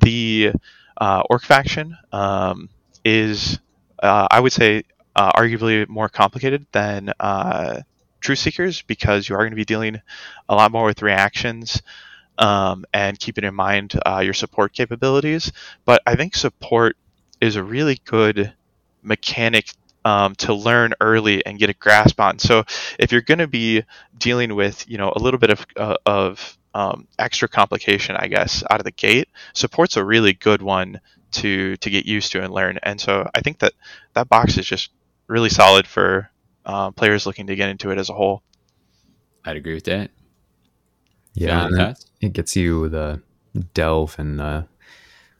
[0.00, 0.52] the
[1.02, 2.68] uh, orc faction um,
[3.04, 3.58] is,
[4.00, 4.84] uh, I would say,
[5.16, 7.80] uh, arguably more complicated than uh,
[8.20, 10.00] Truth Seekers because you are going to be dealing
[10.48, 11.82] a lot more with reactions
[12.38, 15.50] um, and keeping in mind uh, your support capabilities.
[15.84, 16.96] But I think support
[17.40, 18.52] is a really good
[19.02, 19.72] mechanic
[20.04, 22.38] um, to learn early and get a grasp on.
[22.38, 22.62] So
[23.00, 23.82] if you're going to be
[24.16, 28.62] dealing with, you know, a little bit of, uh, of um, extra complication, I guess,
[28.70, 31.00] out of the gate, support's a really good one
[31.32, 32.78] to to get used to and learn.
[32.82, 33.72] And so I think that
[34.14, 34.90] that box is just
[35.28, 36.30] really solid for
[36.64, 38.42] uh, players looking to get into it as a whole.
[39.44, 40.10] I'd agree with that.
[41.34, 41.64] yeah.
[41.64, 43.22] Any and then it gets you the
[43.74, 44.66] delve and the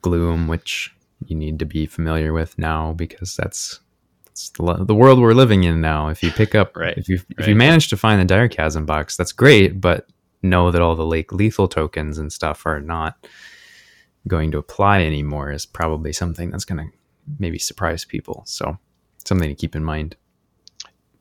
[0.01, 0.95] gloom, which
[1.27, 3.81] you need to be familiar with now because that's,
[4.25, 6.09] that's the the world we're living in now.
[6.09, 9.17] If you pick up, Right, if you if you manage to find the Direchasm box,
[9.17, 9.81] that's great.
[9.81, 10.09] But
[10.43, 13.27] know that all the lake lethal tokens and stuff are not
[14.29, 15.51] going to apply anymore.
[15.51, 16.97] Is probably something that's going to
[17.39, 18.43] maybe surprise people.
[18.47, 18.79] So
[19.25, 20.17] something to keep in mind.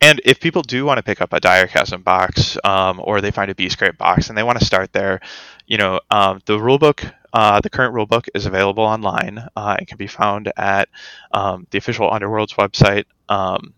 [0.04, 3.52] And if people do want to pick up a Direchasm box, um, or they find
[3.52, 5.20] a Beastgrave box and they want to start there,
[5.68, 9.48] you know, um, the rulebook, uh, the current rulebook is available online.
[9.56, 10.90] Uh, it can be found at
[11.32, 13.06] um, the official Underworlds website.
[13.30, 13.76] Um,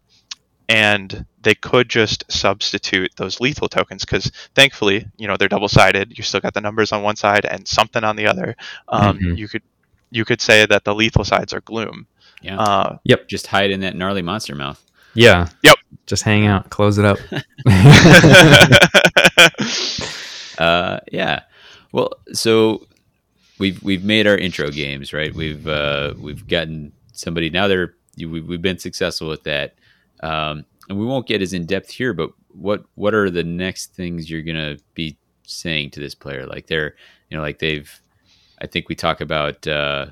[0.69, 6.17] and they could just substitute those lethal tokens because thankfully, you know, they're double sided.
[6.17, 8.55] You still got the numbers on one side and something on the other.
[8.87, 9.37] Um, Mhm.
[9.37, 9.63] You could
[10.11, 12.05] you could say that the lethal sides are gloom.
[12.41, 12.59] Yeah.
[12.59, 14.81] Uh, Just hide in that gnarly monster mouth.
[15.15, 15.49] Yeah.
[15.63, 15.77] Yep.
[16.05, 17.17] Just hang out, close it up.
[20.59, 21.41] Uh, yeah.
[21.91, 22.85] Well, so
[23.57, 25.33] we've we've made our intro games, right?
[25.33, 27.67] We've uh, we've gotten somebody now.
[27.67, 29.73] They're we, we've been successful with that,
[30.21, 32.13] um, and we won't get as in depth here.
[32.13, 36.45] But what what are the next things you're gonna be saying to this player?
[36.45, 36.95] Like they're
[37.29, 37.91] you know like they've.
[38.61, 40.07] I think we talk about uh,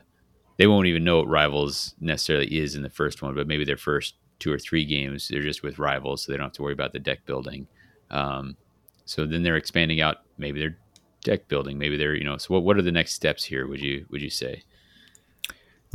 [0.57, 3.77] they won't even know what rivals necessarily is in the first one, but maybe their
[3.77, 6.73] first two or three games they're just with rivals, so they don't have to worry
[6.73, 7.67] about the deck building.
[8.09, 8.57] Um,
[9.05, 10.17] so then they're expanding out.
[10.37, 10.77] Maybe they're
[11.23, 11.77] deck building.
[11.77, 12.37] Maybe they're you know.
[12.37, 13.67] So what what are the next steps here?
[13.67, 14.63] Would you would you say?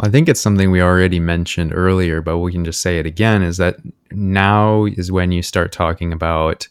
[0.00, 3.42] I think it's something we already mentioned earlier, but we can just say it again
[3.42, 3.76] is that
[4.10, 6.68] now is when you start talking about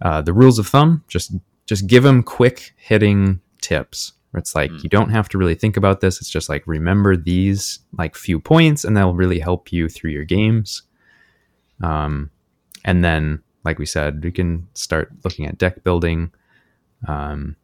[0.00, 1.04] uh, the rules of thumb.
[1.08, 1.34] Just
[1.66, 4.12] just give them quick hitting tips.
[4.34, 4.82] It's like mm.
[4.82, 6.20] you don't have to really think about this.
[6.20, 10.24] It's just like remember these like few points, and that'll really help you through your
[10.24, 10.82] games.
[11.82, 12.30] Um,
[12.84, 16.30] and then, like we said, we can start looking at deck building.
[17.06, 17.56] Um,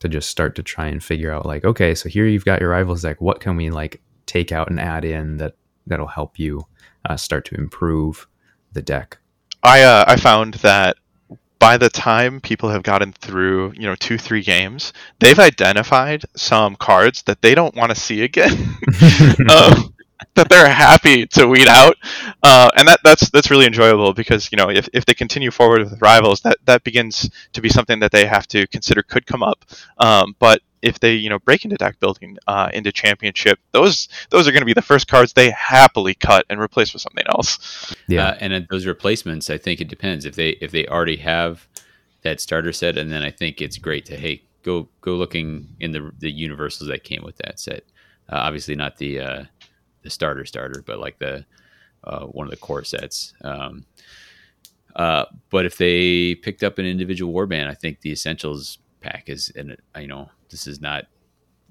[0.00, 2.70] to just start to try and figure out like okay so here you've got your
[2.70, 5.54] rivals deck what can we like take out and add in that
[5.86, 6.66] that'll help you
[7.04, 8.28] uh, start to improve
[8.72, 9.18] the deck.
[9.62, 10.96] I uh, I found that
[11.58, 16.76] by the time people have gotten through, you know, two three games, they've identified some
[16.76, 18.52] cards that they don't want to see again.
[19.50, 19.94] um,
[20.34, 21.96] that they're happy to weed out,
[22.42, 25.80] uh, and that that's that's really enjoyable because you know if, if they continue forward
[25.80, 29.42] with rivals, that that begins to be something that they have to consider could come
[29.42, 29.64] up.
[29.98, 34.46] Um, but if they you know break into deck building uh, into championship, those those
[34.46, 37.94] are going to be the first cards they happily cut and replace with something else.
[38.06, 41.66] Yeah, uh, and those replacements, I think it depends if they if they already have
[42.22, 45.92] that starter set, and then I think it's great to hey go go looking in
[45.92, 47.84] the the universals that came with that set.
[48.28, 49.44] Uh, obviously not the uh,
[50.02, 51.44] the starter starter, but like the
[52.04, 53.34] uh, one of the core sets.
[53.42, 53.84] Um,
[54.96, 59.52] uh, but if they picked up an individual warband, I think the essentials pack is,
[59.54, 61.06] and you know, this is not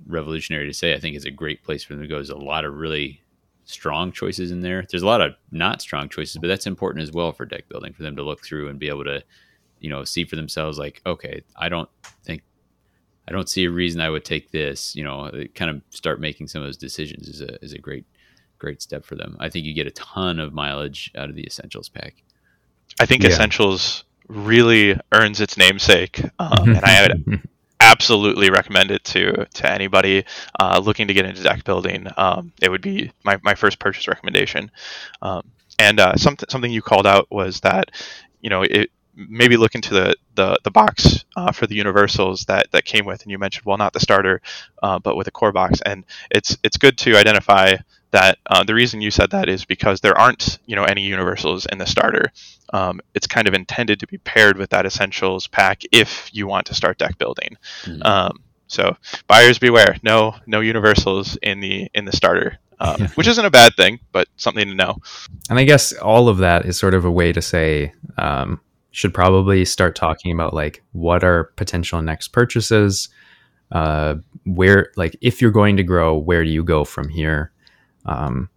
[0.05, 0.93] revolutionary to say.
[0.93, 2.15] I think it's a great place for them to go.
[2.15, 3.21] There's a lot of really
[3.65, 4.85] strong choices in there.
[4.89, 7.93] There's a lot of not strong choices, but that's important as well for deck building
[7.93, 9.23] for them to look through and be able to,
[9.79, 11.89] you know, see for themselves like, okay, I don't
[12.23, 12.43] think
[13.27, 14.95] I don't see a reason I would take this.
[14.95, 18.05] You know, kind of start making some of those decisions is a is a great
[18.57, 19.35] great step for them.
[19.39, 22.23] I think you get a ton of mileage out of the essentials pack.
[22.99, 23.29] I think yeah.
[23.29, 27.41] essentials really earns its namesake, um, and I would
[27.87, 30.25] absolutely recommend it to to anybody
[30.59, 32.07] uh, looking to get into deck building.
[32.17, 34.71] Um, it would be my, my first purchase recommendation.
[35.21, 35.49] Um,
[35.79, 37.91] and uh, something something you called out was that
[38.41, 42.67] you know it maybe look into the the, the box uh, for the universals that,
[42.71, 44.41] that came with and you mentioned well not the starter
[44.83, 47.75] uh, but with a core box and it's it's good to identify
[48.11, 51.65] that uh, the reason you said that is because there aren't you know any universals
[51.65, 52.31] in the starter.
[52.73, 56.67] Um, it's kind of intended to be paired with that essentials pack if you want
[56.67, 57.57] to start deck building.
[57.83, 58.03] Mm-hmm.
[58.03, 58.95] Um, so
[59.27, 63.73] buyers beware, no no universals in the in the starter, um, which isn't a bad
[63.75, 64.97] thing, but something to know.
[65.49, 68.59] And I guess all of that is sort of a way to say um,
[68.91, 73.09] should probably start talking about like what are potential next purchases,
[73.71, 74.15] uh,
[74.45, 77.51] where like if you're going to grow, where do you go from here?
[78.07, 78.49] Um,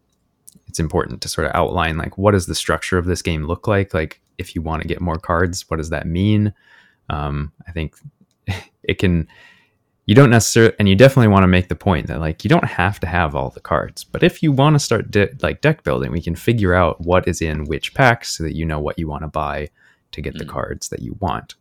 [0.67, 3.67] it's important to sort of outline like what does the structure of this game look
[3.67, 3.93] like?
[3.93, 6.55] Like if you want to get more cards what does that mean?
[7.11, 7.97] Um, i think
[8.85, 9.27] it can
[10.07, 12.65] you don't necessarily and you definitely want to make the point that like you don't
[12.65, 15.83] have to have all the cards but if you want to start de- like deck
[15.83, 18.99] building we can figure out what is in which packs so that you know what
[18.99, 19.69] you want to buy
[20.13, 20.39] to get mm.
[20.39, 21.55] the cards that you want.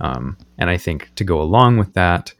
[0.00, 2.32] Um, and i think to go along with that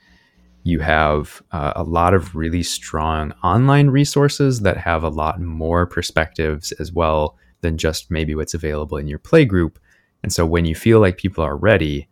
[0.65, 5.87] you have uh, a lot of really strong online resources that have a lot more
[5.87, 9.79] perspectives as well than just maybe what's available in your play group.
[10.23, 12.09] And so when you feel like people are ready,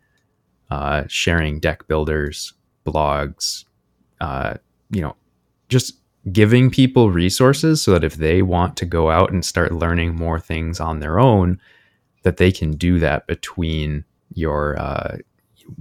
[0.69, 2.53] uh, sharing deck builders,
[2.85, 3.65] blogs,
[4.19, 4.55] uh,
[4.89, 5.15] you know,
[5.69, 5.93] just
[6.31, 10.39] giving people resources so that if they want to go out and start learning more
[10.39, 11.59] things on their own,
[12.23, 14.03] that they can do that between
[14.33, 15.17] your uh,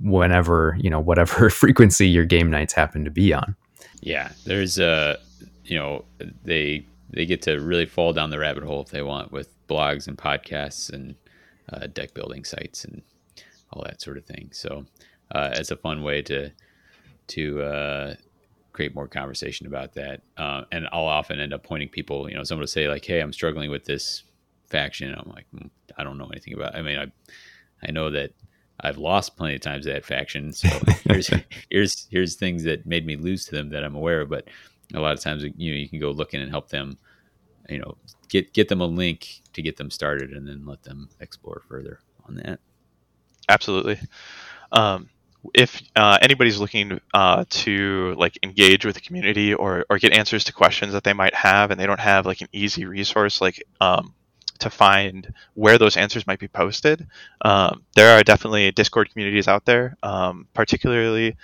[0.02, 3.56] whenever you know whatever frequency your game nights happen to be on.
[4.00, 5.18] Yeah, there's a
[5.64, 6.04] you know
[6.44, 10.06] they they get to really fall down the rabbit hole if they want with blogs
[10.06, 11.14] and podcasts and
[11.72, 13.02] uh, deck building sites and
[13.72, 14.50] all that sort of thing.
[14.52, 14.86] So
[15.32, 16.50] uh, it's a fun way to
[17.28, 18.14] to uh,
[18.72, 20.22] create more conversation about that.
[20.36, 23.20] Uh, and I'll often end up pointing people, you know, someone will say like, "Hey,
[23.20, 24.24] I'm struggling with this
[24.66, 26.74] faction." I'm like, mm, I don't know anything about.
[26.74, 26.78] It.
[26.78, 27.06] I mean, I
[27.86, 28.32] I know that
[28.82, 30.52] I've lost plenty of times that faction.
[30.52, 30.68] So
[31.04, 31.30] here's
[31.70, 34.28] here's here's things that made me lose to them that I'm aware of.
[34.30, 34.48] But
[34.94, 36.98] a lot of times, you know, you can go look in and help them.
[37.68, 37.96] You know,
[38.28, 42.00] get get them a link to get them started, and then let them explore further
[42.26, 42.60] on that.
[43.48, 43.98] Absolutely.
[44.72, 45.08] Um,
[45.54, 50.44] if uh, anybody's looking uh, to like engage with the community or, or get answers
[50.44, 53.62] to questions that they might have and they don't have like an easy resource like
[53.80, 54.14] um,
[54.60, 57.06] to find where those answers might be posted.
[57.42, 59.96] Um, there are definitely Discord communities out there.
[60.02, 61.36] Um, particularly,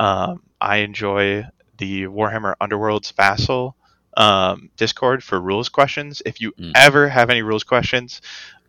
[0.00, 1.46] um, I enjoy
[1.78, 3.76] the Warhammer Underworlds Vassal
[4.16, 6.22] um, Discord for rules questions.
[6.24, 6.72] If you mm.
[6.74, 8.20] ever have any rules questions,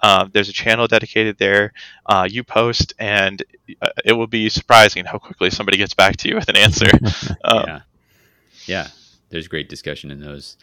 [0.01, 1.73] uh, there's a channel dedicated there.
[2.05, 3.43] Uh, you post, and
[3.81, 6.89] uh, it will be surprising how quickly somebody gets back to you with an answer.
[7.45, 7.81] yeah,
[8.65, 8.87] yeah,
[9.29, 10.57] there's great discussion in those,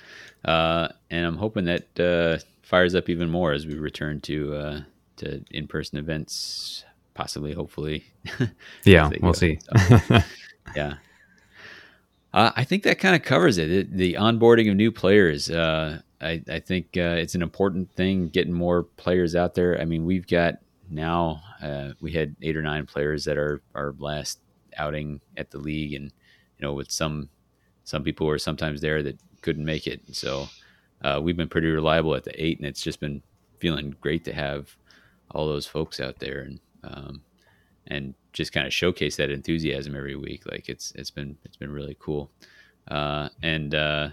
[0.45, 4.81] uh, and I'm hoping that uh, fires up even more as we return to uh,
[5.17, 6.85] to in person events,
[7.15, 8.05] possibly, hopefully.
[8.85, 9.59] Yeah, we'll see.
[9.59, 10.19] So,
[10.77, 10.95] yeah.
[12.33, 13.71] Uh, I think that kind of covers it.
[13.73, 13.97] it.
[13.97, 15.51] The onboarding of new players.
[15.51, 19.81] Uh, I, I think uh, it's an important thing getting more players out there.
[19.81, 23.95] I mean, we've got now, uh, we had eight or nine players that are our
[23.99, 24.39] last
[24.77, 25.93] outing at the league.
[25.95, 27.29] And, you know, with some,
[27.83, 30.03] some people were sometimes there that couldn't make it.
[30.13, 30.49] So
[31.02, 33.22] uh, we've been pretty reliable at the eight, and it's just been
[33.59, 34.74] feeling great to have
[35.31, 36.40] all those folks out there.
[36.40, 37.22] And, um,
[37.86, 40.44] and just kind of showcase that enthusiasm every week.
[40.51, 42.31] Like it's it's been it's been really cool.
[42.89, 44.10] Uh, and uh,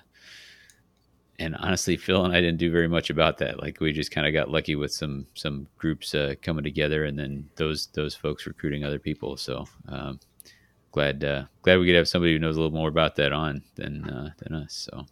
[1.40, 3.62] and honestly, Phil and I didn't do very much about that.
[3.62, 7.18] Like we just kind of got lucky with some some groups uh, coming together, and
[7.18, 9.38] then those those folks recruiting other people.
[9.38, 10.20] So um,
[10.92, 13.62] glad uh, glad we could have somebody who knows a little more about that on
[13.76, 14.90] than uh, than us.
[14.92, 15.06] So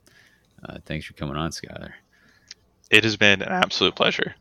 [0.64, 1.92] uh, thanks for coming on, Skyler.
[2.92, 4.36] It has been an absolute pleasure.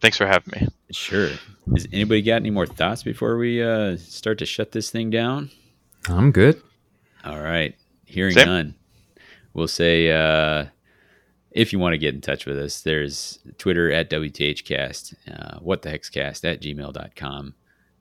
[0.00, 0.68] Thanks for having me.
[0.90, 1.30] Sure.
[1.72, 5.50] Has anybody got any more thoughts before we uh, start to shut this thing down?
[6.08, 6.60] I'm good.
[7.24, 7.74] All right.
[8.04, 8.46] Hearing Same.
[8.46, 8.74] none,
[9.54, 10.66] we'll say uh,
[11.52, 15.82] if you want to get in touch with us, there's Twitter at WTHcast, uh, what
[15.82, 17.54] the hex cast at gmail.com.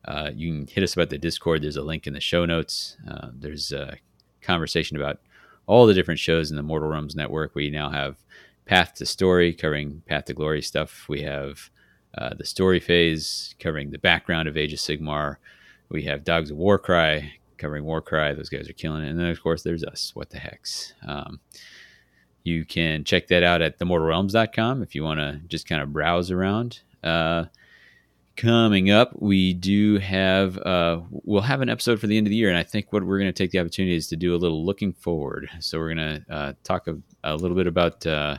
[0.04, 1.62] Uh, you can hit us about the Discord.
[1.62, 2.98] There's a link in the show notes.
[3.08, 3.98] Uh, there's a
[4.42, 5.20] conversation about
[5.68, 7.56] all the different shows in the Mortal Realms network.
[7.56, 8.18] We now have
[8.66, 11.06] Path to Story covering Path to Glory stuff.
[11.08, 11.70] We have
[12.18, 15.38] uh, the story phase covering the background of Age of Sigmar.
[15.90, 18.34] We have Dogs of Warcry covering Warcry.
[18.34, 19.10] Those guys are killing it.
[19.10, 20.12] And then, of course, there's us.
[20.16, 20.94] What the Hex?
[21.08, 21.40] Um,
[22.44, 26.32] you can check that out at themortalrealms.com if you want to just kind of browse
[26.32, 26.80] around.
[27.04, 27.46] Uh,
[28.36, 32.36] coming up, we do have uh, we'll have an episode for the end of the
[32.36, 34.38] year, and I think what we're going to take the opportunity is to do a
[34.38, 35.50] little looking forward.
[35.60, 38.38] So we're going to uh, talk a, a little bit about uh,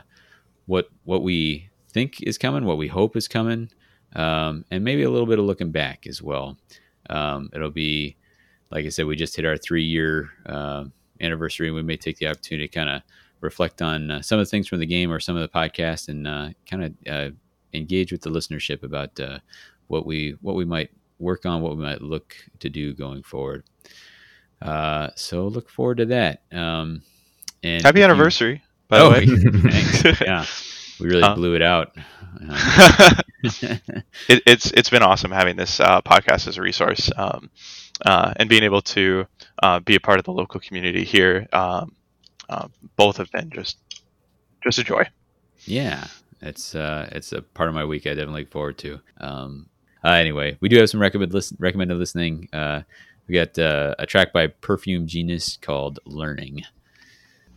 [0.65, 3.69] what what we think is coming, what we hope is coming,
[4.15, 6.57] um, and maybe a little bit of looking back as well.
[7.09, 8.15] Um, it'll be,
[8.71, 10.85] like I said, we just hit our three year uh,
[11.21, 11.67] anniversary.
[11.67, 13.01] And we may take the opportunity to kind of
[13.41, 16.09] reflect on uh, some of the things from the game or some of the podcast,
[16.09, 17.29] and uh, kind of uh,
[17.73, 19.39] engage with the listenership about uh,
[19.93, 20.89] what we what we might
[21.19, 23.63] work on, what we might look to do going forward.
[24.61, 26.41] Uh, so look forward to that.
[26.51, 27.01] Um,
[27.63, 29.15] and Happy you- anniversary, by oh, the
[29.61, 29.71] way.
[29.71, 30.21] thanks.
[30.21, 30.45] yeah,
[30.99, 31.95] we really Uh, blew it out.
[32.49, 33.13] Uh,
[34.29, 37.49] it, it's it's been awesome having this uh, podcast as a resource um,
[38.05, 39.25] uh, and being able to
[39.61, 41.47] uh, be a part of the local community here.
[41.53, 41.95] Um,
[42.49, 42.67] uh,
[42.97, 43.77] both have been just
[44.63, 45.03] just a joy.
[45.65, 46.07] yeah,
[46.41, 48.99] it's uh, it's a part of my week I definitely look forward to.
[49.19, 49.67] Um,
[50.03, 52.49] uh, anyway, we do have some recommended listen, recommended listening.
[52.51, 52.81] Uh,
[53.27, 56.63] we got uh, a track by Perfume Genius called "Learning."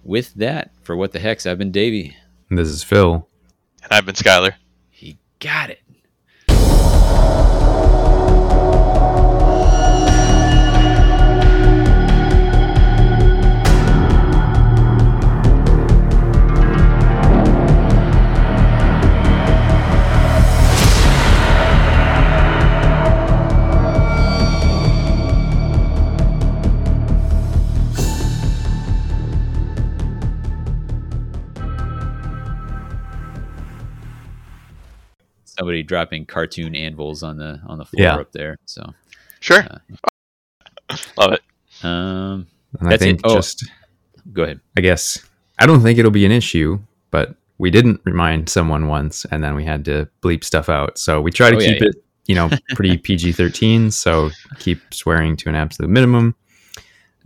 [0.05, 2.17] With that, for what the hex, I've been Davey.
[2.51, 3.27] This is Phil.
[3.83, 4.53] And I've been Skyler.
[4.89, 5.81] He got it.
[35.59, 38.17] Somebody dropping cartoon anvils on the on the floor Yeah.
[38.17, 38.59] up there.
[38.67, 38.93] So,
[39.41, 41.43] Sure, Uh, love it.
[41.85, 42.47] um,
[42.79, 43.07] And I That's it.
[43.07, 43.37] think Oh.
[43.37, 43.65] just,
[44.33, 44.61] go ahead.
[44.77, 45.19] I guess,
[45.59, 46.81] I don't think it'll be an issue,
[47.11, 50.99] but we didn't remind someone once and then we had to bleep stuff out.
[50.99, 51.97] So we try to Oh, yeah, keep it,
[52.27, 53.91] you know, pretty PG 13.
[53.91, 56.35] So keep swearing to an absolute minimum.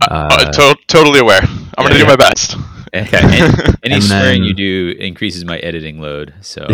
[0.01, 1.41] Uh, Uh, to- totally aware.
[1.43, 2.01] I'm gonna yeah.
[2.01, 2.55] do my best.
[2.93, 3.17] Okay.
[3.17, 3.37] any
[3.83, 6.33] any And swearing then- you do increases my editing load.
[6.41, 6.67] So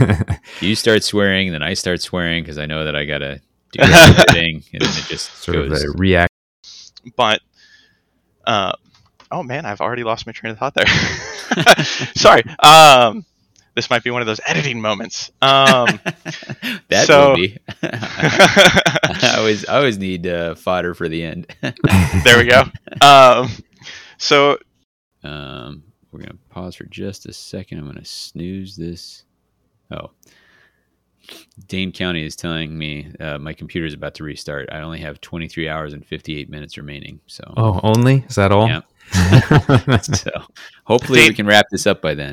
[0.60, 3.40] you start swearing, then I start swearing because I know that I gotta
[3.72, 3.92] do the
[4.26, 5.82] editing, and then it just sort goes.
[5.82, 6.32] of a react.
[7.16, 7.40] but
[8.46, 8.72] uh,
[9.30, 10.86] oh man, I've already lost my train of thought there.
[12.14, 12.42] Sorry.
[12.58, 13.24] Um,
[13.74, 15.30] this might be one of those editing moments.
[15.42, 15.98] Um,
[16.88, 17.58] that so- will be.
[17.82, 21.46] I always, I always need uh, fodder for the end.
[22.24, 22.64] there we go.
[23.00, 23.48] Um,
[24.18, 24.58] so
[25.24, 25.82] um,
[26.12, 27.78] we're gonna pause for just a second.
[27.78, 29.24] I'm gonna snooze this.
[29.90, 30.10] Oh,
[31.68, 34.68] Dane County is telling me uh, my computer is about to restart.
[34.72, 37.20] I only have 23 hours and 58 minutes remaining.
[37.26, 38.24] So, Oh, only?
[38.28, 38.68] Is that all?
[38.68, 38.80] Yeah.
[40.00, 40.30] so
[40.84, 42.32] hopefully we can wrap this up by then.